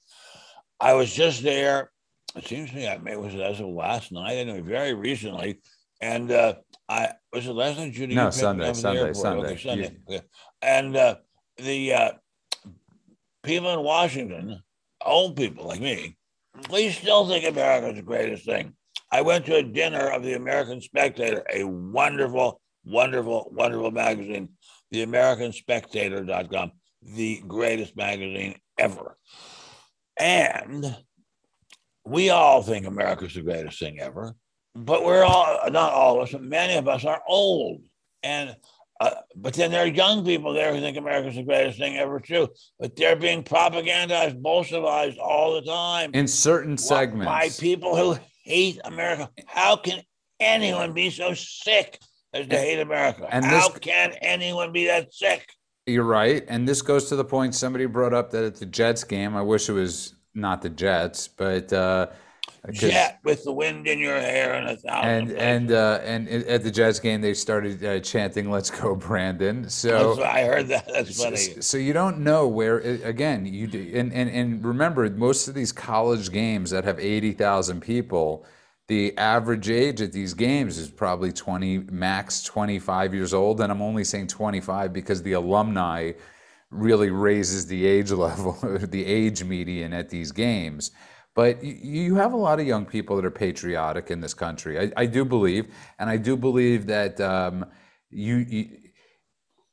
I 0.79 0.93
was 0.93 1.13
just 1.13 1.41
there. 1.41 1.91
It 2.35 2.45
seems 2.45 2.69
to 2.69 2.75
me 2.75 2.87
I 2.87 2.95
it 2.95 3.19
was 3.19 3.33
as 3.35 3.59
of 3.59 3.67
last 3.67 4.11
night, 4.11 4.35
anyway, 4.35 4.61
very 4.61 4.93
recently. 4.93 5.59
And 6.01 6.31
uh, 6.31 6.55
I 6.87 7.13
was 7.33 7.47
it 7.47 7.53
last 7.53 7.79
night, 7.79 7.93
Judy? 7.93 8.13
No, 8.13 8.25
you 8.25 8.27
picked 8.27 8.35
me 8.35 8.41
Sunday, 8.41 8.63
up 8.63 8.69
at 8.69 8.75
the 8.75 8.81
Sunday. 8.81 9.13
Sunday. 9.13 9.47
Okay, 9.47 9.61
Sunday. 9.61 9.97
You- 10.07 10.15
okay. 10.15 10.25
And 10.61 10.95
uh, 10.95 11.15
the 11.57 11.93
uh, 11.93 12.11
people 13.43 13.73
in 13.73 13.81
Washington, 13.81 14.61
old 15.03 15.35
people 15.35 15.67
like 15.67 15.81
me, 15.81 16.15
we 16.71 16.89
still 16.91 17.27
think 17.27 17.45
America's 17.45 17.95
the 17.95 18.01
greatest 18.03 18.45
thing. 18.45 18.73
I 19.11 19.21
went 19.21 19.45
to 19.45 19.55
a 19.55 19.63
dinner 19.63 20.09
of 20.09 20.23
the 20.23 20.33
American 20.33 20.81
Spectator, 20.81 21.43
a 21.51 21.63
wonderful, 21.63 22.61
wonderful, 22.87 23.51
wonderful 23.53 23.91
magazine, 23.91 24.49
the 24.91 25.05
AmericanSpectator.com, 25.05 26.71
the 27.01 27.41
greatest 27.47 27.95
magazine 27.95 28.55
ever. 28.77 29.17
And 30.19 30.95
we 32.05 32.29
all 32.29 32.63
think 32.63 32.85
America's 32.85 33.35
the 33.35 33.41
greatest 33.41 33.79
thing 33.79 33.99
ever, 33.99 34.35
but 34.75 35.03
we're 35.03 35.23
all, 35.23 35.69
not 35.69 35.93
all 35.93 36.17
of 36.17 36.23
us, 36.23 36.31
but 36.31 36.43
many 36.43 36.75
of 36.75 36.87
us 36.87 37.05
are 37.05 37.21
old. 37.27 37.83
And 38.23 38.55
uh, 38.99 39.11
but 39.35 39.53
then 39.53 39.69
there 39.69 39.83
are 39.83 39.87
young 39.87 40.25
people 40.25 40.53
there 40.53 40.73
who 40.73 40.79
think 40.79 40.97
America's 40.97 41.35
the 41.35 41.43
greatest 41.43 41.77
thing 41.77 41.97
ever 41.97 42.19
too. 42.19 42.49
But 42.79 42.95
they're 42.95 43.15
being 43.15 43.43
propagandized, 43.43 44.41
Bolshevized 44.41 45.19
all 45.19 45.53
the 45.53 45.61
time 45.61 46.11
In 46.13 46.27
certain 46.27 46.77
segments. 46.77 47.25
by 47.25 47.49
people 47.49 47.95
who 47.95 48.19
hate 48.43 48.79
America. 48.85 49.29
How 49.45 49.75
can 49.75 50.01
anyone 50.39 50.93
be 50.93 51.09
so 51.09 51.33
sick 51.35 51.99
as 52.41 52.47
to 52.47 52.57
hate 52.57 52.79
America? 52.79 53.27
and 53.31 53.43
How 53.45 53.69
this- 53.69 53.79
can 53.79 54.13
anyone 54.21 54.71
be 54.71 54.85
that 54.87 55.13
sick? 55.13 55.47
You're 55.85 56.03
right. 56.03 56.43
And 56.49 56.67
this 56.67 56.81
goes 56.81 57.07
to 57.09 57.15
the 57.15 57.23
point 57.23 57.55
somebody 57.55 57.85
brought 57.85 58.13
up 58.13 58.31
that 58.31 58.43
at 58.43 58.55
the 58.55 58.65
Jets 58.65 59.03
game, 59.05 59.35
I 59.37 59.41
wish 59.41 59.69
it 59.69 59.73
was 59.73 60.15
not 60.35 60.61
the 60.61 60.69
Jets, 60.69 61.27
but 61.29 61.71
uh 61.71 62.07
Jet 62.71 63.19
with 63.23 63.43
the 63.45 63.51
wind 63.53 63.87
in 63.87 63.97
your 63.99 64.19
hair 64.19 64.53
and 64.55 64.69
a 64.69 64.75
thousand. 64.75 65.09
and 65.09 65.31
and 65.37 65.71
uh, 65.71 65.99
and 66.03 66.27
at 66.27 66.63
the 66.63 66.71
Jets 66.71 66.99
game 66.99 67.21
they 67.21 67.33
started 67.33 67.83
uh, 67.85 67.99
chanting 68.01 68.51
"Let's 68.51 68.69
go, 68.69 68.95
Brandon." 68.95 69.69
So 69.69 70.15
That's- 70.15 70.35
I 70.35 70.43
heard 70.45 70.67
that. 70.67 70.85
That's 70.91 71.15
So, 71.15 71.23
funny. 71.25 71.37
so 71.61 71.77
you 71.77 71.93
don't 71.93 72.19
know 72.19 72.45
where 72.47 72.79
again 72.79 73.45
you 73.45 73.67
do, 73.67 73.91
and, 73.95 74.11
and 74.11 74.29
and 74.29 74.65
remember 74.65 75.09
most 75.09 75.47
of 75.47 75.53
these 75.53 75.71
college 75.71 76.31
games 76.31 76.71
that 76.71 76.83
have 76.83 76.99
80,000 76.99 77.79
people 77.79 78.45
the 78.87 79.17
average 79.17 79.69
age 79.69 80.01
at 80.01 80.13
these 80.13 80.33
games 80.33 80.77
is 80.77 80.89
probably 80.89 81.31
20 81.31 81.79
max 81.91 82.41
25 82.43 83.13
years 83.13 83.33
old 83.33 83.59
and 83.61 83.71
I'm 83.71 83.81
only 83.81 84.03
saying 84.03 84.27
25 84.27 84.93
because 84.93 85.21
the 85.23 85.33
alumni 85.33 86.13
really 86.69 87.09
raises 87.09 87.67
the 87.67 87.85
age 87.85 88.11
level 88.25 88.57
the 88.61 89.05
age 89.05 89.43
median 89.43 89.93
at 89.93 90.09
these 90.09 90.31
games. 90.31 90.91
But 91.35 91.63
you, 91.63 92.15
have 92.15 92.33
a 92.33 92.37
lot 92.37 92.59
of 92.59 92.65
young 92.65 92.83
people 92.83 93.15
that 93.15 93.23
are 93.23 93.29
patriotic 93.29 94.09
in 94.09 94.21
this 94.21 94.33
country. 94.33 94.79
I, 94.79 94.91
I 94.97 95.05
do 95.05 95.23
believe 95.23 95.67
and 95.99 96.09
I 96.09 96.17
do 96.17 96.35
believe 96.35 96.87
that 96.87 97.21
um, 97.21 97.63
you, 98.09 98.37
you 98.37 98.69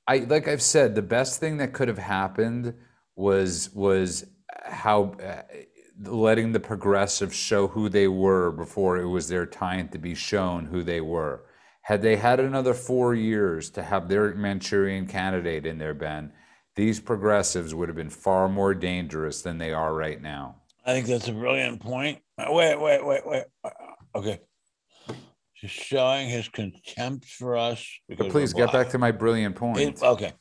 I 0.07 0.19
like 0.19 0.47
I've 0.47 0.61
said, 0.61 0.95
the 0.95 1.03
best 1.03 1.41
thing 1.41 1.57
that 1.59 1.73
could 1.73 1.89
have 1.89 1.99
happened 1.99 2.75
was 3.17 3.71
was 3.73 4.27
how 4.65 5.17
uh, 5.25 5.43
letting 6.03 6.53
the 6.53 6.61
progressive 6.61 7.34
show 7.34 7.68
who 7.68 7.88
they 7.88 8.09
were 8.09 8.51
before 8.51 8.99
it 8.99 9.07
was 9.07 9.28
their 9.28 9.47
time 9.47 9.88
to 9.88 9.99
be 9.99 10.14
shown 10.14 10.66
who 10.66 10.82
they 10.82 11.01
were. 11.01 11.45
Had 11.82 12.03
they 12.03 12.16
had 12.16 12.40
another 12.40 12.74
four 12.74 13.14
years 13.14 13.70
to 13.70 13.82
have 13.82 14.09
their 14.09 14.34
Manchurian 14.34 15.07
candidate 15.07 15.66
in 15.66 15.78
there, 15.78 15.95
Ben, 15.95 16.32
these 16.76 16.99
progressives 16.99 17.74
would 17.74 17.88
have 17.88 17.97
been 17.97 18.11
far 18.11 18.49
more 18.49 18.74
dangerous 18.74 19.42
than 19.42 19.59
they 19.59 19.72
are 19.72 19.95
right 19.95 20.20
now. 20.20 20.57
I 20.86 20.92
think 20.92 21.07
that's 21.07 21.28
a 21.28 21.32
brilliant 21.32 21.80
point. 21.80 22.20
Wait, 22.38 22.80
wait, 22.80 23.07
wait, 23.07 23.26
wait. 23.26 23.45
Okay. 24.14 24.40
Just 25.57 25.74
showing 25.74 26.28
his 26.28 26.49
contempt 26.49 27.26
for 27.26 27.57
us. 27.57 27.86
But 28.09 28.30
please 28.30 28.53
get 28.53 28.72
back 28.72 28.88
to 28.90 28.99
my 28.99 29.12
brilliant 29.12 29.55
point. 29.57 29.78
It- 29.78 30.03
okay. 30.03 30.32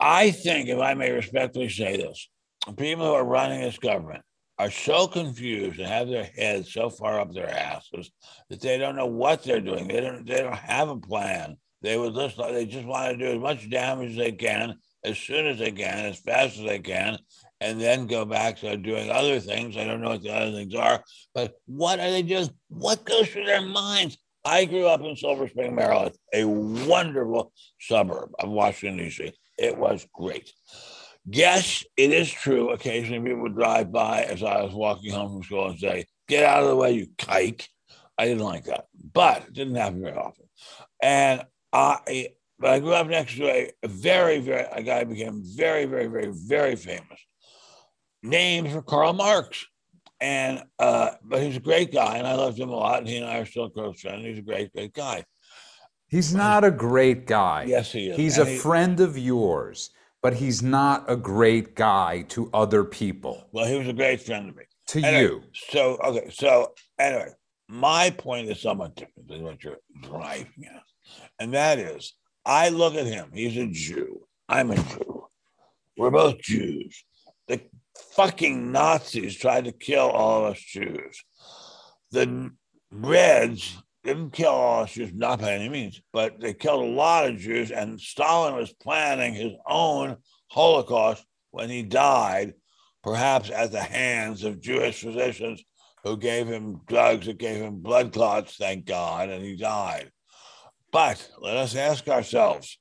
I 0.00 0.30
think, 0.30 0.68
if 0.68 0.78
I 0.78 0.94
may 0.94 1.10
respectfully 1.10 1.68
say 1.68 1.96
this, 1.96 2.28
people 2.76 3.04
who 3.06 3.12
are 3.12 3.24
running 3.24 3.60
this 3.60 3.78
government 3.78 4.22
are 4.58 4.70
so 4.70 5.06
confused 5.06 5.78
and 5.78 5.88
have 5.88 6.08
their 6.08 6.28
heads 6.36 6.72
so 6.72 6.90
far 6.90 7.20
up 7.20 7.32
their 7.32 7.48
asses 7.48 8.10
that 8.50 8.60
they 8.60 8.76
don't 8.76 8.96
know 8.96 9.06
what 9.06 9.42
they're 9.42 9.60
doing. 9.60 9.88
They 9.88 10.00
don't. 10.00 10.26
They 10.26 10.42
don't 10.42 10.56
have 10.56 10.88
a 10.88 10.96
plan. 10.96 11.56
They 11.82 11.96
would 11.96 12.14
just. 12.14 12.36
They 12.36 12.66
just 12.66 12.86
want 12.86 13.12
to 13.12 13.16
do 13.16 13.32
as 13.32 13.38
much 13.38 13.70
damage 13.70 14.10
as 14.10 14.16
they 14.16 14.32
can, 14.32 14.74
as 15.04 15.18
soon 15.18 15.46
as 15.46 15.58
they 15.58 15.70
can, 15.70 16.06
as 16.06 16.18
fast 16.18 16.58
as 16.58 16.64
they 16.64 16.80
can, 16.80 17.18
and 17.60 17.80
then 17.80 18.06
go 18.06 18.24
back 18.24 18.58
to 18.58 18.76
doing 18.76 19.10
other 19.10 19.38
things. 19.40 19.76
I 19.76 19.84
don't 19.84 20.00
know 20.00 20.10
what 20.10 20.22
the 20.22 20.34
other 20.34 20.52
things 20.52 20.74
are, 20.74 21.04
but 21.34 21.54
what 21.66 22.00
are 22.00 22.10
they 22.10 22.22
doing? 22.22 22.48
What 22.68 23.04
goes 23.04 23.28
through 23.28 23.46
their 23.46 23.62
minds? 23.62 24.18
I 24.44 24.64
grew 24.64 24.86
up 24.86 25.02
in 25.02 25.14
Silver 25.14 25.46
Spring, 25.48 25.74
Maryland, 25.74 26.16
a 26.32 26.44
wonderful 26.44 27.52
suburb 27.80 28.30
of 28.38 28.48
Washington, 28.48 28.98
D.C. 28.98 29.32
It 29.58 29.76
was 29.76 30.06
great. 30.14 30.52
Yes, 31.30 31.84
it 31.96 32.12
is 32.12 32.30
true. 32.30 32.70
Occasionally, 32.70 33.28
people 33.28 33.42
would 33.42 33.54
drive 33.54 33.92
by 33.92 34.22
as 34.22 34.42
I 34.42 34.62
was 34.62 34.72
walking 34.72 35.12
home 35.12 35.32
from 35.32 35.42
school 35.42 35.68
and 35.68 35.78
say, 35.78 36.06
Get 36.28 36.44
out 36.44 36.62
of 36.62 36.68
the 36.68 36.76
way, 36.76 36.92
you 36.92 37.06
kike. 37.18 37.66
I 38.18 38.26
didn't 38.26 38.44
like 38.44 38.64
that, 38.64 38.86
but 39.14 39.44
it 39.46 39.52
didn't 39.52 39.76
happen 39.76 40.02
very 40.02 40.16
often. 40.16 40.46
And 41.02 41.44
I, 41.72 42.28
but 42.58 42.70
I 42.70 42.80
grew 42.80 42.92
up 42.92 43.06
next 43.06 43.36
to 43.36 43.46
a, 43.48 43.70
very, 43.86 44.40
very, 44.40 44.66
a 44.72 44.82
guy 44.82 45.00
who 45.04 45.06
became 45.14 45.42
very, 45.56 45.84
very, 45.86 46.06
very, 46.06 46.32
very 46.34 46.76
famous, 46.76 47.20
Names 48.22 48.72
for 48.72 48.82
Karl 48.82 49.12
Marx. 49.12 49.64
And, 50.20 50.64
uh, 50.80 51.10
but 51.22 51.42
he's 51.42 51.56
a 51.56 51.60
great 51.60 51.92
guy, 51.92 52.16
and 52.18 52.26
I 52.26 52.34
loved 52.34 52.58
him 52.58 52.70
a 52.70 52.74
lot. 52.74 52.98
And 52.98 53.08
he 53.08 53.18
and 53.18 53.26
I 53.26 53.38
are 53.38 53.46
still 53.46 53.70
close 53.70 54.00
friends. 54.00 54.24
He's 54.24 54.38
a 54.38 54.42
great, 54.42 54.72
great 54.72 54.92
guy. 54.92 55.24
He's 56.08 56.34
not 56.34 56.64
a 56.64 56.70
great 56.72 57.26
guy. 57.26 57.64
Yes, 57.68 57.92
he 57.92 58.08
is. 58.08 58.16
He's 58.16 58.38
And 58.38 58.48
a 58.48 58.50
he- 58.50 58.58
friend 58.58 58.98
of 58.98 59.16
yours, 59.16 59.90
but 60.22 60.34
he's 60.34 60.62
not 60.62 61.04
a 61.08 61.16
great 61.16 61.74
guy 61.74 62.22
to 62.28 62.50
other 62.52 62.84
people. 62.84 63.48
Well, 63.52 63.66
he 63.66 63.78
was 63.78 63.88
a 63.88 63.92
great 63.92 64.22
friend 64.22 64.50
to 64.50 64.56
me. 64.56 64.64
To 64.88 65.02
Anyway, 65.02 65.22
you. 65.22 65.42
So 65.52 65.98
okay, 66.04 66.30
so 66.30 66.72
anyway, 66.98 67.30
my 67.68 68.10
point 68.10 68.48
is 68.48 68.60
somewhat 68.60 68.96
different 68.96 69.28
than 69.28 69.42
what 69.42 69.62
you're 69.62 69.76
driving 70.02 70.66
at, 70.66 70.82
and 71.38 71.52
that 71.54 71.78
is, 71.78 72.14
I 72.44 72.70
look 72.70 72.94
at 72.94 73.06
him. 73.06 73.30
He's 73.32 73.56
a 73.56 73.66
Jew. 73.66 74.26
I'm 74.48 74.70
a 74.70 74.76
Jew. 74.76 75.26
We're 75.96 76.10
both 76.10 76.38
Jews. 76.38 77.04
The 77.48 77.60
fucking 78.12 78.72
Nazis 78.72 79.36
tried 79.36 79.64
to 79.66 79.72
kill 79.72 80.08
all 80.08 80.46
of 80.46 80.52
us 80.52 80.60
Jews. 80.60 81.22
The 82.10 82.50
Reds 82.90 83.76
didn't 84.04 84.32
kill 84.32 84.50
all 84.50 84.86
Jews, 84.86 85.12
not 85.12 85.40
by 85.40 85.52
any 85.52 85.68
means, 85.68 86.00
but 86.12 86.40
they 86.40 86.54
killed 86.54 86.84
a 86.84 86.90
lot 86.90 87.28
of 87.28 87.38
Jews, 87.38 87.70
and 87.70 88.00
Stalin 88.00 88.54
was 88.54 88.72
planning 88.72 89.34
his 89.34 89.52
own 89.66 90.16
Holocaust 90.48 91.24
when 91.50 91.68
he 91.68 91.82
died 91.82 92.54
perhaps 93.02 93.50
at 93.50 93.72
the 93.72 93.82
hands 93.82 94.44
of 94.44 94.60
Jewish 94.60 95.00
physicians 95.00 95.62
who 96.04 96.16
gave 96.16 96.46
him 96.46 96.80
drugs 96.86 97.26
that 97.26 97.38
gave 97.38 97.60
him 97.60 97.80
blood 97.80 98.12
clots, 98.12 98.56
thank 98.56 98.84
God, 98.84 99.28
and 99.30 99.44
he 99.44 99.56
died. 99.56 100.10
But 100.92 101.28
let 101.40 101.56
us 101.56 101.74
ask 101.74 102.08
ourselves 102.08 102.78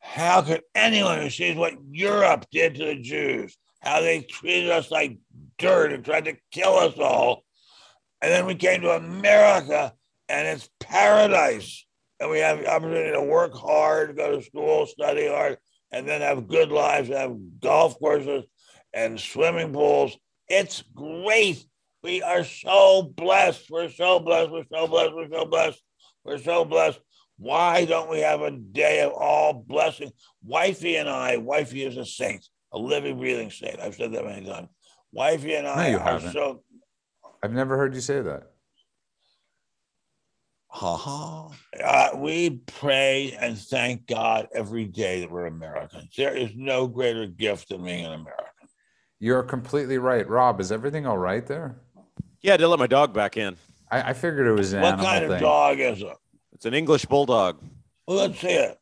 how 0.00 0.42
could 0.42 0.62
anyone 0.74 1.20
who 1.20 1.30
sees 1.30 1.56
what 1.56 1.74
Europe 1.90 2.46
did 2.50 2.74
to 2.74 2.84
the 2.84 3.00
Jews, 3.00 3.56
how 3.80 4.00
they 4.00 4.20
treated 4.20 4.70
us 4.70 4.90
like 4.90 5.18
dirt 5.58 5.92
and 5.92 6.04
tried 6.04 6.26
to 6.26 6.36
kill 6.52 6.74
us 6.74 6.98
all, 6.98 7.42
and 8.20 8.30
then 8.30 8.46
we 8.46 8.54
came 8.54 8.82
to 8.82 8.90
America 8.90 9.94
and 10.28 10.46
it's 10.48 10.68
paradise, 10.80 11.86
and 12.20 12.30
we 12.30 12.38
have 12.38 12.58
the 12.58 12.70
opportunity 12.70 13.12
to 13.12 13.22
work 13.22 13.54
hard, 13.54 14.16
go 14.16 14.36
to 14.36 14.42
school, 14.42 14.86
study 14.86 15.26
hard, 15.28 15.58
and 15.92 16.08
then 16.08 16.20
have 16.20 16.48
good 16.48 16.70
lives, 16.70 17.08
have 17.08 17.36
golf 17.60 17.98
courses, 17.98 18.44
and 18.92 19.18
swimming 19.20 19.72
pools. 19.72 20.16
It's 20.48 20.82
great. 20.94 21.64
We 22.02 22.22
are 22.22 22.44
so 22.44 23.02
blessed. 23.02 23.70
We're 23.70 23.88
so 23.90 24.20
blessed. 24.20 24.50
We're 24.50 24.64
so 24.72 24.86
blessed. 24.86 25.14
We're 25.14 25.30
so 25.30 25.44
blessed. 25.46 25.82
We're 26.24 26.38
so 26.38 26.64
blessed. 26.64 27.00
Why 27.36 27.84
don't 27.84 28.10
we 28.10 28.20
have 28.20 28.42
a 28.42 28.50
day 28.52 29.00
of 29.02 29.12
all 29.12 29.52
blessing? 29.52 30.12
Wifey 30.44 30.96
and 30.96 31.08
I, 31.08 31.36
Wifey 31.38 31.84
is 31.84 31.96
a 31.96 32.04
saint, 32.04 32.46
a 32.72 32.78
living, 32.78 33.18
breathing 33.18 33.50
saint. 33.50 33.80
I've 33.80 33.96
said 33.96 34.12
that 34.12 34.24
many 34.24 34.46
times. 34.46 34.68
Wifey 35.12 35.54
and 35.54 35.66
I 35.66 35.88
you 35.88 35.96
are 35.98 36.00
haven't. 36.00 36.32
so. 36.32 36.62
I've 37.42 37.52
never 37.52 37.76
heard 37.76 37.94
you 37.94 38.00
say 38.00 38.20
that. 38.20 38.53
Ha 40.74 40.96
ha. 40.96 41.50
Uh, 41.84 42.16
we 42.16 42.50
pray 42.50 43.36
and 43.40 43.56
thank 43.56 44.08
God 44.08 44.48
every 44.52 44.86
day 44.86 45.20
that 45.20 45.30
we're 45.30 45.46
Americans. 45.46 46.12
There 46.16 46.34
is 46.34 46.50
no 46.56 46.88
greater 46.88 47.28
gift 47.28 47.68
than 47.68 47.84
being 47.84 48.04
an 48.04 48.12
American. 48.12 48.68
You're 49.20 49.44
completely 49.44 49.98
right, 49.98 50.28
Rob. 50.28 50.60
Is 50.60 50.72
everything 50.72 51.06
all 51.06 51.16
right 51.16 51.46
there? 51.46 51.76
Yeah, 52.42 52.56
to 52.56 52.66
let 52.66 52.80
my 52.80 52.88
dog 52.88 53.14
back 53.14 53.36
in. 53.36 53.56
I, 53.88 54.10
I 54.10 54.12
figured 54.14 54.48
it 54.48 54.52
was 54.52 54.72
an 54.72 54.82
what 54.82 54.98
kind 54.98 55.24
of 55.24 55.30
thing. 55.30 55.40
dog 55.40 55.78
is 55.78 56.02
it? 56.02 56.16
It's 56.52 56.66
an 56.66 56.74
English 56.74 57.04
bulldog. 57.04 57.62
Well, 58.08 58.16
let's 58.16 58.40
see 58.40 58.48
it. 58.48 58.76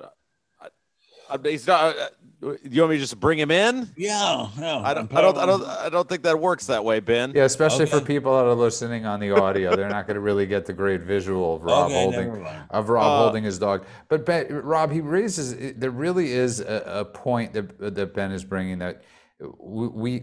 Uh, 0.00 1.38
He's 1.42 1.66
not. 1.66 1.96
You 2.42 2.80
want 2.82 2.90
me 2.92 2.96
to 2.96 3.00
just 3.02 3.20
bring 3.20 3.38
him 3.38 3.50
in? 3.50 3.90
Yeah, 3.96 4.48
yeah. 4.58 4.78
I 4.78 4.94
don't. 4.94 5.12
I 5.14 5.20
don't. 5.20 5.36
I 5.36 5.44
don't. 5.46 5.62
I 5.62 5.88
don't 5.90 6.08
think 6.08 6.22
that 6.22 6.40
works 6.40 6.66
that 6.66 6.82
way, 6.82 6.98
Ben. 7.00 7.32
Yeah, 7.34 7.44
especially 7.44 7.84
for 7.84 8.00
people 8.00 8.34
that 8.38 8.46
are 8.46 8.54
listening 8.54 9.04
on 9.04 9.20
the 9.20 9.32
audio, 9.32 9.76
they're 9.76 9.90
not 9.90 10.06
going 10.06 10.14
to 10.14 10.20
really 10.22 10.46
get 10.46 10.64
the 10.64 10.72
great 10.72 11.02
visual 11.02 11.56
of 11.56 11.62
Rob 11.62 11.86
Okay, 11.86 11.94
holding 12.02 12.46
of 12.70 12.88
Rob 12.88 13.04
Uh, 13.04 13.18
holding 13.24 13.44
his 13.44 13.58
dog. 13.58 13.84
But 14.08 14.24
ben, 14.24 14.46
Rob, 14.54 14.90
he 14.90 15.02
raises 15.02 15.74
there 15.78 15.90
really 15.90 16.32
is 16.32 16.60
a, 16.60 16.82
a 16.86 17.04
point 17.04 17.52
that 17.52 17.94
that 17.94 18.14
Ben 18.14 18.32
is 18.32 18.42
bringing 18.44 18.78
that 18.78 19.02
we. 19.58 19.88
we 19.88 20.22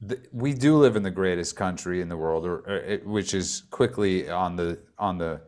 the- 0.00 0.20
we 0.30 0.52
do 0.52 0.76
live 0.76 0.94
in 0.94 1.02
the 1.02 1.10
greatest 1.10 1.56
country 1.56 2.02
in 2.02 2.08
the 2.10 2.16
world, 2.18 2.44
or, 2.44 2.56
or 2.58 2.76
it, 2.76 3.06
which 3.06 3.32
is 3.32 3.62
quickly 3.70 4.28
on 4.28 4.54
the 4.54 4.78
on 4.98 5.16
the 5.16 5.40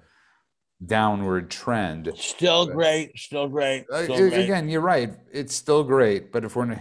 downward 0.84 1.50
trend. 1.50 2.12
Still 2.16 2.66
great. 2.66 3.18
Still 3.18 3.48
great. 3.48 3.86
Uh, 3.92 4.04
Still 4.04 4.26
a- 4.26 4.30
great. 4.30 4.44
again, 4.44 4.68
you're 4.68 4.80
right. 4.80 5.14
It's 5.32 5.54
still 5.54 5.82
great, 5.84 6.32
but 6.32 6.44
if 6.44 6.56
we're 6.56 6.80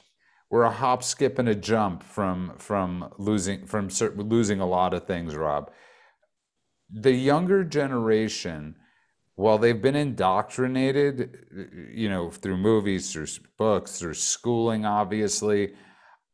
we're 0.50 0.62
a 0.62 0.70
hop, 0.70 1.02
skip, 1.02 1.38
and 1.38 1.48
a 1.48 1.54
jump 1.54 2.02
from 2.02 2.54
from 2.58 3.12
losing 3.18 3.66
from 3.66 3.90
cer- 3.90 4.14
losing 4.16 4.60
a 4.60 4.66
lot 4.66 4.94
of 4.94 5.06
things, 5.06 5.34
Rob. 5.36 5.70
The 6.92 7.12
younger 7.12 7.64
generation, 7.64 8.76
while 9.34 9.58
they've 9.58 9.80
been 9.82 9.96
indoctrinated, 9.96 11.36
you 11.92 12.08
know, 12.08 12.30
through 12.30 12.58
movies, 12.58 13.12
through 13.12 13.26
books, 13.58 13.98
through 13.98 14.14
schooling, 14.14 14.84
obviously. 14.84 15.74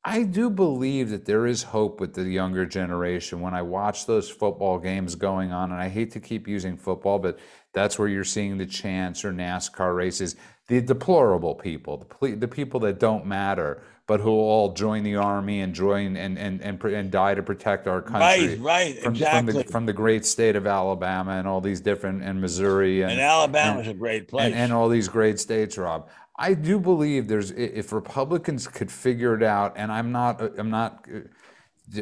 I 0.04 0.24
do 0.24 0.50
believe 0.50 1.10
that 1.10 1.26
there 1.26 1.46
is 1.46 1.62
hope 1.62 2.00
with 2.00 2.14
the 2.14 2.24
younger 2.24 2.66
generation. 2.66 3.40
When 3.40 3.54
I 3.54 3.62
watch 3.62 4.06
those 4.06 4.28
football 4.28 4.78
games 4.78 5.14
going 5.14 5.52
on, 5.52 5.70
and 5.70 5.80
I 5.80 5.88
hate 5.88 6.10
to 6.12 6.20
keep 6.20 6.48
using 6.48 6.76
football, 6.76 7.20
but 7.20 7.38
that's 7.72 7.98
where 7.98 8.08
you're 8.08 8.24
seeing 8.24 8.58
the 8.58 8.66
chance 8.66 9.24
or 9.24 9.32
NASCAR 9.32 9.94
races. 9.94 10.34
The 10.66 10.80
deplorable 10.80 11.54
people, 11.54 11.98
the, 11.98 12.04
ple- 12.04 12.36
the 12.36 12.48
people 12.48 12.80
that 12.80 12.98
don't 12.98 13.26
matter, 13.26 13.82
but 14.08 14.20
who 14.20 14.30
all 14.30 14.72
join 14.72 15.04
the 15.04 15.16
army 15.16 15.60
and 15.60 15.74
join 15.74 16.16
and 16.16 16.38
and 16.38 16.60
and, 16.62 16.80
pr- 16.80 16.88
and 16.88 17.10
die 17.10 17.34
to 17.34 17.42
protect 17.42 17.86
our 17.86 18.00
country. 18.02 18.56
Right, 18.56 18.58
right, 18.60 18.98
From, 18.98 19.12
exactly. 19.14 19.52
from 19.52 19.62
the 19.62 19.68
from 19.68 19.86
the 19.86 19.92
great 19.92 20.24
state 20.24 20.56
of 20.56 20.66
Alabama 20.66 21.32
and 21.32 21.46
all 21.46 21.60
these 21.60 21.80
different 21.80 22.22
and 22.22 22.40
Missouri 22.40 23.02
and 23.02 23.12
and 23.12 23.20
Alabama's 23.20 23.88
a 23.88 23.94
great 23.94 24.28
place. 24.28 24.46
and, 24.46 24.54
and 24.54 24.72
all 24.72 24.88
these 24.88 25.08
great 25.08 25.38
states, 25.38 25.78
Rob. 25.78 26.08
I 26.38 26.54
do 26.54 26.78
believe 26.80 27.28
there's 27.28 27.50
if 27.52 27.92
Republicans 27.92 28.66
could 28.68 28.90
figure 28.90 29.34
it 29.34 29.42
out, 29.42 29.74
and 29.76 29.92
I'm 29.92 30.12
not 30.12 30.40
I'm 30.58 30.70
not 30.70 31.04
uh, 31.14 32.00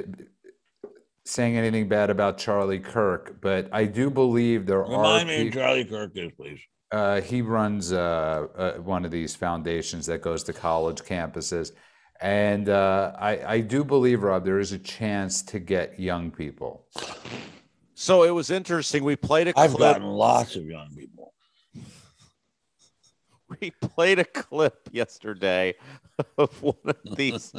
saying 1.25 1.57
anything 1.57 1.89
bad 1.89 2.11
about 2.11 2.39
Charlie 2.39 2.79
Kirk, 2.81 3.41
but 3.41 3.69
I 3.73 3.85
do 3.85 4.11
believe 4.11 4.67
there 4.67 4.83
Remind 4.83 5.25
are. 5.25 5.25
me 5.27 5.45
who 5.45 5.51
Charlie 5.51 5.85
Kirk 5.85 6.13
is, 6.15 6.33
please. 6.37 6.61
uh, 6.93 7.21
he 7.21 7.43
runs 7.43 7.93
uh, 7.93 8.47
uh, 8.57 8.73
one 8.79 9.05
of 9.05 9.11
these 9.11 9.35
foundations 9.37 10.07
that 10.07 10.23
goes 10.23 10.43
to 10.45 10.53
college 10.53 11.01
campuses, 11.03 11.73
and 12.21 12.69
uh, 12.69 13.13
I 13.19 13.33
I 13.57 13.61
do 13.61 13.85
believe 13.85 14.23
Rob 14.23 14.45
there 14.45 14.59
is 14.61 14.73
a 14.73 14.79
chance 14.79 15.43
to 15.43 15.59
get 15.59 15.99
young 16.01 16.31
people. 16.31 16.87
So 17.95 18.23
it 18.23 18.31
was 18.31 18.51
interesting. 18.51 19.05
We 19.05 19.17
played 19.17 19.49
a 19.49 19.53
I've 19.59 19.73
clip. 19.75 19.97
gotten 19.97 20.07
lots 20.09 20.57
of 20.57 20.65
young 20.65 20.89
people. 20.97 21.20
we 23.61 23.71
played 23.71 24.19
a 24.19 24.25
clip 24.25 24.89
yesterday 24.93 25.75
of 26.39 26.63
one 26.63 26.75
of 26.85 27.17
these 27.17 27.53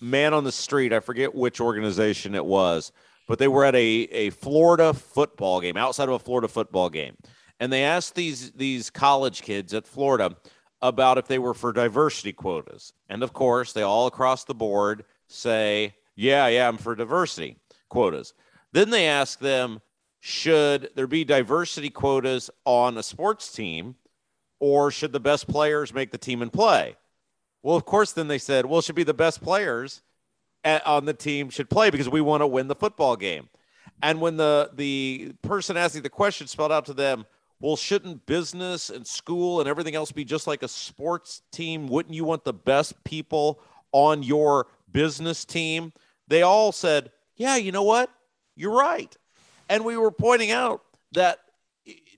man 0.00 0.34
on 0.34 0.44
the 0.44 0.52
street. 0.52 0.92
I 0.92 1.00
forget 1.00 1.34
which 1.34 1.60
organization 1.60 2.34
it 2.34 2.44
was, 2.44 2.92
but 3.26 3.38
they 3.38 3.48
were 3.48 3.64
at 3.64 3.74
a, 3.74 3.78
a 3.78 4.30
Florida 4.30 4.92
football 4.92 5.60
game, 5.60 5.76
outside 5.76 6.08
of 6.08 6.14
a 6.14 6.18
Florida 6.18 6.48
football 6.48 6.90
game. 6.90 7.16
And 7.58 7.72
they 7.72 7.84
asked 7.84 8.14
these 8.14 8.52
these 8.52 8.90
college 8.90 9.42
kids 9.42 9.72
at 9.72 9.86
Florida 9.86 10.36
about 10.82 11.18
if 11.18 11.26
they 11.26 11.38
were 11.38 11.54
for 11.54 11.72
diversity 11.72 12.32
quotas. 12.32 12.92
And 13.08 13.22
of 13.22 13.32
course, 13.32 13.72
they 13.72 13.82
all 13.82 14.06
across 14.06 14.44
the 14.44 14.54
board 14.54 15.04
say, 15.26 15.94
Yeah, 16.14 16.46
yeah, 16.48 16.68
I'm 16.68 16.76
for 16.76 16.94
diversity 16.94 17.56
quotas. 17.88 18.34
Then 18.72 18.90
they 18.90 19.06
ask 19.06 19.38
them, 19.38 19.80
should 20.20 20.90
there 20.96 21.06
be 21.06 21.24
diversity 21.24 21.88
quotas 21.88 22.50
on 22.64 22.98
a 22.98 23.02
sports 23.02 23.52
team? 23.52 23.94
Or 24.58 24.90
should 24.90 25.12
the 25.12 25.20
best 25.20 25.48
players 25.48 25.92
make 25.92 26.10
the 26.10 26.18
team 26.18 26.42
and 26.42 26.52
play? 26.52 26.96
Well, 27.62 27.76
of 27.76 27.84
course, 27.84 28.12
then 28.12 28.28
they 28.28 28.38
said, 28.38 28.66
well, 28.66 28.78
it 28.78 28.84
should 28.84 28.94
be 28.94 29.02
the 29.02 29.14
best 29.14 29.42
players 29.42 30.02
at, 30.64 30.86
on 30.86 31.04
the 31.04 31.14
team 31.14 31.50
should 31.50 31.70
play 31.70 31.90
because 31.90 32.08
we 32.08 32.20
want 32.20 32.42
to 32.42 32.46
win 32.46 32.68
the 32.68 32.74
football 32.74 33.16
game. 33.16 33.48
And 34.02 34.20
when 34.20 34.36
the 34.36 34.70
the 34.74 35.32
person 35.42 35.76
asking 35.76 36.02
the 36.02 36.10
question 36.10 36.46
spelled 36.46 36.72
out 36.72 36.84
to 36.86 36.94
them, 36.94 37.24
well, 37.60 37.76
shouldn't 37.76 38.26
business 38.26 38.90
and 38.90 39.06
school 39.06 39.60
and 39.60 39.68
everything 39.68 39.94
else 39.94 40.12
be 40.12 40.24
just 40.24 40.46
like 40.46 40.62
a 40.62 40.68
sports 40.68 41.42
team? 41.50 41.88
Wouldn't 41.88 42.14
you 42.14 42.24
want 42.24 42.44
the 42.44 42.52
best 42.52 43.02
people 43.04 43.60
on 43.92 44.22
your 44.22 44.66
business 44.92 45.44
team? 45.44 45.92
They 46.28 46.42
all 46.42 46.72
said, 46.72 47.10
yeah, 47.36 47.56
you 47.56 47.72
know 47.72 47.84
what? 47.84 48.10
You're 48.56 48.76
right. 48.76 49.16
And 49.68 49.84
we 49.84 49.96
were 49.96 50.10
pointing 50.10 50.50
out 50.50 50.82
that 51.12 51.38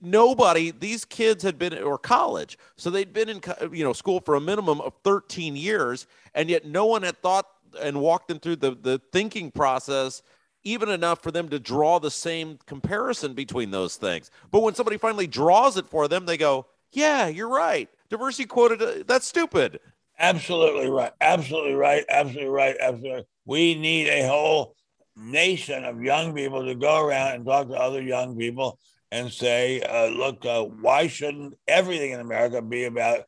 nobody 0.01 0.71
these 0.71 1.05
kids 1.05 1.43
had 1.43 1.57
been 1.57 1.77
or 1.77 1.97
college 1.97 2.57
so 2.77 2.89
they'd 2.89 3.13
been 3.13 3.29
in 3.29 3.41
you 3.71 3.83
know 3.83 3.93
school 3.93 4.19
for 4.19 4.35
a 4.35 4.41
minimum 4.41 4.81
of 4.81 4.93
13 5.03 5.55
years 5.55 6.07
and 6.33 6.49
yet 6.49 6.65
no 6.65 6.85
one 6.85 7.03
had 7.03 7.17
thought 7.21 7.45
and 7.81 7.99
walked 7.99 8.27
them 8.27 8.39
through 8.39 8.55
the 8.55 8.71
the 8.81 9.01
thinking 9.11 9.51
process 9.51 10.21
even 10.63 10.89
enough 10.89 11.23
for 11.23 11.31
them 11.31 11.47
to 11.49 11.59
draw 11.59 11.99
the 11.99 12.11
same 12.11 12.57
comparison 12.65 13.33
between 13.33 13.71
those 13.71 13.95
things 13.95 14.31
but 14.51 14.61
when 14.61 14.73
somebody 14.73 14.97
finally 14.97 15.27
draws 15.27 15.77
it 15.77 15.87
for 15.87 16.07
them 16.07 16.25
they 16.25 16.37
go 16.37 16.65
yeah 16.91 17.27
you're 17.27 17.49
right 17.49 17.89
diversity 18.09 18.45
quoted 18.45 18.81
uh, 18.81 19.03
that's 19.05 19.27
stupid 19.27 19.79
Absolutely 20.19 20.89
right. 20.89 21.13
Absolutely 21.21 21.75
right. 21.75 22.03
Absolutely 22.09 22.49
right. 22.49 22.75
Absolutely. 22.79 23.11
Right. 23.11 23.25
We 23.45 23.73
need 23.75 24.09
a 24.09 24.27
whole 24.27 24.75
nation 25.15 25.85
of 25.85 26.01
young 26.01 26.33
people 26.33 26.65
to 26.65 26.75
go 26.75 27.05
around 27.05 27.35
and 27.35 27.45
talk 27.45 27.67
to 27.69 27.75
other 27.75 28.01
young 28.01 28.37
people 28.37 28.79
and 29.11 29.31
say, 29.31 29.81
uh, 29.81 30.07
look, 30.07 30.45
uh, 30.45 30.63
why 30.63 31.07
shouldn't 31.07 31.55
everything 31.67 32.11
in 32.11 32.19
America 32.19 32.61
be 32.61 32.85
about 32.85 33.23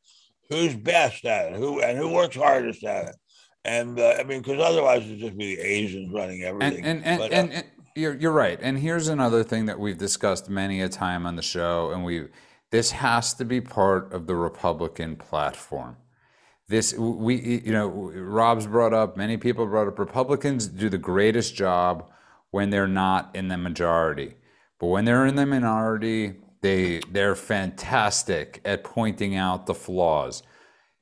who's 0.50 0.76
best 0.76 1.26
at 1.26 1.54
it, 1.54 1.58
who 1.58 1.82
and 1.82 1.98
who 1.98 2.10
works 2.10 2.36
hardest 2.36 2.84
at 2.84 3.10
it? 3.10 3.16
And 3.64 4.00
uh, 4.00 4.16
I 4.20 4.24
mean, 4.24 4.42
because 4.42 4.60
otherwise 4.60 5.04
it'd 5.06 5.20
just 5.20 5.38
be 5.38 5.56
the 5.56 5.62
Asians 5.62 6.12
running 6.14 6.44
everything. 6.44 6.86
and 6.86 7.04
and, 7.06 7.20
But, 7.20 7.32
uh, 7.32 7.36
and, 7.36 7.54
and 7.54 7.66
you're 7.96 8.16
you're 8.16 8.32
right. 8.32 8.60
And 8.62 8.80
here's 8.80 9.08
another 9.08 9.44
thing 9.44 9.66
that 9.66 9.80
we've 9.80 9.98
discussed 9.98 10.50
many 10.50 10.82
a 10.82 10.90
time 10.90 11.26
on 11.26 11.36
the 11.36 11.42
show, 11.42 11.92
and 11.92 12.04
we 12.04 12.28
this 12.72 12.92
has 12.92 13.34
to 13.36 13.46
be 13.46 13.62
part 13.62 14.14
of 14.14 14.28
the 14.28 14.36
Republican 14.36 15.16
platform. 15.16 15.98
This 16.68 16.94
we 16.98 17.62
you 17.66 17.74
know 17.74 17.88
Rob's 17.88 18.66
brought 18.66 18.94
up, 18.94 19.18
many 19.18 19.38
people 19.38 19.66
brought 19.66 19.88
up. 19.88 20.00
Republicans 20.00 20.68
do 20.68 20.90
the 20.90 20.98
greatest 20.98 21.54
job 21.54 22.10
when 22.52 22.70
they're 22.70 22.88
not 22.88 23.36
in 23.36 23.48
the 23.48 23.58
majority, 23.58 24.36
but 24.82 24.88
when 24.88 25.06
they're 25.06 25.28
in 25.28 25.36
the 25.36 25.46
minority, 25.46 26.34
they 26.62 27.02
they're 27.12 27.36
fantastic 27.36 28.60
at 28.66 28.84
pointing 28.84 29.36
out 29.36 29.68
the 29.68 29.76
flaws. 29.76 30.42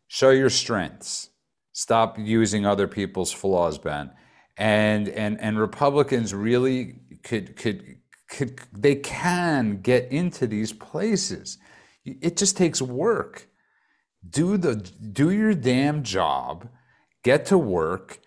Show 0.10 0.32
your 0.32 0.50
strengths. 0.50 1.30
Stop 1.72 2.20
using 2.20 2.66
other 2.66 2.90
people's 2.90 3.32
flaws, 3.32 3.78
Ben. 3.78 4.12
And 4.58 5.08
and 5.08 5.40
and 5.40 5.58
Republicans 5.58 6.34
really 6.34 6.96
could 7.24 7.56
could 7.56 7.96
could 8.30 8.60
they 8.74 8.96
can 8.96 9.80
get 9.82 10.12
into 10.12 10.46
these 10.46 10.74
places. 10.74 11.58
It 12.04 12.36
just 12.36 12.58
takes 12.58 12.82
work. 12.82 13.48
Do 14.30 14.58
the 14.58 14.76
do 14.76 15.32
your 15.32 15.54
damn 15.54 16.04
job, 16.04 16.68
get 17.24 17.46
to 17.46 17.58
work 17.58 18.20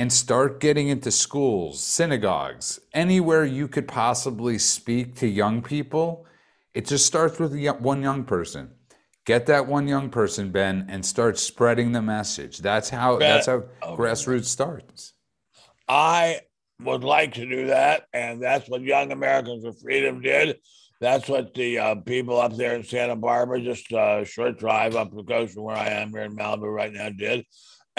and 0.00 0.10
start 0.10 0.60
getting 0.60 0.88
into 0.88 1.10
schools, 1.10 1.78
synagogues, 1.78 2.80
anywhere 2.94 3.44
you 3.44 3.68
could 3.68 3.86
possibly 3.86 4.56
speak 4.56 5.14
to 5.14 5.26
young 5.26 5.60
people. 5.60 6.24
It 6.72 6.86
just 6.86 7.04
starts 7.04 7.38
with 7.38 7.52
one 7.80 8.00
young 8.00 8.24
person. 8.24 8.70
Get 9.26 9.44
that 9.44 9.66
one 9.66 9.86
young 9.86 10.08
person, 10.08 10.52
Ben, 10.52 10.86
and 10.88 11.04
start 11.04 11.38
spreading 11.38 11.92
the 11.92 12.00
message. 12.00 12.60
That's 12.60 12.88
how 12.88 13.18
that's 13.18 13.46
how 13.46 13.64
Oh, 13.82 13.94
grassroots 13.94 14.46
starts. 14.46 15.12
I 15.86 16.40
would 16.82 17.04
like 17.04 17.34
to 17.34 17.46
do 17.46 17.66
that, 17.66 18.04
and 18.14 18.42
that's 18.42 18.70
what 18.70 18.80
Young 18.80 19.12
Americans 19.12 19.66
for 19.66 19.74
Freedom 19.74 20.22
did. 20.22 20.56
That's 21.02 21.28
what 21.28 21.52
the 21.52 21.78
uh, 21.78 21.94
people 21.96 22.40
up 22.40 22.56
there 22.56 22.74
in 22.74 22.84
Santa 22.84 23.16
Barbara, 23.16 23.60
just 23.60 23.92
a 23.92 24.24
short 24.24 24.58
drive 24.58 24.96
up 24.96 25.14
the 25.14 25.24
coast 25.24 25.52
from 25.52 25.64
where 25.64 25.76
I 25.76 25.88
am 25.88 26.08
here 26.08 26.22
in 26.22 26.34
Malibu 26.34 26.74
right 26.74 26.92
now, 26.92 27.10
did. 27.10 27.44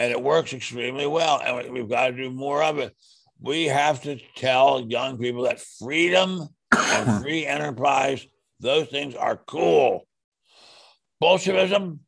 And 0.01 0.11
it 0.11 0.19
works 0.19 0.51
extremely 0.51 1.05
well. 1.05 1.39
And 1.45 1.71
we've 1.71 1.87
got 1.87 2.07
to 2.07 2.13
do 2.13 2.31
more 2.31 2.63
of 2.63 2.79
it. 2.79 2.95
We 3.39 3.65
have 3.65 4.01
to 4.01 4.17
tell 4.35 4.81
young 4.81 5.19
people 5.19 5.43
that 5.43 5.59
freedom 5.59 6.49
and 6.75 7.21
free 7.21 7.45
enterprise, 7.45 8.25
those 8.59 8.87
things 8.87 9.13
are 9.13 9.37
cool. 9.37 10.07
Bolshevism, 11.19 11.99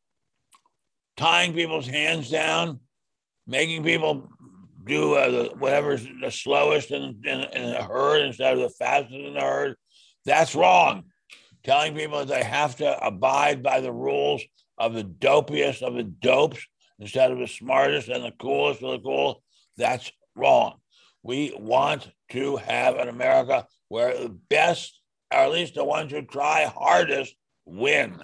tying 1.18 1.54
people's 1.54 1.86
hands 1.86 2.32
down, 2.32 2.80
making 3.46 3.84
people 3.84 4.28
do 4.84 5.14
uh, 5.14 5.30
the, 5.30 5.44
whatever's 5.60 6.04
the 6.20 6.32
slowest 6.32 6.90
in, 6.90 7.22
in, 7.24 7.42
in 7.42 7.70
the 7.74 7.84
herd 7.84 8.24
instead 8.24 8.54
of 8.54 8.60
the 8.60 8.70
fastest 8.70 9.14
in 9.14 9.36
the 9.36 9.40
herd. 9.40 9.76
That's 10.26 10.56
wrong. 10.56 11.04
Telling 11.64 11.94
people 11.94 12.18
that 12.18 12.28
they 12.28 12.44
have 12.44 12.76
to 12.78 13.06
abide 13.06 13.62
by 13.62 13.82
the 13.82 13.94
rules 13.94 14.42
of 14.80 14.96
the 14.96 15.04
dopiest 15.04 15.84
of 15.84 15.94
the 15.94 16.02
dopes 16.02 16.66
instead 17.00 17.32
of 17.32 17.40
the 17.40 17.48
smartest 17.48 18.10
and 18.10 18.24
the 18.24 18.34
coolest 18.40 18.84
of 18.84 18.92
the 18.92 19.00
cool, 19.00 19.44
that's 19.78 20.12
wrong. 20.36 20.76
We 21.24 21.56
want 21.58 22.12
to 22.32 22.58
have 22.58 22.96
an 22.96 23.10
America 23.10 23.66
where 23.88 24.18
the 24.18 24.38
best, 24.50 25.00
or 25.32 25.40
at 25.40 25.52
least 25.52 25.76
the 25.76 25.84
ones 25.84 26.12
who 26.12 26.22
try 26.22 26.66
hardest, 26.66 27.36
win 27.66 28.22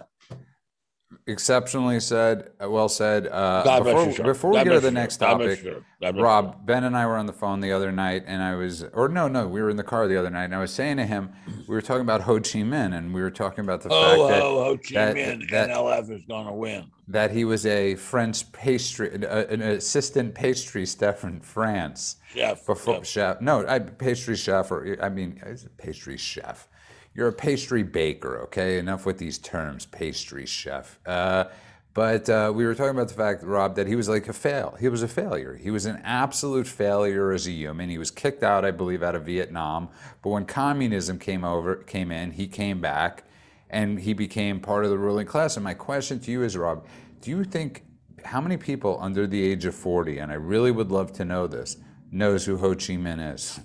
exceptionally 1.27 1.99
said, 1.99 2.51
uh, 2.63 2.69
well 2.69 2.89
said. 2.89 3.27
Uh, 3.27 3.81
before, 3.83 4.23
before 4.23 4.51
we 4.51 4.63
go 4.63 4.73
to 4.73 4.79
the 4.79 4.91
next 4.91 5.17
topic, 5.17 5.65
Rob, 6.01 6.65
Ben 6.65 6.83
and 6.83 6.95
I 6.95 7.05
were 7.05 7.17
on 7.17 7.25
the 7.25 7.33
phone 7.33 7.59
the 7.59 7.71
other 7.71 7.91
night, 7.91 8.23
and 8.27 8.41
I 8.41 8.55
was, 8.55 8.83
or 8.93 9.07
no, 9.07 9.27
no, 9.27 9.47
we 9.47 9.61
were 9.61 9.69
in 9.69 9.77
the 9.77 9.83
car 9.83 10.07
the 10.07 10.17
other 10.17 10.29
night, 10.29 10.45
and 10.45 10.55
I 10.55 10.59
was 10.59 10.73
saying 10.73 10.97
to 10.97 11.05
him, 11.05 11.31
we 11.67 11.75
were 11.75 11.81
talking 11.81 12.01
about 12.01 12.21
Ho 12.21 12.35
Chi 12.35 12.59
Minh, 12.59 12.95
and 12.95 13.13
we 13.13 13.21
were 13.21 13.31
talking 13.31 13.63
about 13.63 13.81
the 13.81 13.89
oh, 13.91 14.27
fact 14.27 14.33
that, 14.33 14.43
oh, 14.43 14.63
Ho 14.63 14.77
Chi 14.77 15.13
Minh, 15.13 15.49
that, 15.51 15.69
NLF 15.69 16.11
is 16.11 16.25
going 16.25 16.47
to 16.47 16.53
win. 16.53 16.91
That 17.07 17.31
he 17.31 17.45
was 17.45 17.65
a 17.65 17.95
French 17.95 18.51
pastry, 18.51 19.13
an 19.13 19.61
assistant 19.61 20.35
pastry 20.35 20.85
chef 20.85 21.23
in 21.23 21.39
France. 21.39 22.17
Chef. 22.33 22.65
Before, 22.65 22.95
chef. 22.97 23.07
chef. 23.07 23.41
No, 23.41 23.65
I, 23.67 23.79
pastry 23.79 24.35
chef, 24.35 24.71
or 24.71 24.97
I 25.01 25.09
mean, 25.09 25.41
pastry 25.77 26.17
chef 26.17 26.67
you're 27.13 27.27
a 27.27 27.33
pastry 27.33 27.83
baker, 27.83 28.39
okay? 28.43 28.77
Enough 28.77 29.05
with 29.05 29.17
these 29.17 29.37
terms, 29.37 29.85
pastry 29.85 30.45
chef. 30.45 30.99
Uh, 31.05 31.45
but 31.93 32.29
uh, 32.29 32.51
we 32.55 32.65
were 32.65 32.75
talking 32.75 32.91
about 32.91 33.07
the 33.07 33.15
fact, 33.15 33.43
Rob, 33.43 33.75
that 33.75 33.87
he 33.87 33.95
was 33.95 34.07
like 34.07 34.27
a 34.27 34.33
fail. 34.33 34.77
He 34.79 34.87
was 34.89 35.01
a 35.01 35.07
failure. 35.07 35.55
He 35.55 35.71
was 35.71 35.85
an 35.85 35.99
absolute 36.03 36.67
failure 36.67 37.31
as 37.31 37.47
a 37.47 37.51
human. 37.51 37.89
He 37.89 37.97
was 37.97 38.11
kicked 38.11 38.43
out, 38.43 38.63
I 38.63 38.71
believe, 38.71 39.01
out 39.01 39.15
of 39.15 39.25
Vietnam. 39.25 39.89
But 40.21 40.29
when 40.29 40.45
communism 40.45 41.17
came 41.19 41.43
over, 41.43 41.75
came 41.75 42.11
in, 42.11 42.31
he 42.31 42.47
came 42.47 42.79
back, 42.79 43.23
and 43.69 43.99
he 43.99 44.13
became 44.13 44.59
part 44.59 44.85
of 44.85 44.91
the 44.91 44.97
ruling 44.97 45.25
class. 45.25 45.57
And 45.57 45.63
my 45.63 45.73
question 45.73 46.19
to 46.21 46.31
you 46.31 46.43
is, 46.43 46.55
Rob, 46.55 46.85
do 47.21 47.31
you 47.31 47.43
think 47.43 47.83
how 48.23 48.39
many 48.39 48.57
people 48.57 48.97
under 49.01 49.25
the 49.25 49.41
age 49.41 49.65
of 49.65 49.75
40, 49.75 50.19
and 50.19 50.31
I 50.31 50.35
really 50.35 50.71
would 50.71 50.91
love 50.91 51.11
to 51.13 51.25
know 51.25 51.47
this, 51.47 51.77
knows 52.11 52.45
who 52.45 52.57
Ho 52.57 52.69
Chi 52.75 52.93
Minh 52.93 53.33
is? 53.33 53.59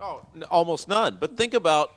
Oh, 0.00 0.22
almost 0.50 0.88
none. 0.88 1.16
But 1.18 1.36
think 1.36 1.54
about 1.54 1.92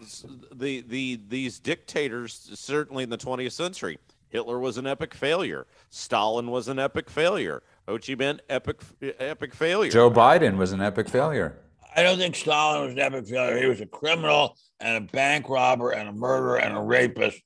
the 0.54 0.82
the 0.82 1.20
these 1.28 1.60
dictators. 1.60 2.50
Certainly 2.54 3.04
in 3.04 3.10
the 3.10 3.18
20th 3.18 3.52
century, 3.52 4.00
Hitler 4.30 4.60
was 4.60 4.78
an 4.78 4.88
epic 4.88 5.14
failure. 5.14 5.68
Stalin 5.90 6.50
was 6.50 6.68
an 6.68 6.80
epic 6.80 7.10
failure. 7.10 7.64
Ho 7.88 7.98
Chi 7.98 8.16
Minh, 8.16 8.40
epic 8.50 8.82
epic 9.02 9.54
failure. 9.54 9.92
Joe 9.92 10.10
Biden 10.10 10.58
was 10.58 10.72
an 10.72 10.82
epic 10.82 11.10
failure. 11.10 11.58
I 11.96 12.04
don't 12.04 12.18
think 12.18 12.36
Stalin 12.36 12.84
was 12.84 12.94
an 12.94 13.00
epic 13.00 13.28
failure. 13.28 13.58
He 13.58 13.66
was 13.66 13.82
a 13.82 13.86
criminal 13.86 14.56
and 14.80 14.98
a 14.98 15.12
bank 15.12 15.50
robber 15.50 15.92
and 15.92 16.08
a 16.08 16.14
murderer 16.14 16.60
and 16.60 16.78
a 16.78 16.82
rapist. 16.82 17.42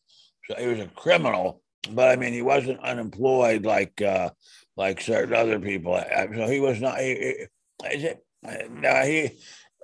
So 0.49 0.55
he 0.59 0.67
was 0.67 0.79
a 0.79 0.87
criminal, 0.87 1.61
but 1.91 2.09
I 2.09 2.17
mean, 2.17 2.33
he 2.33 2.41
wasn't 2.41 2.79
unemployed 2.81 3.65
like 3.65 4.01
uh, 4.01 4.29
like 4.75 5.01
certain 5.01 5.33
other 5.33 5.59
people. 5.59 5.99
So 6.35 6.47
he 6.47 6.59
was 6.59 6.81
not. 6.81 6.99
He, 6.99 7.45
he, 7.89 8.13
no, 8.69 9.03
he 9.03 9.31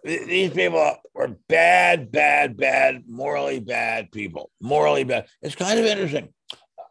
these 0.03 0.51
people 0.51 0.95
were 1.13 1.35
bad, 1.47 2.11
bad, 2.11 2.57
bad, 2.57 3.03
morally 3.07 3.59
bad 3.59 4.11
people. 4.11 4.51
Morally 4.61 5.03
bad. 5.03 5.27
It's 5.41 5.55
kind 5.55 5.79
of 5.79 5.85
interesting. 5.85 6.29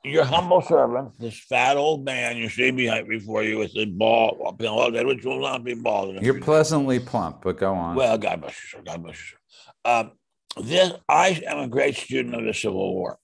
Your 0.05 0.25
humble 0.25 0.63
servant, 0.63 1.19
this 1.19 1.39
fat 1.39 1.77
old 1.77 2.05
man 2.05 2.37
you 2.37 2.49
see 2.49 2.71
behind 2.71 3.09
before 3.09 3.43
you 3.43 3.59
with 3.59 3.75
the 3.75 3.87
ball, 3.87 4.57
which 4.59 5.25
will 5.25 5.41
not 5.41 5.65
be 5.65 5.75
bald. 5.75 6.23
You're 6.23 6.41
pleasantly 6.41 7.01
plump, 7.01 7.43
but 7.43 7.59
go 7.59 7.75
on. 7.75 7.97
Well, 7.97 8.17
God 8.17 8.41
bless 8.41 8.63
you, 8.63 8.79
sir. 8.79 8.83
God 8.85 9.03
bless 9.03 9.17
you, 9.17 9.37
sir. 9.37 9.91
Um, 9.91 10.13
this, 10.65 10.93
I 11.09 11.43
am 11.47 11.59
a 11.59 11.69
great 11.69 11.97
student 11.97 12.35
of 12.35 12.45
the 12.45 12.55
Civil 12.55 12.95
War. 12.95 13.19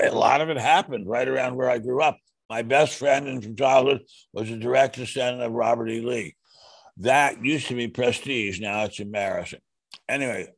A 0.00 0.10
lot 0.10 0.40
of 0.40 0.50
it 0.50 0.58
happened 0.58 1.08
right 1.08 1.28
around 1.28 1.56
where 1.56 1.68
I 1.70 1.78
grew 1.78 2.02
up. 2.02 2.18
My 2.48 2.62
best 2.62 2.98
friend 2.98 3.42
from 3.42 3.56
childhood 3.56 4.02
was 4.32 4.50
a 4.50 4.56
direct 4.56 4.96
descendant 4.96 5.42
of 5.42 5.52
Robert 5.52 5.88
E. 5.88 6.00
Lee. 6.00 6.36
That 6.98 7.44
used 7.44 7.68
to 7.68 7.74
be 7.74 7.88
prestige. 7.88 8.60
Now 8.60 8.84
it's 8.84 9.00
embarrassing. 9.00 9.60
Anyway, 10.08 10.48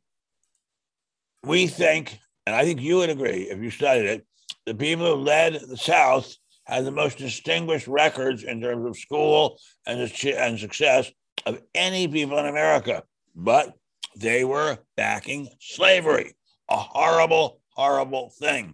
we 1.43 1.67
think, 1.67 2.19
and 2.45 2.55
I 2.55 2.63
think 2.63 2.81
you 2.81 2.97
would 2.97 3.09
agree 3.09 3.43
if 3.49 3.59
you 3.59 3.71
studied 3.71 4.05
it, 4.05 4.27
the 4.65 4.75
people 4.75 5.05
who 5.05 5.23
led 5.23 5.53
the 5.53 5.77
South 5.77 6.35
had 6.65 6.85
the 6.85 6.91
most 6.91 7.17
distinguished 7.17 7.87
records 7.87 8.43
in 8.43 8.61
terms 8.61 8.85
of 8.85 8.97
school 8.97 9.57
and, 9.85 9.99
and 9.99 10.59
success 10.59 11.09
of 11.45 11.61
any 11.73 12.07
people 12.07 12.37
in 12.37 12.45
America. 12.45 13.03
But 13.33 13.73
they 14.17 14.43
were 14.43 14.79
backing 14.97 15.47
slavery, 15.59 16.35
a 16.69 16.75
horrible, 16.75 17.61
horrible 17.69 18.31
thing. 18.37 18.73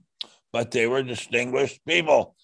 But 0.52 0.72
they 0.72 0.88
were 0.88 1.04
distinguished 1.04 1.82
people. 1.86 2.36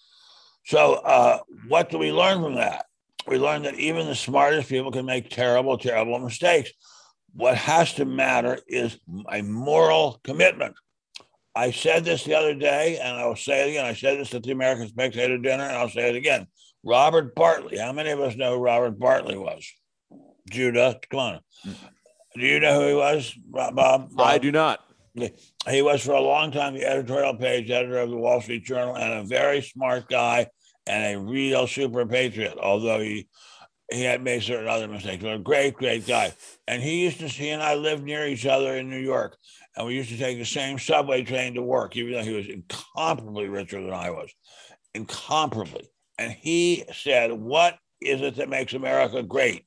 So, 0.66 0.94
uh, 0.94 1.38
what 1.68 1.90
do 1.90 1.98
we 1.98 2.12
learn 2.12 2.42
from 2.42 2.54
that? 2.54 2.86
We 3.26 3.38
learned 3.38 3.64
that 3.64 3.74
even 3.74 4.06
the 4.06 4.14
smartest 4.14 4.68
people 4.68 4.90
can 4.90 5.06
make 5.06 5.30
terrible, 5.30 5.78
terrible 5.78 6.18
mistakes. 6.18 6.70
What 7.32 7.56
has 7.56 7.94
to 7.94 8.04
matter 8.04 8.58
is 8.66 8.98
a 9.30 9.42
moral 9.42 10.20
commitment. 10.24 10.74
I 11.54 11.70
said 11.70 12.04
this 12.04 12.24
the 12.24 12.34
other 12.34 12.54
day, 12.54 12.98
and 12.98 13.16
I'll 13.16 13.36
say 13.36 13.66
it 13.66 13.70
again. 13.70 13.84
I 13.84 13.94
said 13.94 14.18
this 14.18 14.34
at 14.34 14.42
the 14.42 14.52
American 14.52 14.88
Spectator 14.88 15.38
dinner, 15.38 15.64
and 15.64 15.76
I'll 15.76 15.88
say 15.88 16.08
it 16.08 16.16
again. 16.16 16.46
Robert 16.82 17.34
Bartley. 17.34 17.78
How 17.78 17.92
many 17.92 18.10
of 18.10 18.20
us 18.20 18.36
know 18.36 18.56
who 18.56 18.62
Robert 18.62 18.98
Bartley 18.98 19.36
was? 19.36 19.66
Judah, 20.48 20.98
come 21.10 21.20
on. 21.20 21.40
Do 22.34 22.46
you 22.46 22.60
know 22.60 22.80
who 22.80 22.88
he 22.88 22.94
was, 22.94 23.34
Bob? 23.44 23.74
Bob? 23.74 24.10
I 24.18 24.38
do 24.38 24.52
not. 24.52 24.80
He 25.68 25.82
was 25.82 26.04
for 26.04 26.12
a 26.12 26.20
long 26.20 26.52
time 26.52 26.74
the 26.74 26.86
editorial 26.86 27.34
page 27.34 27.70
editor 27.70 27.98
of 27.98 28.10
the 28.10 28.16
Wall 28.16 28.40
Street 28.40 28.64
Journal 28.64 28.96
and 28.96 29.12
a 29.12 29.24
very 29.24 29.60
smart 29.60 30.08
guy 30.08 30.46
and 30.90 31.14
a 31.14 31.18
real 31.18 31.68
super 31.68 32.04
patriot, 32.04 32.58
although 32.60 33.00
he 33.00 33.28
he 33.92 34.02
had 34.02 34.22
made 34.22 34.42
certain 34.42 34.68
other 34.68 34.86
mistakes. 34.86 35.22
But 35.22 35.34
a 35.34 35.38
great, 35.38 35.74
great 35.74 36.06
guy. 36.06 36.32
And 36.68 36.82
he 36.82 37.04
used 37.04 37.20
to 37.20 37.28
he 37.28 37.50
and 37.50 37.62
I 37.62 37.74
lived 37.74 38.04
near 38.04 38.26
each 38.26 38.46
other 38.46 38.76
in 38.76 38.90
New 38.90 38.98
York. 38.98 39.36
And 39.76 39.86
we 39.86 39.94
used 39.94 40.10
to 40.10 40.18
take 40.18 40.38
the 40.38 40.44
same 40.44 40.78
subway 40.78 41.22
train 41.22 41.54
to 41.54 41.62
work, 41.62 41.96
even 41.96 42.12
though 42.12 42.22
he 42.22 42.34
was 42.34 42.48
incomparably 42.48 43.48
richer 43.48 43.80
than 43.80 43.92
I 43.92 44.10
was. 44.10 44.30
Incomparably. 44.94 45.88
And 46.18 46.32
he 46.32 46.84
said, 46.92 47.32
What 47.32 47.78
is 48.00 48.20
it 48.20 48.36
that 48.36 48.48
makes 48.48 48.74
America 48.74 49.22
great? 49.22 49.64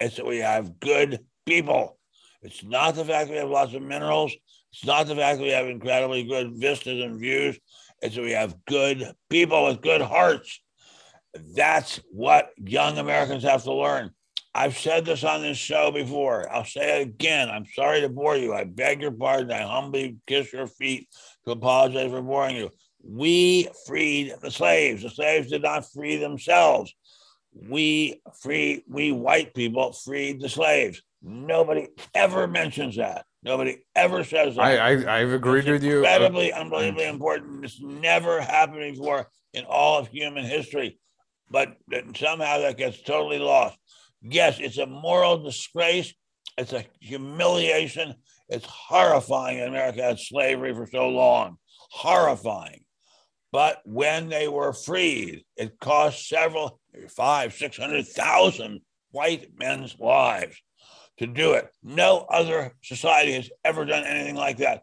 It's 0.00 0.16
that 0.16 0.26
we 0.26 0.38
have 0.38 0.80
good 0.80 1.20
people. 1.46 1.98
It's 2.42 2.64
not 2.64 2.96
the 2.96 3.04
fact 3.04 3.28
that 3.28 3.34
we 3.34 3.38
have 3.38 3.48
lots 3.48 3.74
of 3.74 3.82
minerals. 3.82 4.32
It's 4.72 4.84
not 4.84 5.06
the 5.06 5.14
fact 5.14 5.38
that 5.38 5.44
we 5.44 5.50
have 5.50 5.66
incredibly 5.66 6.24
good 6.24 6.56
vistas 6.56 7.02
and 7.02 7.18
views. 7.18 7.58
It's 8.02 8.16
that 8.16 8.22
we 8.22 8.32
have 8.32 8.56
good 8.66 9.14
people 9.30 9.64
with 9.64 9.80
good 9.80 10.02
hearts. 10.02 10.60
That's 11.54 12.00
what 12.10 12.50
young 12.62 12.98
Americans 12.98 13.42
have 13.44 13.64
to 13.64 13.72
learn. 13.72 14.10
I've 14.54 14.78
said 14.78 15.04
this 15.04 15.24
on 15.24 15.42
this 15.42 15.58
show 15.58 15.90
before. 15.90 16.50
I'll 16.52 16.64
say 16.64 17.00
it 17.00 17.08
again. 17.08 17.50
I'm 17.50 17.66
sorry 17.66 18.00
to 18.02 18.08
bore 18.08 18.36
you. 18.36 18.54
I 18.54 18.62
beg 18.64 19.02
your 19.02 19.10
pardon. 19.10 19.50
I 19.50 19.62
humbly 19.62 20.18
kiss 20.28 20.52
your 20.52 20.68
feet 20.68 21.08
to 21.44 21.50
apologize 21.50 22.10
for 22.10 22.22
boring 22.22 22.56
you. 22.56 22.70
We 23.02 23.68
freed 23.84 24.34
the 24.40 24.52
slaves. 24.52 25.02
The 25.02 25.10
slaves 25.10 25.50
did 25.50 25.62
not 25.62 25.90
free 25.92 26.16
themselves. 26.16 26.94
We 27.52 28.22
free 28.40 28.84
we 28.88 29.12
white 29.12 29.54
people 29.54 29.92
freed 29.92 30.40
the 30.40 30.48
slaves. 30.48 31.02
Nobody 31.20 31.88
ever 32.14 32.46
mentions 32.46 32.96
that. 32.96 33.24
Nobody 33.42 33.84
ever 33.94 34.24
says 34.24 34.56
that. 34.56 34.62
I, 34.62 35.16
I 35.16 35.20
have 35.20 35.32
agreed 35.32 35.60
it's 35.60 35.68
with 35.68 35.84
you. 35.84 35.98
Incredibly, 35.98 36.52
unbelievably 36.52 37.06
important. 37.06 37.64
It's 37.64 37.80
never 37.80 38.40
happened 38.40 38.94
before 38.94 39.28
in 39.52 39.64
all 39.64 39.98
of 39.98 40.08
human 40.08 40.44
history 40.44 40.98
but 41.54 41.76
somehow 42.16 42.58
that 42.58 42.76
gets 42.76 43.00
totally 43.00 43.38
lost. 43.38 43.78
Yes, 44.20 44.58
it's 44.58 44.78
a 44.78 44.86
moral 44.86 45.44
disgrace. 45.44 46.12
It's 46.58 46.72
a 46.72 46.84
humiliation. 46.98 48.14
It's 48.48 48.66
horrifying 48.66 49.58
in 49.58 49.68
America 49.68 50.02
had 50.02 50.18
slavery 50.18 50.74
for 50.74 50.88
so 50.90 51.08
long. 51.08 51.58
Horrifying. 51.92 52.84
But 53.52 53.80
when 53.84 54.30
they 54.30 54.48
were 54.48 54.72
freed, 54.72 55.44
it 55.56 55.78
cost 55.78 56.28
several, 56.28 56.80
five, 57.16 57.54
six 57.54 57.76
hundred 57.76 58.08
thousand 58.08 58.80
white 59.12 59.50
men's 59.56 59.96
lives 60.00 60.60
to 61.18 61.28
do 61.28 61.52
it. 61.52 61.68
No 61.84 62.26
other 62.28 62.74
society 62.82 63.34
has 63.34 63.48
ever 63.64 63.84
done 63.84 64.02
anything 64.02 64.34
like 64.34 64.56
that. 64.56 64.82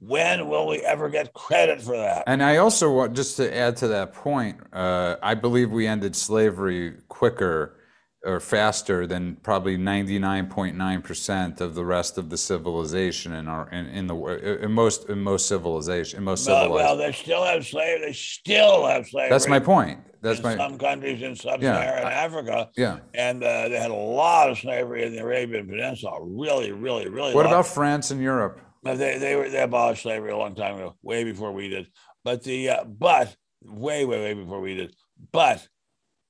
When 0.00 0.48
will 0.48 0.66
we 0.66 0.78
ever 0.78 1.10
get 1.10 1.32
credit 1.34 1.82
for 1.82 1.96
that? 1.96 2.24
And 2.26 2.42
I 2.42 2.56
also 2.56 2.90
want 2.92 3.14
just 3.14 3.36
to 3.36 3.54
add 3.54 3.76
to 3.78 3.88
that 3.88 4.14
point. 4.14 4.58
Uh, 4.72 5.16
I 5.22 5.34
believe 5.34 5.70
we 5.70 5.86
ended 5.86 6.16
slavery 6.16 6.96
quicker 7.08 7.76
or 8.24 8.40
faster 8.40 9.06
than 9.06 9.36
probably 9.36 9.78
99.9% 9.78 11.60
of 11.60 11.74
the 11.74 11.84
rest 11.84 12.18
of 12.18 12.28
the 12.28 12.36
civilization 12.36 13.32
in 13.32 13.48
our 13.48 13.68
in, 13.70 13.86
in 13.86 14.06
the 14.06 14.16
in 14.62 14.72
most 14.72 15.08
in 15.08 15.20
most 15.20 15.48
civilization 15.48 16.18
in 16.18 16.24
most 16.24 16.46
well, 16.46 16.62
civilized. 16.62 16.84
well, 16.84 16.96
they 16.96 17.12
still 17.12 17.44
have 17.44 17.66
slavery. 17.66 18.06
They 18.06 18.12
still 18.12 18.86
have 18.86 19.06
slavery. 19.06 19.30
That's 19.30 19.48
my 19.48 19.58
point. 19.58 20.00
That's 20.22 20.42
my 20.42 20.56
some 20.56 20.76
countries 20.76 21.22
in 21.22 21.34
sub-Saharan 21.34 22.06
I- 22.06 22.12
Africa, 22.12 22.68
yeah. 22.76 22.98
and 23.14 23.42
uh, 23.42 23.68
they 23.68 23.78
had 23.78 23.90
a 23.90 23.94
lot 23.94 24.50
of 24.50 24.58
slavery 24.58 25.04
in 25.04 25.14
the 25.14 25.22
Arabian 25.22 25.66
Peninsula. 25.66 26.18
Really, 26.22 26.72
really, 26.72 27.08
really. 27.08 27.34
What 27.34 27.46
about 27.46 27.66
France 27.66 28.10
and 28.10 28.20
Europe? 28.20 28.60
They 28.82 29.18
they 29.18 29.36
were 29.36 29.48
they 29.48 29.60
abolished 29.62 30.02
slavery 30.02 30.30
a 30.30 30.36
long 30.36 30.54
time 30.54 30.76
ago, 30.76 30.96
way 31.02 31.24
before 31.24 31.52
we 31.52 31.68
did. 31.68 31.88
But 32.24 32.42
the 32.42 32.70
uh, 32.70 32.84
but 32.84 33.34
way 33.62 34.04
way 34.04 34.20
way 34.20 34.34
before 34.34 34.60
we 34.60 34.74
did. 34.74 34.94
But 35.32 35.66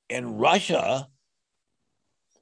in 0.08 0.36
Russia, 0.38 1.06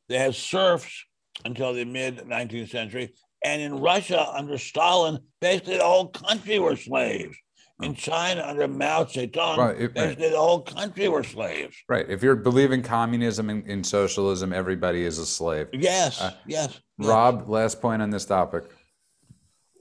they 0.09 0.19
had 0.19 0.35
serfs 0.35 1.05
until 1.45 1.75
the 1.75 1.85
mid 1.85 2.19
19th 2.19 2.71
century, 2.71 3.15
and 3.45 3.61
in 3.61 3.81
Russia 3.81 4.27
under 4.35 4.57
Stalin, 4.57 5.19
basically 5.41 5.77
the 5.77 5.85
whole 5.85 6.09
country 6.09 6.59
were 6.59 6.77
slaves. 6.77 7.37
In 7.81 7.95
China 7.95 8.43
under 8.45 8.67
Mao 8.67 9.05
Zedong, 9.05 9.57
Right, 9.57 9.77
it- 9.77 9.81
right. 9.83 9.95
basically 9.95 10.31
the 10.31 10.37
whole 10.37 10.63
country 10.63 11.07
were 11.07 11.23
slaves. 11.23 11.77
Right. 11.89 12.11
If 12.11 12.25
you're 12.25 12.35
believing 12.35 12.83
communism 12.83 13.51
and 13.51 13.65
in 13.69 13.85
socialism, 13.85 14.53
everybody 14.53 15.05
is 15.05 15.19
a 15.19 15.27
slave. 15.27 15.69
Yes, 15.73 16.21
Uh, 16.21 16.33
yes. 16.45 16.81
Rob, 16.99 17.49
last 17.49 17.81
point 17.81 18.03
on 18.03 18.11
this 18.11 18.25
topic. 18.25 18.65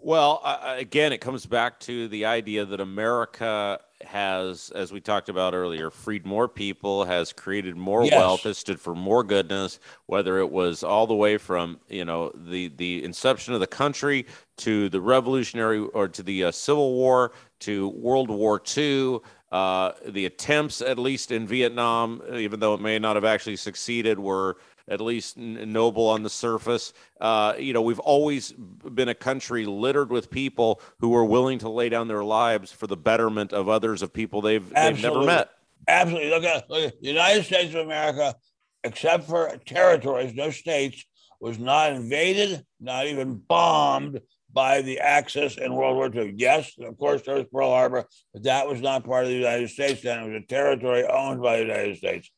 Well, 0.07 0.39
I- 0.41 0.75
again, 0.77 1.11
it 1.11 1.17
comes 1.19 1.45
back 1.45 1.81
to 1.81 2.07
the 2.07 2.23
idea 2.23 2.63
that 2.63 2.79
America 2.79 3.81
has, 3.99 4.71
as 4.73 4.89
we 4.89 5.01
talked 5.01 5.27
about 5.27 5.53
earlier, 5.53 5.89
freed 5.89 6.25
more 6.25 6.47
people, 6.47 7.03
has 7.03 7.33
created 7.33 7.75
more 7.75 8.05
Yes. 8.05 8.17
wealth, 8.17 8.43
has 8.43 8.57
stood 8.57 8.79
for 8.79 8.95
more 8.95 9.21
goodness. 9.21 9.81
Whether 10.05 10.37
it 10.37 10.49
was 10.49 10.81
all 10.81 11.07
the 11.07 11.13
way 11.13 11.37
from 11.37 11.81
you 11.89 12.05
know 12.05 12.31
the 12.33 12.69
the 12.69 13.03
inception 13.03 13.53
of 13.53 13.59
the 13.59 13.67
country 13.67 14.25
to 14.59 14.87
the 14.87 15.01
Revolutionary 15.01 15.79
or 15.79 16.07
to 16.07 16.23
the 16.23 16.45
uh, 16.45 16.51
Civil 16.51 16.93
War 16.93 17.33
to 17.59 17.89
World 17.89 18.29
War 18.29 18.61
II. 18.77 19.19
Uh, 19.51 19.91
the 20.05 20.25
attempts, 20.25 20.81
at 20.81 20.97
least 20.97 21.33
in 21.33 21.45
Vietnam, 21.45 22.21
even 22.33 22.61
though 22.61 22.73
it 22.75 22.79
may 22.79 22.97
not 22.97 23.17
have 23.17 23.25
actually 23.25 23.57
succeeded, 23.57 24.17
were 24.19 24.55
at 24.89 25.01
least 25.01 25.37
n- 25.37 25.71
noble 25.71 26.07
on 26.07 26.23
the 26.23 26.29
surface. 26.29 26.93
Uh, 27.19 27.53
you 27.57 27.73
know, 27.73 27.81
we've 27.81 27.99
always 27.99 28.51
been 28.51 29.09
a 29.09 29.15
country 29.15 29.65
littered 29.65 30.09
with 30.09 30.29
people 30.29 30.81
who 30.99 31.15
are 31.15 31.25
willing 31.25 31.59
to 31.59 31.69
lay 31.69 31.89
down 31.89 32.07
their 32.07 32.23
lives 32.23 32.71
for 32.71 32.87
the 32.87 32.97
betterment 32.97 33.53
of 33.53 33.69
others, 33.69 34.01
of 34.01 34.13
people 34.13 34.41
they've, 34.41 34.67
they've 34.73 35.01
never 35.01 35.23
met. 35.23 35.49
Absolutely. 35.87 36.29
Look 36.29 36.43
at, 36.43 36.69
look 36.69 36.83
at 36.83 37.01
the 37.01 37.07
United 37.07 37.43
States 37.43 37.73
of 37.73 37.81
America, 37.81 38.35
except 38.83 39.25
for 39.25 39.57
territories, 39.65 40.33
no 40.33 40.49
states, 40.51 41.05
was 41.39 41.59
not 41.59 41.93
invaded, 41.93 42.65
not 42.79 43.05
even 43.07 43.35
bombed 43.35 44.21
by 44.51 44.81
the 44.81 44.99
Axis 44.99 45.57
in 45.57 45.73
World 45.73 45.95
War 45.95 46.13
II. 46.13 46.33
Yes, 46.35 46.71
of 46.79 46.97
course, 46.97 47.21
there 47.21 47.35
was 47.35 47.45
Pearl 47.51 47.69
Harbor, 47.69 48.05
but 48.33 48.43
that 48.43 48.67
was 48.67 48.81
not 48.81 49.03
part 49.03 49.23
of 49.23 49.29
the 49.29 49.35
United 49.35 49.69
States 49.69 50.01
then. 50.01 50.23
It 50.23 50.33
was 50.33 50.41
a 50.43 50.47
territory 50.47 51.05
owned 51.05 51.41
by 51.41 51.57
the 51.57 51.63
United 51.63 51.97
States. 51.97 52.31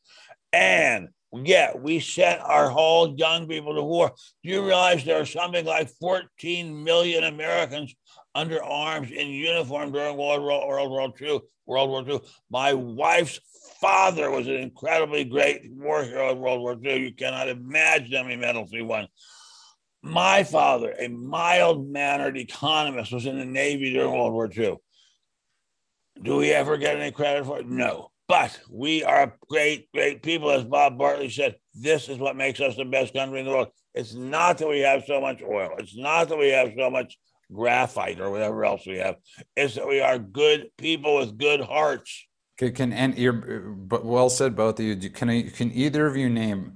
And 0.52 1.08
yet 1.32 1.80
we 1.80 2.00
sent 2.00 2.40
our 2.40 2.68
whole 2.68 3.14
young 3.16 3.46
people 3.46 3.74
to 3.74 3.82
war. 3.82 4.12
Do 4.42 4.50
you 4.50 4.64
realize 4.64 5.04
there 5.04 5.20
are 5.20 5.26
something 5.26 5.64
like 5.64 5.90
14 6.00 6.82
million 6.84 7.24
Americans 7.24 7.94
under 8.34 8.62
arms 8.62 9.10
in 9.10 9.28
uniform 9.28 9.92
during 9.92 10.16
World 10.16 10.42
War, 10.42 10.68
World 10.68 10.90
War 10.90 11.12
II? 11.20 11.40
World 11.66 11.90
War 11.90 12.08
II. 12.08 12.20
My 12.50 12.74
wife's 12.74 13.40
father 13.80 14.30
was 14.30 14.48
an 14.48 14.56
incredibly 14.56 15.24
great 15.24 15.70
war 15.70 16.02
hero 16.02 16.32
in 16.32 16.38
World 16.38 16.60
War 16.60 16.76
II. 16.82 16.96
You 16.96 17.14
cannot 17.14 17.48
imagine 17.48 18.12
how 18.12 18.24
many 18.24 18.36
medals 18.36 18.70
he 18.70 18.82
won. 18.82 19.06
My 20.02 20.44
father, 20.44 20.94
a 20.98 21.08
mild 21.08 21.88
mannered 21.88 22.36
economist, 22.36 23.12
was 23.12 23.26
in 23.26 23.38
the 23.38 23.44
Navy 23.44 23.92
during 23.92 24.12
World 24.12 24.32
War 24.32 24.50
II. 24.54 24.76
Do 26.22 26.36
we 26.36 26.50
ever 26.50 26.76
get 26.76 26.96
any 26.96 27.12
credit 27.12 27.46
for 27.46 27.60
it? 27.60 27.68
No. 27.68 28.10
But 28.30 28.60
we 28.70 29.02
are 29.02 29.36
great, 29.48 29.90
great 29.92 30.22
people. 30.22 30.52
As 30.52 30.62
Bob 30.62 30.96
Bartley 30.96 31.30
said, 31.30 31.56
this 31.74 32.08
is 32.08 32.18
what 32.18 32.36
makes 32.36 32.60
us 32.60 32.76
the 32.76 32.84
best 32.84 33.12
country 33.12 33.40
in 33.40 33.46
the 33.46 33.50
world. 33.50 33.72
It's 33.92 34.14
not 34.14 34.58
that 34.58 34.68
we 34.68 34.78
have 34.78 35.02
so 35.04 35.20
much 35.20 35.42
oil. 35.42 35.70
It's 35.78 35.96
not 35.96 36.28
that 36.28 36.38
we 36.38 36.50
have 36.50 36.72
so 36.78 36.90
much 36.90 37.18
graphite 37.52 38.20
or 38.20 38.30
whatever 38.30 38.64
else 38.64 38.86
we 38.86 38.98
have. 38.98 39.16
It's 39.56 39.74
that 39.74 39.88
we 39.88 40.00
are 40.00 40.16
good 40.16 40.70
people 40.78 41.16
with 41.16 41.38
good 41.38 41.60
hearts. 41.60 42.24
Can, 42.56 42.72
can 42.72 42.92
and 42.92 43.18
you're 43.18 43.74
well 43.90 44.30
said, 44.30 44.54
both 44.54 44.78
of 44.78 44.86
you. 44.86 45.10
Can 45.10 45.50
can 45.50 45.72
either 45.72 46.06
of 46.06 46.16
you 46.16 46.30
name? 46.30 46.74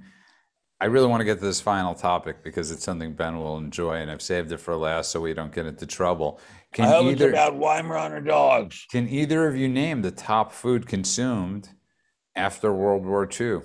I 0.81 0.87
really 0.87 1.07
want 1.07 1.21
to 1.21 1.25
get 1.25 1.39
to 1.39 1.45
this 1.45 1.61
final 1.61 1.95
topic 1.95 2.43
because 2.43 2.69
it's 2.69 2.83
something 2.83 3.13
Ben 3.13 3.37
will 3.37 3.57
enjoy, 3.57 3.95
and 3.95 4.11
I've 4.11 4.21
saved 4.21 4.51
it 4.51 4.57
for 4.57 4.75
last 4.75 5.09
so 5.09 5.21
we 5.21 5.33
don't 5.33 5.55
get 5.55 5.65
into 5.65 5.85
trouble. 5.85 6.41
Can 6.75 6.83
I 6.83 6.89
hope 6.89 7.05
either 7.05 7.29
it's 7.29 7.33
about 7.33 7.53
Weimaraner 7.53 8.27
dogs. 8.27 8.85
can 8.91 9.07
either 9.07 9.47
of 9.47 9.55
you 9.55 9.69
name 9.69 10.01
the 10.01 10.11
top 10.11 10.51
food 10.51 10.87
consumed 10.87 11.69
after 12.35 12.73
World 12.73 13.05
War 13.05 13.25
II? 13.25 13.61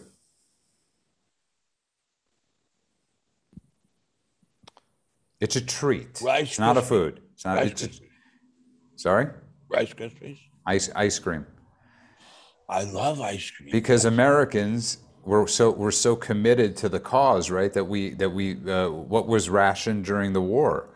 It's 5.41 5.57
a 5.57 5.61
treat. 5.61 6.21
Rice 6.23 6.51
it's 6.51 6.59
not 6.61 6.77
a 6.77 6.83
food. 6.83 7.21
It's 7.35 7.45
not. 7.45 7.57
Rice 7.57 7.71
It's 7.73 7.83
a, 7.83 7.91
sorry, 8.95 9.27
Rice 9.69 9.93
Krispies. 9.93 10.39
ice 10.65 10.89
ice 10.95 11.19
cream. 11.19 11.47
I 12.69 12.85
love 12.85 13.21
ice 13.21 13.51
cream. 13.51 13.71
because 13.73 14.05
Americans 14.05 14.99
were 15.25 15.49
so 15.49 15.73
were 15.73 15.91
so 15.91 16.15
committed 16.15 16.77
to 16.77 16.89
the 16.89 17.01
cause, 17.01 17.51
right? 17.51 17.73
That 17.73 17.87
we 17.87 18.11
that 18.11 18.31
we 18.31 18.53
uh, 18.71 18.89
what 18.91 19.27
was 19.27 19.51
rationed 19.51 20.05
during 20.05 20.33
the 20.33 20.43
war, 20.43 20.90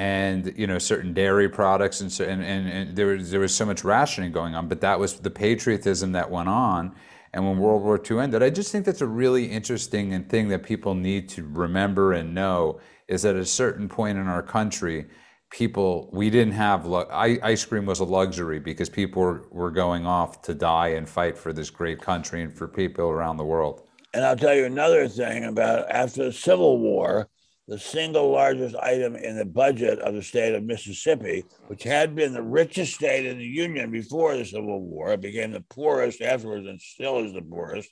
and 0.00 0.54
you 0.56 0.66
know 0.66 0.78
certain 0.78 1.12
dairy 1.12 1.46
products 1.46 2.00
and 2.00 2.10
so 2.10 2.24
and, 2.24 2.42
and, 2.42 2.66
and 2.66 2.96
there 2.96 3.08
was 3.08 3.30
there 3.30 3.40
was 3.40 3.54
so 3.54 3.66
much 3.66 3.84
rationing 3.84 4.32
going 4.32 4.54
on, 4.54 4.66
but 4.66 4.80
that 4.80 4.98
was 4.98 5.20
the 5.20 5.30
patriotism 5.30 6.12
that 6.12 6.30
went 6.30 6.48
on. 6.48 6.94
And 7.34 7.46
when 7.46 7.58
World 7.58 7.82
War 7.82 8.00
II 8.10 8.18
ended, 8.18 8.42
I 8.42 8.48
just 8.48 8.72
think 8.72 8.86
that's 8.86 9.02
a 9.02 9.06
really 9.06 9.44
interesting 9.44 10.14
and 10.14 10.26
thing 10.26 10.48
that 10.48 10.62
people 10.62 10.94
need 10.94 11.28
to 11.30 11.46
remember 11.46 12.14
and 12.14 12.34
know 12.34 12.80
is 13.08 13.22
that 13.22 13.36
at 13.36 13.42
a 13.42 13.46
certain 13.46 13.90
point 13.90 14.16
in 14.16 14.26
our 14.26 14.42
country, 14.42 15.04
people 15.50 16.08
we 16.14 16.30
didn't 16.30 16.54
have 16.54 16.90
ice 16.90 17.66
cream 17.66 17.84
was 17.84 18.00
a 18.00 18.04
luxury 18.04 18.58
because 18.58 18.88
people 18.88 19.20
were, 19.20 19.44
were 19.50 19.70
going 19.70 20.06
off 20.06 20.40
to 20.42 20.54
die 20.54 20.88
and 20.88 21.10
fight 21.10 21.36
for 21.36 21.52
this 21.52 21.68
great 21.68 22.00
country 22.00 22.40
and 22.40 22.56
for 22.56 22.66
people 22.66 23.10
around 23.10 23.36
the 23.36 23.44
world. 23.44 23.82
And 24.14 24.24
I'll 24.24 24.34
tell 24.34 24.54
you 24.54 24.64
another 24.64 25.08
thing 25.08 25.44
about 25.44 25.90
after 25.90 26.24
the 26.24 26.32
Civil 26.32 26.78
War, 26.78 27.28
the 27.70 27.78
single 27.78 28.32
largest 28.32 28.74
item 28.74 29.14
in 29.14 29.38
the 29.38 29.44
budget 29.44 30.00
of 30.00 30.12
the 30.12 30.22
state 30.22 30.56
of 30.56 30.64
Mississippi, 30.64 31.44
which 31.68 31.84
had 31.84 32.16
been 32.16 32.32
the 32.32 32.42
richest 32.42 32.96
state 32.96 33.24
in 33.24 33.38
the 33.38 33.44
Union 33.44 33.92
before 33.92 34.36
the 34.36 34.44
Civil 34.44 34.80
War, 34.80 35.12
it 35.12 35.20
became 35.20 35.52
the 35.52 35.64
poorest 35.70 36.20
afterwards 36.20 36.66
and 36.66 36.80
still 36.80 37.24
is 37.24 37.32
the 37.32 37.40
poorest. 37.40 37.88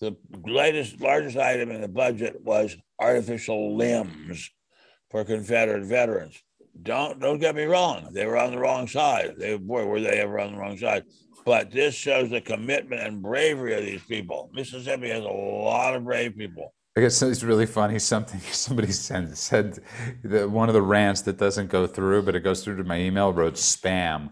The 0.00 0.16
latest, 0.44 1.00
largest 1.00 1.36
item 1.36 1.70
in 1.70 1.82
the 1.82 1.88
budget 1.88 2.42
was 2.42 2.76
artificial 3.00 3.76
limbs 3.76 4.50
for 5.08 5.24
Confederate 5.24 5.84
veterans. 5.84 6.42
Don't 6.82 7.20
don't 7.20 7.38
get 7.38 7.54
me 7.54 7.62
wrong; 7.62 8.10
they 8.12 8.26
were 8.26 8.36
on 8.36 8.50
the 8.50 8.58
wrong 8.58 8.88
side. 8.88 9.36
They 9.38 9.56
boy, 9.56 9.86
were 9.86 10.00
they 10.00 10.20
ever 10.20 10.40
on 10.40 10.52
the 10.52 10.58
wrong 10.58 10.76
side? 10.76 11.04
But 11.44 11.70
this 11.70 11.94
shows 11.94 12.28
the 12.28 12.40
commitment 12.40 13.00
and 13.00 13.22
bravery 13.22 13.74
of 13.74 13.84
these 13.84 14.02
people. 14.02 14.50
Mississippi 14.52 15.08
has 15.10 15.24
a 15.24 15.28
lot 15.28 15.94
of 15.94 16.04
brave 16.04 16.36
people. 16.36 16.74
I 16.96 17.02
guess 17.02 17.20
it's 17.20 17.42
really 17.42 17.66
funny. 17.66 17.98
Something 17.98 18.40
somebody 18.52 18.90
said 18.90 19.36
said 19.36 19.80
that 20.24 20.50
one 20.50 20.68
of 20.68 20.74
the 20.74 20.82
rants 20.82 21.22
that 21.22 21.36
doesn't 21.36 21.68
go 21.68 21.86
through, 21.86 22.22
but 22.22 22.34
it 22.34 22.40
goes 22.40 22.64
through 22.64 22.76
to 22.78 22.84
my 22.84 22.98
email. 22.98 23.32
Wrote 23.32 23.54
spam. 23.54 24.30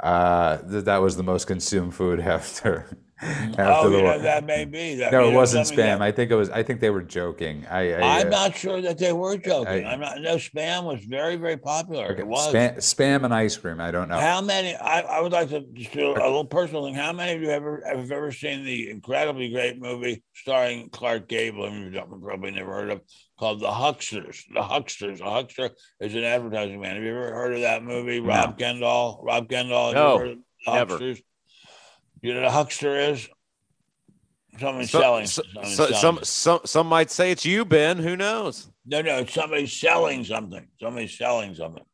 Uh, 0.00 0.56
that 0.62 0.86
that 0.86 0.98
was 0.98 1.16
the 1.16 1.22
most 1.22 1.46
consumed 1.46 1.94
food 1.94 2.20
after 2.36 2.86
oh, 3.58 3.90
war. 4.02 4.18
that 4.18 4.44
may 4.44 4.64
be. 4.64 4.94
That 4.96 5.10
no, 5.10 5.28
it 5.28 5.34
wasn't 5.34 5.66
spam. 5.66 5.76
that- 5.76 6.02
I 6.02 6.12
think 6.12 6.30
it 6.30 6.36
was. 6.36 6.50
I 6.50 6.62
think 6.62 6.80
they 6.80 6.90
were 6.90 7.02
joking. 7.02 7.66
I, 7.68 7.94
I 7.94 8.20
I'm 8.20 8.26
uh, 8.28 8.30
not 8.30 8.56
sure 8.56 8.80
that 8.80 8.98
they 8.98 9.12
were 9.12 9.36
joking. 9.36 9.84
I- 9.86 9.92
am 9.92 10.00
not. 10.00 10.20
No, 10.20 10.36
spam 10.36 10.84
was 10.84 11.04
very, 11.04 11.36
very 11.36 11.56
popular. 11.56 12.06
okay, 12.12 12.20
It 12.20 12.26
was. 12.26 12.52
spam, 12.52 12.76
spam 12.76 13.24
and 13.24 13.34
ice 13.34 13.56
cream. 13.56 13.80
I 13.80 13.90
don't 13.90 14.08
know. 14.08 14.18
How 14.18 14.40
many? 14.40 14.76
I, 14.76 15.00
I 15.00 15.20
would 15.20 15.32
like 15.32 15.48
to 15.48 15.62
just 15.72 15.92
do 15.92 16.10
a 16.10 16.12
little 16.12 16.44
personal 16.44 16.84
thing. 16.84 16.94
How 16.94 17.12
many 17.12 17.32
of 17.32 17.42
you 17.42 17.50
ever 17.50 17.82
have 17.86 18.10
ever 18.10 18.30
seen 18.30 18.64
the 18.64 18.90
incredibly 18.90 19.50
great 19.50 19.80
movie 19.80 20.22
starring 20.34 20.88
Clark 20.90 21.28
Gable? 21.28 21.64
I 21.64 21.70
mean, 21.70 21.92
you 21.92 22.00
probably 22.00 22.52
never 22.52 22.72
heard 22.72 22.90
of 22.90 23.00
called 23.38 23.60
The 23.60 23.70
Hucksters. 23.70 24.44
The 24.52 24.62
Hucksters. 24.62 25.20
A 25.20 25.30
huckster 25.30 25.70
is 26.00 26.14
an 26.14 26.24
advertising 26.24 26.80
man. 26.80 26.96
Have 26.96 27.04
you 27.04 27.10
ever 27.10 27.32
heard 27.32 27.54
of 27.54 27.60
that 27.62 27.82
movie? 27.82 28.20
No. 28.20 28.28
Rob 28.28 28.58
Kendall. 28.58 29.20
Rob 29.24 29.48
Kendall. 29.48 29.92
No, 29.92 30.14
ever 30.14 30.18
heard 30.18 30.30
of 30.30 30.38
the 30.64 30.72
never. 30.72 30.98
Hucksters? 30.98 31.22
You 32.22 32.34
know 32.34 32.40
what 32.40 32.48
a 32.48 32.52
huckster 32.52 32.96
is? 32.98 33.28
Someone 34.58 34.86
So- 34.86 35.00
selling. 35.00 35.26
so- 35.26 35.42
someone 35.52 35.70
so- 35.70 35.86
selling. 35.86 36.00
some, 36.00 36.18
some, 36.24 36.60
some 36.64 36.86
might 36.88 37.10
say 37.10 37.30
it's 37.30 37.44
you, 37.44 37.64
Ben. 37.64 37.98
Who 37.98 38.16
knows? 38.16 38.70
No, 38.86 39.02
no, 39.02 39.24
somebody's 39.26 39.72
selling 39.72 40.24
something. 40.24 40.66
Somebody's 40.80 41.16
selling 41.16 41.54
something. 41.54 41.84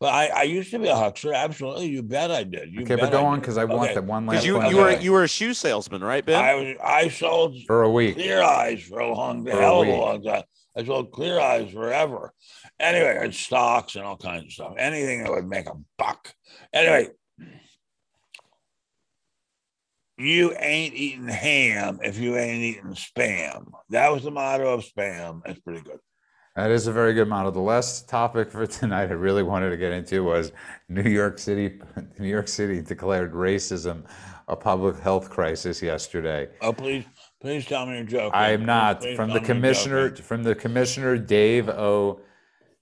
But 0.00 0.14
I, 0.14 0.26
I 0.28 0.42
used 0.44 0.70
to 0.70 0.78
be 0.78 0.86
a 0.86 0.94
huckster. 0.94 1.32
Absolutely, 1.34 1.86
you 1.88 2.04
bet 2.04 2.30
I 2.30 2.44
did. 2.44 2.72
You 2.72 2.82
okay, 2.82 2.94
bet 2.94 3.00
but 3.00 3.10
go 3.12 3.18
I 3.24 3.26
on 3.30 3.40
because 3.40 3.58
I 3.58 3.64
want 3.64 3.86
Okay. 3.90 3.94
that 3.94 4.04
one 4.04 4.26
last 4.26 4.34
Because 4.34 4.46
you 4.46 4.54
question. 4.54 4.76
you 4.76 4.82
were 4.82 4.90
you 4.92 5.12
were 5.12 5.24
a 5.24 5.28
shoe 5.28 5.52
salesman, 5.54 6.04
right, 6.04 6.24
Ben? 6.24 6.40
I 6.40 6.54
was 6.54 6.76
I 6.84 7.08
sold 7.08 7.56
for 7.66 7.82
a 7.82 7.90
week. 7.90 8.14
clear 8.14 8.40
eyes 8.40 8.82
for 8.84 9.00
a 9.00 9.12
long, 9.12 9.44
For 9.44 9.50
a 9.50 9.56
hell 9.60 9.82
of 9.82 9.88
a 9.88 9.96
long 9.96 10.22
time. 10.22 10.44
I 10.76 10.84
sold 10.84 11.10
clear 11.10 11.40
eyes 11.40 11.72
forever. 11.72 12.32
Anyway, 12.78 13.18
and 13.20 13.34
stocks 13.34 13.96
and 13.96 14.04
all 14.04 14.16
kinds 14.16 14.44
of 14.44 14.52
stuff. 14.52 14.74
Anything 14.78 15.24
that 15.24 15.32
would 15.32 15.48
make 15.48 15.66
a 15.66 15.74
buck. 15.96 16.32
Anyway, 16.72 17.08
you 20.18 20.52
ain't 20.58 20.94
eating 20.94 21.28
ham 21.28 22.00
if 22.02 22.18
you 22.18 22.36
ain't 22.36 22.62
eating 22.62 22.94
spam. 22.94 23.70
That 23.90 24.12
was 24.12 24.24
the 24.24 24.30
motto 24.30 24.74
of 24.74 24.84
spam. 24.84 25.42
That's 25.46 25.60
pretty 25.60 25.80
good. 25.80 26.00
That 26.56 26.72
is 26.72 26.88
a 26.88 26.92
very 26.92 27.14
good 27.14 27.28
model. 27.28 27.52
The 27.52 27.60
last 27.60 28.08
topic 28.08 28.50
for 28.50 28.66
tonight 28.66 29.10
I 29.10 29.14
really 29.14 29.44
wanted 29.44 29.70
to 29.70 29.76
get 29.76 29.92
into 29.92 30.24
was 30.24 30.50
New 30.88 31.08
York 31.08 31.38
City. 31.38 31.80
New 32.18 32.28
York 32.28 32.48
City 32.48 32.82
declared 32.82 33.32
racism 33.32 34.04
a 34.48 34.56
public 34.56 34.98
health 34.98 35.30
crisis 35.30 35.80
yesterday. 35.80 36.48
Oh, 36.62 36.72
please, 36.72 37.04
please 37.40 37.64
tell 37.66 37.86
me 37.86 38.04
you're. 38.08 38.34
I 38.34 38.50
am 38.50 38.64
not. 38.64 39.00
Please 39.00 39.14
From 39.14 39.30
the 39.30 39.40
commissioner, 39.40 40.16
from 40.16 40.42
the 40.42 40.54
commissioner 40.54 41.16
Dave 41.16 41.68
O. 41.68 42.20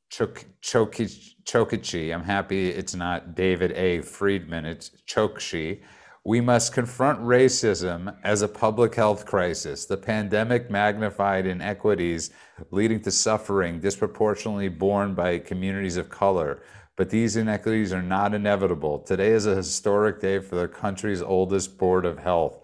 Chok- 0.09 0.47
Choki- 0.63 1.35
Chokichi. 1.45 2.15
I'm 2.15 2.23
happy 2.23 2.71
it's 2.71 2.95
not 2.95 3.35
David 3.35 3.73
A. 3.73 4.01
Friedman. 4.03 4.65
It's 4.65 4.91
Chokshi. 5.09 5.83
We 6.27 6.41
must 6.41 6.73
confront 6.73 7.21
racism 7.21 8.17
as 8.25 8.43
a 8.43 8.49
public 8.49 8.97
health 8.97 9.27
crisis. 9.27 9.87
The 9.87 9.97
pandemic 9.97 10.69
magnified 10.69 11.47
inequities 11.47 12.31
leading 12.73 13.01
to 13.03 13.13
suffering 13.13 13.79
disproportionately 13.79 14.69
borne 14.69 15.15
by 15.15 15.39
communities 15.39 15.97
of 15.97 16.11
color. 16.11 16.65
But 16.97 17.11
these 17.11 17.37
inequities 17.37 17.93
are 17.93 18.03
not 18.03 18.35
inevitable. 18.35 18.99
Today 18.99 19.29
is 19.29 19.47
a 19.47 19.55
historic 19.55 20.21
day 20.21 20.41
for 20.41 20.57
the 20.57 20.67
country's 20.67 21.23
oldest 21.23 21.79
board 21.79 22.05
of 22.05 22.19
health. 22.19 22.59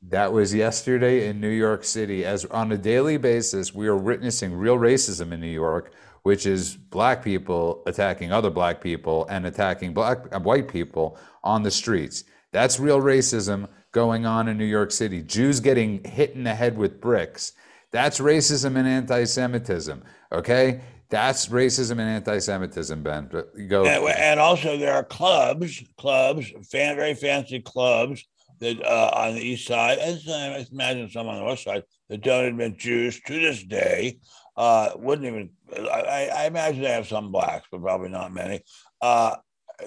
That 0.00 0.32
was 0.32 0.54
yesterday 0.54 1.28
in 1.28 1.42
New 1.42 1.50
York 1.50 1.84
City. 1.84 2.24
As 2.24 2.46
on 2.46 2.72
a 2.72 2.78
daily 2.78 3.18
basis, 3.18 3.74
we 3.74 3.86
are 3.86 3.98
witnessing 3.98 4.54
real 4.54 4.78
racism 4.78 5.30
in 5.32 5.42
New 5.42 5.48
York, 5.48 5.92
which 6.22 6.46
is 6.46 6.74
black 6.74 7.22
people 7.22 7.82
attacking 7.86 8.32
other 8.32 8.48
black 8.48 8.80
people 8.80 9.26
and 9.28 9.44
attacking 9.44 9.92
black 9.92 10.34
white 10.42 10.68
people 10.68 11.18
on 11.44 11.62
the 11.62 11.70
streets. 11.70 12.24
That's 12.52 12.80
real 12.80 13.00
racism 13.00 13.68
going 13.92 14.26
on 14.26 14.48
in 14.48 14.58
New 14.58 14.64
York 14.64 14.90
City. 14.90 15.22
Jews 15.22 15.60
getting 15.60 16.04
hit 16.04 16.32
in 16.32 16.44
the 16.44 16.54
head 16.54 16.76
with 16.76 17.00
bricks. 17.00 17.52
That's 17.90 18.20
racism 18.20 18.76
and 18.76 18.86
anti-Semitism. 18.86 20.02
Okay, 20.32 20.80
that's 21.08 21.48
racism 21.48 21.92
and 21.92 22.02
anti-Semitism. 22.02 23.02
Ben, 23.02 23.28
but 23.30 23.52
go. 23.68 23.86
And, 23.86 24.04
and 24.18 24.40
also 24.40 24.76
there 24.76 24.92
are 24.92 25.04
clubs, 25.04 25.82
clubs, 25.96 26.52
fan, 26.70 26.96
very 26.96 27.14
fancy 27.14 27.60
clubs 27.60 28.24
that 28.60 28.82
uh, 28.84 29.10
on 29.14 29.34
the 29.34 29.40
east 29.40 29.66
side, 29.66 29.98
and 29.98 30.20
I 30.28 30.66
imagine 30.70 31.08
some 31.08 31.28
on 31.28 31.38
the 31.38 31.44
west 31.44 31.64
side 31.64 31.84
that 32.08 32.20
don't 32.22 32.44
admit 32.44 32.78
Jews 32.78 33.20
to 33.26 33.40
this 33.40 33.62
day. 33.62 34.18
Uh, 34.56 34.90
wouldn't 34.96 35.26
even. 35.26 35.50
I, 35.72 36.30
I 36.34 36.46
imagine 36.46 36.82
they 36.82 36.90
have 36.90 37.06
some 37.06 37.30
blacks, 37.30 37.68
but 37.70 37.80
probably 37.80 38.08
not 38.08 38.32
many. 38.32 38.60
Uh, 39.00 39.36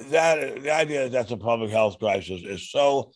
that 0.10 0.64
the 0.64 0.74
idea 0.74 1.04
that 1.04 1.12
that's 1.12 1.32
a 1.32 1.38
public 1.38 1.72
health 1.72 2.00
crisis 2.00 2.42
is 2.44 2.70
so 2.72 3.12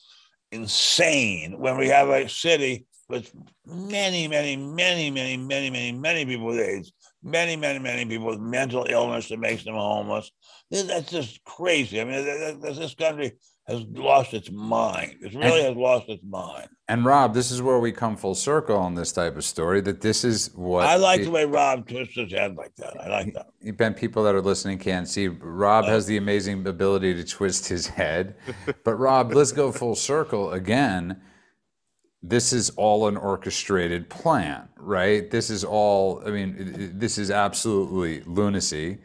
insane 0.52 1.60
when 1.60 1.78
we 1.78 1.88
have 1.88 2.10
a 2.10 2.28
city 2.28 2.86
with 3.08 3.32
many, 3.66 4.28
many, 4.28 4.56
many, 4.58 5.12
many, 5.12 5.38
many, 5.38 5.70
many, 5.70 5.92
many 5.92 6.26
people 6.26 6.48
with 6.48 6.60
AIDS, 6.60 6.92
many, 7.24 7.56
many, 7.56 7.80
many 7.80 8.06
people 8.06 8.28
with 8.28 8.40
mental 8.40 8.86
illness 8.90 9.30
that 9.30 9.40
makes 9.40 9.64
them 9.64 9.76
homeless. 9.76 10.32
That's 10.72 11.12
just 11.12 11.44
crazy. 11.44 12.02
I 12.02 12.04
mean, 12.04 12.24
th- 12.24 12.62
th- 12.62 12.78
this 12.78 12.96
country 12.96 13.34
has 13.68 13.82
lost 13.94 14.34
its 14.34 14.52
mind. 14.52 15.16
It 15.22 15.34
really 15.34 15.64
has 15.64 15.76
lost 15.76 16.08
its 16.10 16.24
mind. 16.24 16.68
And 16.88 17.04
Rob, 17.04 17.34
this 17.34 17.50
is 17.50 17.64
where 17.64 17.80
we 17.80 17.92
come 17.92 18.16
full 18.16 18.36
circle 18.36 18.78
on 18.78 18.94
this 18.94 19.12
type 19.12 19.36
of 19.36 19.44
story. 19.44 19.82
That 19.82 20.02
this 20.02 20.24
is 20.24 20.52
what 20.54 20.86
I 20.86 20.98
like 20.98 21.22
the- 21.22 21.26
the 21.26 21.32
way 21.32 21.46
Rob 21.46 21.88
twists 21.88 22.16
his 22.16 22.32
head 22.32 22.56
like 22.56 22.76
that. 22.76 22.96
I 23.02 23.08
like 23.10 23.34
that. 23.34 23.48
You 23.62 23.74
Ben, 23.82 23.96
people 23.96 24.24
that 24.24 24.36
are 24.36 24.42
listening 24.42 24.78
can't 24.78 25.08
see. 25.08 25.28
Rob 25.28 25.86
has 25.86 26.06
the 26.06 26.18
amazing 26.18 26.66
ability 26.68 27.16
to 27.16 27.24
twist 27.24 27.68
his 27.68 27.88
head. 27.88 28.36
But 28.84 28.96
Rob, 28.96 29.34
let's 29.34 29.52
go 29.52 29.72
full 29.72 29.96
circle 29.96 30.52
again. 30.52 31.22
This 32.22 32.54
is 32.54 32.70
all 32.72 33.08
an 33.08 33.18
orchestrated 33.18 34.10
plan, 34.10 34.68
right? 34.78 35.30
This 35.30 35.50
is 35.50 35.64
all. 35.64 36.22
I 36.26 36.30
mean, 36.30 36.92
this 37.00 37.18
is 37.18 37.32
absolutely 37.32 38.22
lunacy. 38.26 39.00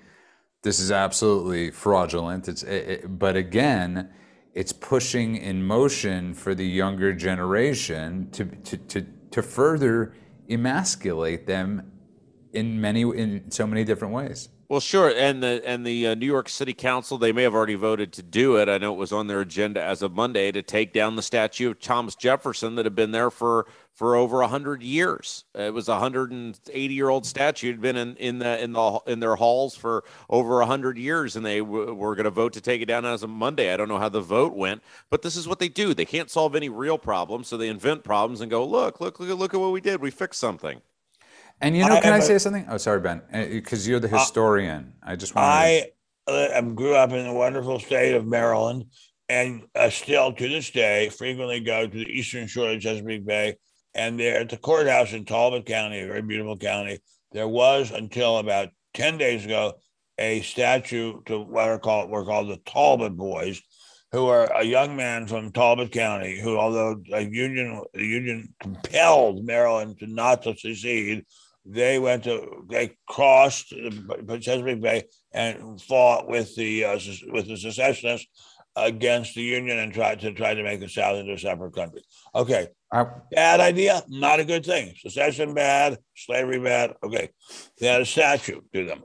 This 0.63 0.81
is 0.81 0.91
absolutely 0.93 1.71
fraudulent. 1.71 2.47
It's, 2.47 2.63
it, 2.63 2.89
it- 2.91 3.19
but 3.19 3.37
again, 3.37 4.11
it's 4.55 4.73
pushing 4.73 5.37
in 5.37 5.65
motion 5.65 6.35
for 6.35 6.55
the 6.55 6.67
younger 6.67 7.13
generation 7.13 8.31
to 8.33 8.45
to 8.45 8.77
to, 8.77 9.07
to 9.31 9.43
further 9.43 10.15
emasculate 10.49 11.47
them 11.47 11.93
in 12.53 12.81
many 12.81 13.03
in 13.03 13.51
so 13.51 13.67
many 13.67 13.85
different 13.85 14.15
ways. 14.15 14.49
Well, 14.69 14.81
sure, 14.81 15.13
and 15.17 15.43
the 15.43 15.61
and 15.65 15.85
the 15.85 16.09
uh, 16.09 16.15
New 16.15 16.27
York 16.27 16.49
City 16.49 16.75
Council 16.75 17.19
they 17.19 17.33
may 17.33 17.43
have 17.43 17.55
already 17.55 17.75
voted 17.75 18.13
to 18.13 18.23
do 18.23 18.57
it. 18.57 18.69
I 18.69 18.79
know 18.79 18.93
it 18.93 18.99
was 18.99 19.13
on 19.13 19.27
their 19.27 19.41
agenda 19.41 19.83
as 19.83 20.01
of 20.01 20.13
Monday 20.13 20.53
to 20.53 20.63
take 20.63 20.93
down 20.93 21.17
the 21.17 21.23
statue 21.23 21.71
of 21.71 21.81
Thomas 21.81 22.15
Jefferson 22.15 22.77
that 22.77 22.87
had 22.87 22.95
been 22.95 23.11
there 23.11 23.31
for 23.31 23.67
for 24.01 24.17
over 24.17 24.43
hundred 24.45 24.83
years. 24.83 25.45
It 25.55 25.75
was 25.75 25.87
a 25.91 25.99
hundred 25.99 26.33
and 26.33 26.59
eighty 26.73 26.95
year 26.95 27.11
old 27.11 27.27
statue 27.27 27.71
had 27.71 27.83
been 27.83 27.97
in 27.97 28.17
in 28.17 28.39
the 28.39 28.59
in 28.65 28.73
the 28.73 28.99
in 29.07 29.21
their 29.21 29.37
halls 29.37 29.77
for 29.77 30.05
over 30.31 30.63
hundred 30.63 30.97
years, 30.97 31.37
and 31.37 31.45
they 31.45 31.59
w- 31.59 31.93
were 31.93 32.15
going 32.15 32.25
to 32.25 32.31
vote 32.31 32.55
to 32.55 32.63
take 32.63 32.81
it 32.81 32.87
down 32.87 33.05
as 33.05 33.23
of 33.23 33.29
Monday. 33.29 33.75
I 33.75 33.77
don't 33.77 33.89
know 33.89 33.99
how 33.99 34.09
the 34.09 34.23
vote 34.23 34.55
went, 34.55 34.83
but 35.11 35.21
this 35.21 35.37
is 35.37 35.47
what 35.47 35.59
they 35.59 35.69
do. 35.69 35.93
They 35.93 36.07
can't 36.07 36.31
solve 36.31 36.57
any 36.57 36.71
real 36.71 36.97
problems, 36.97 37.49
so 37.49 37.59
they 37.59 37.69
invent 37.69 38.03
problems 38.03 38.41
and 38.41 38.51
go, 38.51 38.65
look, 38.65 39.03
look, 39.03 39.21
look, 39.21 39.39
look 39.39 39.53
at 39.53 39.61
what 39.61 39.71
we 39.71 39.83
did. 39.83 40.01
We 40.01 40.11
fixed 40.11 40.41
something. 40.41 40.81
And 41.61 41.77
you 41.77 41.85
know, 41.85 41.97
I 41.97 42.01
can 42.01 42.13
I 42.13 42.15
have 42.15 42.23
a- 42.23 42.27
say 42.27 42.39
something? 42.39 42.65
Oh, 42.71 42.79
sorry, 42.79 43.01
Ben, 43.01 43.21
because 43.31 43.87
you're 43.87 44.01
the 44.01 44.09
historian. 44.09 44.95
I 45.03 45.17
just 45.17 45.35
want 45.35 45.45
to. 45.45 45.51
I 45.51 45.91
uh, 46.27 46.59
um, 46.59 46.75
grew 46.75 46.95
up 46.95 47.13
in 47.13 47.27
the 47.27 47.35
wonderful 47.35 47.79
state 47.79 48.15
of 48.15 48.27
Maryland 48.27 48.87
and 49.29 49.65
uh, 49.75 49.91
still 49.91 50.33
to 50.33 50.49
this 50.49 50.71
day 50.71 51.11
frequently 51.11 51.61
go 51.61 51.87
to 51.87 51.99
the 51.99 52.09
eastern 52.09 52.47
shore 52.47 52.71
of 52.71 52.81
Chesapeake 52.81 53.27
Bay. 53.27 53.57
And 53.95 54.19
there 54.19 54.41
at 54.41 54.49
the 54.49 54.57
courthouse 54.57 55.13
in 55.13 55.25
Talbot 55.25 55.67
County, 55.67 56.01
a 56.01 56.07
very 56.07 56.23
beautiful 56.23 56.57
county, 56.57 57.01
there 57.33 57.49
was 57.49 57.91
until 57.91 58.39
about 58.39 58.69
10 58.95 59.19
days 59.19 59.45
ago 59.45 59.75
a 60.19 60.43
statue 60.43 61.21
to 61.27 61.41
what 61.41 61.69
are 61.69 61.79
called, 61.79 62.11
were 62.11 62.25
called 62.25 62.51
the 62.51 62.61
Talbot 62.67 63.17
Boys, 63.17 63.61
who 64.13 64.27
are 64.27 64.53
a 64.55 64.65
young 64.65 64.97
man 64.97 65.27
from 65.27 65.53
Talbot 65.53 65.93
County 65.93 66.39
who, 66.39 66.59
although 66.59 67.01
a 67.13 67.21
union, 67.23 67.83
the 67.95 68.05
union 68.05 68.55
compelled 68.61 69.45
Maryland 69.45 69.99
to 70.01 70.07
not 70.07 70.43
to 70.43 70.57
secede, 70.57 71.25
they 71.65 71.99
went 71.99 72.25
to 72.25 72.65
they 72.69 72.97
crossed 73.07 73.71
the 73.71 74.39
Chesapeake 74.41 74.81
Bay 74.81 75.05
and 75.33 75.81
fought 75.81 76.29
with 76.29 76.55
the 76.57 76.85
uh, 76.85 76.99
with 77.29 77.49
the 77.49 77.57
secessionists 77.57 78.27
against 78.77 79.35
the 79.35 79.43
Union 79.43 79.79
and 79.79 79.93
tried 79.93 80.21
to 80.21 80.33
try 80.33 80.55
to 80.55 80.63
make 80.63 80.81
the 80.81 80.89
South 80.89 81.17
into 81.17 81.33
a 81.33 81.39
separate 81.39 81.75
country. 81.75 82.03
Okay, 82.35 82.69
I, 82.93 83.07
bad 83.31 83.61
idea, 83.61 84.03
not 84.09 84.41
a 84.41 84.45
good 84.45 84.65
thing. 84.65 84.95
Secession 84.99 85.55
bad, 85.55 85.99
slavery 86.17 86.59
bad. 86.59 86.95
Okay, 87.03 87.31
they 87.79 87.87
had 87.87 88.01
a 88.01 88.07
statue 88.07 88.61
to 88.73 88.85
them. 88.85 89.03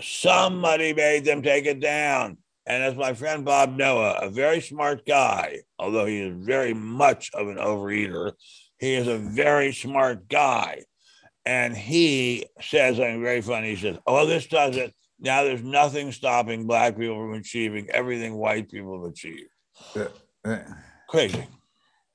Somebody 0.00 0.92
made 0.92 1.24
them 1.24 1.42
take 1.42 1.66
it 1.66 1.80
down. 1.80 2.38
And 2.66 2.82
as 2.82 2.96
my 2.96 3.14
friend 3.14 3.44
Bob 3.44 3.76
Noah, 3.76 4.18
a 4.22 4.28
very 4.28 4.60
smart 4.60 5.06
guy, 5.06 5.60
although 5.78 6.04
he 6.04 6.20
is 6.20 6.34
very 6.44 6.74
much 6.74 7.30
of 7.32 7.46
an 7.46 7.58
overeater, 7.58 8.32
he 8.78 8.94
is 8.94 9.06
a 9.06 9.18
very 9.18 9.72
smart 9.72 10.28
guy. 10.28 10.82
And 11.44 11.76
he 11.76 12.46
says 12.60 12.96
something 12.96 13.22
very 13.22 13.40
funny. 13.40 13.70
He 13.70 13.76
says, 13.76 13.98
Oh, 14.04 14.26
this 14.26 14.48
does 14.48 14.76
it. 14.76 14.92
Now 15.18 15.44
there's 15.44 15.62
nothing 15.62 16.12
stopping 16.12 16.66
black 16.66 16.96
people 16.96 17.16
from 17.16 17.34
achieving 17.34 17.88
everything 17.90 18.34
white 18.34 18.70
people 18.70 19.02
have 19.02 19.10
achieved. 19.12 19.50
uh, 20.44 20.58
Crazy. 21.08 21.46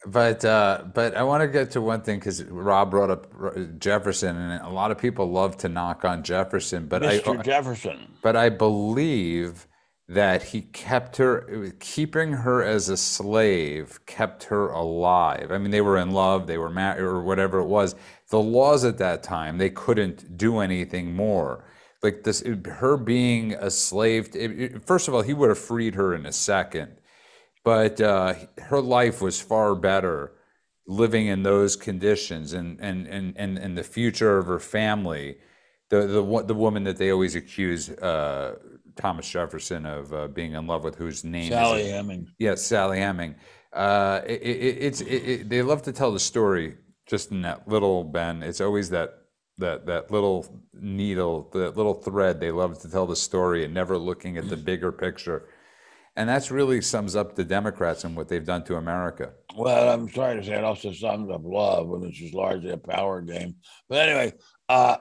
but 0.06 0.43
uh, 0.45 0.84
but 0.93 1.16
I 1.16 1.24
want 1.24 1.41
to 1.41 1.47
get 1.47 1.72
to 1.72 1.82
one 1.82 2.02
thing 2.02 2.20
because 2.20 2.43
Rob 2.43 2.91
brought 2.91 3.10
up 3.10 3.80
Jefferson, 3.80 4.36
and 4.36 4.62
a 4.64 4.70
lot 4.70 4.91
of 4.91 4.97
people 4.97 5.32
love 5.32 5.58
to 5.58 5.70
knock 5.70 6.06
on 6.06 6.24
Jefferson, 6.24 6.88
but 6.88 7.02
Mr. 7.02 7.39
I 7.39 7.41
Jefferson. 7.43 8.08
but 8.22 8.36
I 8.36 8.49
believe 8.49 9.68
that 10.08 10.43
he 10.43 10.62
kept 10.62 11.18
her 11.18 11.72
keeping 11.80 12.34
her 12.34 12.62
as 12.62 12.89
a 12.89 12.97
slave 12.97 14.06
kept 14.06 14.43
her 14.45 14.68
alive 14.68 15.52
i 15.54 15.58
mean 15.58 15.72
they 15.72 15.80
were 15.80 15.97
in 15.97 16.12
love 16.12 16.47
they 16.47 16.58
were 16.58 16.70
married 16.70 16.99
or 17.02 17.22
whatever 17.22 17.60
it 17.60 17.66
was 17.66 17.95
the 18.30 18.39
laws 18.39 18.84
at 18.84 18.97
that 18.97 19.24
time 19.24 19.58
they 19.58 19.70
couldn't 19.70 20.36
do 20.36 20.60
anything 20.60 21.16
more 21.16 21.64
like 22.04 22.24
this 22.24 22.43
her 22.66 22.97
being 22.97 23.54
a 23.54 23.70
slave 23.72 24.30
it, 24.36 24.52
it- 24.60 24.86
first 24.86 25.08
of 25.08 25.14
all 25.14 25.22
he 25.22 25.34
would 25.34 25.49
have 25.49 25.60
freed 25.60 25.95
her 25.95 26.14
in 26.14 26.26
a 26.26 26.32
second 26.32 26.97
but 27.64 28.02
uh, 28.02 28.34
her 28.58 28.82
life 28.82 29.22
was 29.22 29.39
far 29.39 29.76
better 29.76 30.34
living 30.88 31.28
in 31.28 31.43
those 31.43 31.76
conditions 31.76 32.54
and 32.54 32.80
and 32.82 33.08
and 33.08 33.34
and, 33.38 33.58
and 33.58 33.78
the 33.78 33.84
future 33.84 34.38
of 34.38 34.47
her 34.47 34.60
family 34.60 35.38
the 35.89 36.08
the 36.08 36.43
the 36.43 36.56
woman 36.56 36.84
that 36.86 36.97
they 36.97 37.12
always 37.12 37.36
accuse 37.36 37.89
uh, 37.89 38.56
Thomas 38.95 39.30
Jefferson 39.30 39.86
of 39.86 40.14
uh, 40.14 40.28
being 40.28 40.54
in 40.54 40.68
love 40.68 40.84
with 40.84 40.95
whose 40.95 41.24
name 41.24 41.49
Sally 41.52 41.82
is? 41.84 41.91
Heming. 41.91 42.28
Yes, 42.39 42.62
Sally 42.64 42.99
Heming. 42.99 43.36
Uh, 43.74 44.22
it, 44.26 44.41
it, 44.41 44.78
it's 44.84 45.02
it, 45.02 45.08
it, 45.08 45.49
they 45.49 45.62
love 45.62 45.82
to 45.84 45.91
tell 45.91 46.12
the 46.12 46.20
story 46.20 46.76
just 47.06 47.32
in 47.32 47.41
that 47.43 47.68
little 47.68 48.04
Ben. 48.04 48.41
It's 48.43 48.62
always 48.62 48.89
that 48.91 49.20
that 49.62 49.86
that 49.88 50.12
little 50.12 50.64
needle, 50.74 51.49
that 51.53 51.76
little 51.78 51.95
thread. 51.95 52.39
They 52.39 52.51
love 52.51 52.80
to 52.82 52.91
tell 52.91 53.07
the 53.07 53.16
story 53.16 53.66
and 53.66 53.74
never 53.74 53.97
looking 53.97 54.38
at 54.38 54.49
the 54.49 54.57
bigger 54.57 54.91
picture. 54.91 55.47
And 56.16 56.28
that's 56.28 56.51
really 56.51 56.82
sums 56.82 57.16
up 57.16 57.36
the 57.36 57.45
Democrats 57.45 58.03
and 58.03 58.18
what 58.18 58.28
they've 58.28 58.45
done 58.45 58.66
to 58.66 58.76
America. 58.76 59.32
Well, 59.55 59.89
I'm 59.89 60.09
sorry 60.09 60.39
to 60.39 60.45
say 60.45 60.57
it 60.57 60.64
also 60.64 60.91
sums 60.91 61.32
up 61.32 61.41
love 61.45 61.88
when 61.88 62.03
it's 62.03 62.18
just 62.18 62.34
largely 62.34 62.72
a 62.72 62.78
power 62.78 63.22
game. 63.22 63.55
But 63.88 64.09
anyway, 64.09 64.34
uh, 64.68 64.97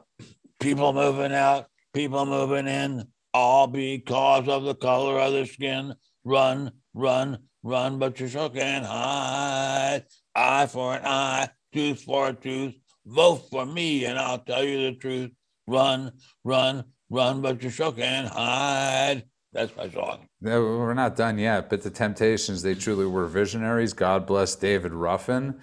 people 0.60 0.92
moving 0.92 1.32
out, 1.32 1.66
people 1.92 2.24
moving 2.26 2.68
in, 2.68 3.04
all 3.34 3.66
because 3.66 4.48
of 4.48 4.62
the 4.62 4.74
color 4.74 5.18
of 5.18 5.32
their 5.32 5.46
skin. 5.46 5.94
Run, 6.24 6.70
run, 6.94 7.38
run, 7.62 7.98
but 7.98 8.20
you 8.20 8.28
sure 8.28 8.48
can't 8.48 8.86
hide. 8.86 10.04
Eye 10.34 10.66
for 10.66 10.94
an 10.94 11.04
eye, 11.04 11.48
tooth 11.72 12.02
for 12.02 12.28
a 12.28 12.32
tooth. 12.32 12.74
Vote 13.06 13.48
for 13.50 13.66
me, 13.66 14.04
and 14.04 14.18
I'll 14.18 14.38
tell 14.38 14.64
you 14.64 14.90
the 14.90 14.96
truth. 14.96 15.30
Run, 15.66 16.12
run, 16.44 16.84
run, 17.08 17.40
but 17.42 17.62
you 17.62 17.70
sure 17.70 17.92
can't 17.92 18.28
hide. 18.28 19.24
That's 19.52 19.76
my 19.76 19.88
song. 19.88 20.28
We're 20.40 20.94
not 20.94 21.16
done 21.16 21.38
yet, 21.38 21.70
but 21.70 21.82
the 21.82 21.90
Temptations, 21.90 22.62
they 22.62 22.74
truly 22.74 23.06
were 23.06 23.26
visionaries. 23.26 23.92
God 23.92 24.26
bless 24.26 24.54
David 24.54 24.92
Ruffin. 24.92 25.60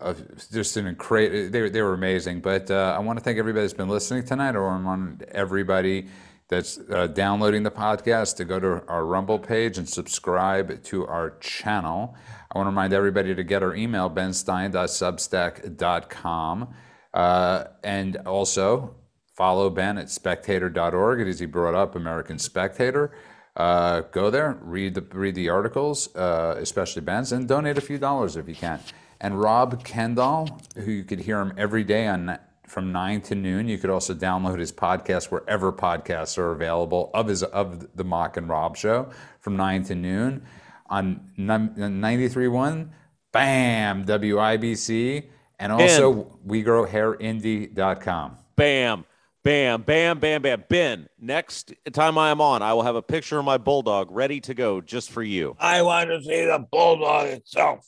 Uh, 0.00 0.14
just 0.52 0.76
an 0.76 0.86
incredible, 0.86 1.50
they, 1.50 1.68
they 1.70 1.82
were 1.82 1.94
amazing. 1.94 2.40
But 2.40 2.70
uh, 2.70 2.94
I 2.96 3.00
want 3.00 3.18
to 3.18 3.24
thank 3.24 3.38
everybody 3.38 3.64
that's 3.64 3.74
been 3.74 3.88
listening 3.88 4.24
tonight, 4.24 4.54
or 4.54 4.68
I 4.68 4.80
want 4.80 5.22
everybody 5.32 6.08
that's 6.48 6.78
uh, 6.90 7.08
downloading 7.08 7.62
the 7.62 7.70
podcast 7.70 8.36
to 8.36 8.44
go 8.44 8.60
to 8.60 8.82
our 8.86 9.04
Rumble 9.04 9.38
page 9.38 9.78
and 9.78 9.88
subscribe 9.88 10.82
to 10.84 11.06
our 11.06 11.30
channel. 11.38 12.14
I 12.56 12.60
want 12.60 12.68
to 12.68 12.70
remind 12.70 12.94
everybody 12.94 13.34
to 13.34 13.44
get 13.44 13.62
our 13.62 13.74
email, 13.74 14.08
benstein.substack.com. 14.08 16.74
Uh, 17.12 17.64
and 17.84 18.16
also 18.24 18.94
follow 19.34 19.68
Ben 19.68 19.98
at 19.98 20.08
spectator.org. 20.08 21.20
Is 21.20 21.38
he 21.38 21.44
brought 21.44 21.74
up 21.74 21.94
American 21.94 22.38
Spectator. 22.38 23.14
Uh, 23.54 24.00
go 24.10 24.30
there, 24.30 24.58
read 24.62 24.94
the 24.94 25.02
read 25.02 25.34
the 25.34 25.50
articles, 25.50 26.16
uh, 26.16 26.54
especially 26.58 27.02
Ben's, 27.02 27.30
and 27.30 27.46
donate 27.46 27.76
a 27.76 27.82
few 27.82 27.98
dollars 27.98 28.36
if 28.36 28.48
you 28.48 28.54
can. 28.54 28.80
And 29.20 29.38
Rob 29.38 29.84
Kendall, 29.84 30.58
who 30.76 30.90
you 30.90 31.04
could 31.04 31.20
hear 31.20 31.40
him 31.40 31.52
every 31.58 31.84
day 31.84 32.06
on 32.06 32.38
from 32.66 32.90
nine 32.90 33.20
to 33.22 33.34
noon. 33.34 33.68
You 33.68 33.76
could 33.76 33.90
also 33.90 34.14
download 34.14 34.60
his 34.60 34.72
podcast 34.72 35.26
wherever 35.26 35.74
podcasts 35.74 36.38
are 36.38 36.52
available 36.52 37.10
of 37.12 37.28
his 37.28 37.42
of 37.42 37.94
the 37.94 38.04
Mock 38.04 38.38
and 38.38 38.48
Rob 38.48 38.78
show 38.78 39.10
from 39.40 39.58
nine 39.58 39.84
to 39.84 39.94
noon 39.94 40.46
on 40.88 41.20
93.1, 41.38 42.88
bam, 43.32 44.04
WIBC, 44.04 45.24
and 45.58 45.72
also 45.72 46.38
WeGrowHairIndy.com. 46.46 48.36
Bam, 48.56 49.04
bam, 49.42 49.82
bam, 49.82 50.18
bam, 50.18 50.42
bam. 50.42 50.64
Ben, 50.68 51.08
next 51.20 51.72
time 51.92 52.18
I 52.18 52.30
am 52.30 52.40
on, 52.40 52.62
I 52.62 52.72
will 52.74 52.82
have 52.82 52.96
a 52.96 53.02
picture 53.02 53.38
of 53.38 53.44
my 53.44 53.58
bulldog 53.58 54.10
ready 54.10 54.40
to 54.40 54.54
go 54.54 54.80
just 54.80 55.10
for 55.10 55.22
you. 55.22 55.56
I 55.58 55.82
want 55.82 56.10
to 56.10 56.22
see 56.22 56.44
the 56.46 56.66
bulldog 56.70 57.28
itself. 57.28 57.86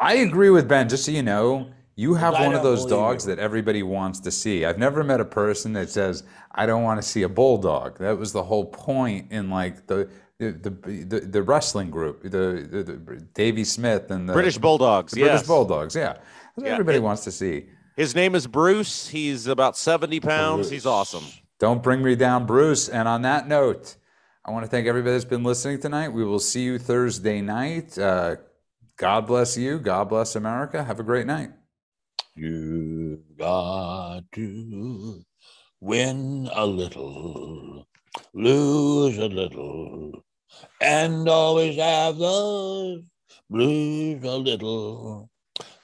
I 0.00 0.14
agree 0.14 0.50
with 0.50 0.68
Ben. 0.68 0.88
Just 0.88 1.04
so 1.04 1.12
you 1.12 1.22
know, 1.22 1.70
you 1.94 2.14
have 2.14 2.32
one 2.34 2.54
of 2.54 2.62
those 2.62 2.86
dogs 2.86 3.26
you. 3.26 3.34
that 3.34 3.42
everybody 3.42 3.82
wants 3.82 4.20
to 4.20 4.30
see. 4.30 4.64
I've 4.64 4.78
never 4.78 5.04
met 5.04 5.20
a 5.20 5.24
person 5.24 5.74
that 5.74 5.90
says, 5.90 6.22
"I 6.52 6.64
don't 6.66 6.82
want 6.82 7.00
to 7.02 7.06
see 7.06 7.22
a 7.22 7.28
bulldog." 7.28 7.98
That 7.98 8.18
was 8.18 8.32
the 8.32 8.42
whole 8.44 8.64
point 8.64 9.30
in 9.30 9.50
like 9.50 9.86
the 9.86 10.08
the 10.40 10.70
the, 10.70 11.04
the, 11.04 11.20
the 11.20 11.42
wrestling 11.42 11.90
group, 11.90 12.22
the, 12.22 12.66
the, 12.70 12.82
the 12.82 13.16
Davy 13.34 13.64
Smith 13.64 14.10
and 14.10 14.28
the 14.28 14.32
British 14.32 14.58
Bulldogs, 14.58 15.12
the 15.12 15.20
British. 15.22 15.46
Bulldogs. 15.46 15.94
Yeah, 15.94 16.14
that's 16.14 16.66
Yeah, 16.66 16.72
everybody 16.72 16.98
it- 16.98 17.02
wants 17.02 17.24
to 17.24 17.32
see. 17.32 17.66
His 17.96 18.14
name 18.14 18.34
is 18.34 18.46
Bruce. 18.46 19.08
He's 19.08 19.46
about 19.46 19.76
70 19.76 20.20
pounds. 20.20 20.70
He's 20.70 20.86
awesome. 20.86 21.24
Don't 21.58 21.82
bring 21.82 22.02
me 22.02 22.14
down, 22.16 22.46
Bruce. 22.46 22.88
And 22.88 23.06
on 23.06 23.22
that 23.22 23.46
note, 23.46 23.96
I 24.42 24.50
want 24.52 24.64
to 24.64 24.70
thank 24.70 24.86
everybody 24.86 25.12
that's 25.12 25.26
been 25.26 25.42
listening 25.42 25.80
tonight. 25.80 26.08
We 26.08 26.24
will 26.24 26.38
see 26.38 26.62
you 26.62 26.78
Thursday 26.78 27.42
night. 27.42 27.98
Uh, 27.98 28.36
God 28.96 29.26
bless 29.26 29.58
you. 29.58 29.78
God 29.78 30.08
bless 30.08 30.34
America. 30.34 30.82
Have 30.82 30.98
a 30.98 31.02
great 31.02 31.26
night. 31.26 31.50
You 32.34 33.20
got 33.38 34.22
to 34.32 35.22
win 35.80 36.48
a 36.54 36.64
little, 36.66 37.86
lose 38.32 39.18
a 39.18 39.26
little, 39.26 40.24
and 40.80 41.28
always 41.28 41.76
have 41.76 42.18
those 42.18 43.02
blues 43.48 44.22
a 44.24 44.36
little. 44.36 45.30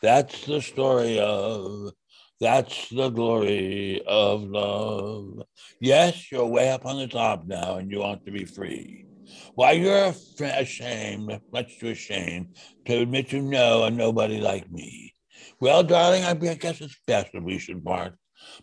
That's 0.03 0.47
the 0.47 0.61
story 0.61 1.19
of, 1.19 1.93
that's 2.41 2.89
the 2.91 3.11
glory 3.11 4.03
of 4.07 4.43
love. 4.43 5.43
Yes, 5.81 6.31
you're 6.31 6.47
way 6.47 6.71
up 6.71 6.87
on 6.87 6.99
the 6.99 7.09
top 7.09 7.47
now 7.47 7.77
and 7.77 7.91
you 7.91 8.01
want 8.01 8.25
to 8.27 8.33
be 8.33 8.45
free. 8.45 9.07
Why, 9.55 9.73
you're 9.73 10.15
ashamed, 10.41 11.41
much 11.53 11.79
too 11.79 11.89
ashamed 11.89 12.57
to 12.85 12.99
admit 12.99 13.33
you 13.33 13.43
know 13.43 13.85
a 13.85 13.91
nobody 13.91 14.41
like 14.41 14.71
me. 14.71 15.15
Well, 15.61 15.83
darling, 15.83 16.25
I 16.25 16.35
guess 16.35 16.81
it's 16.81 16.99
best 17.07 17.33
that 17.33 17.43
we 17.43 17.59
should 17.59 17.85
part. 17.85 18.15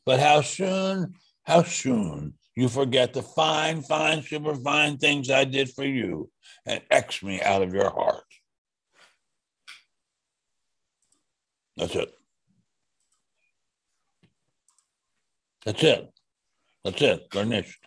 But 0.06 0.20
how 0.20 0.42
soon, 0.42 1.16
how 1.44 1.64
soon 1.64 2.36
you 2.56 2.70
forget 2.70 3.14
the 3.14 3.22
fine, 3.24 3.82
fine, 3.82 4.22
super 4.22 4.56
fine 4.56 4.98
things 4.98 5.30
I 5.30 5.44
did 5.44 5.70
for 5.72 5.86
you 5.86 6.30
and 6.66 6.82
X 6.92 7.24
me 7.24 7.42
out 7.42 7.62
of 7.62 7.74
your 7.74 7.90
heart. 7.90 8.24
That's 11.78 11.96
it. 11.96 12.14
That's 15.66 15.84
it. 15.84 16.10
That's 16.84 17.02
it. 17.02 17.30
Garnished. 17.30 17.83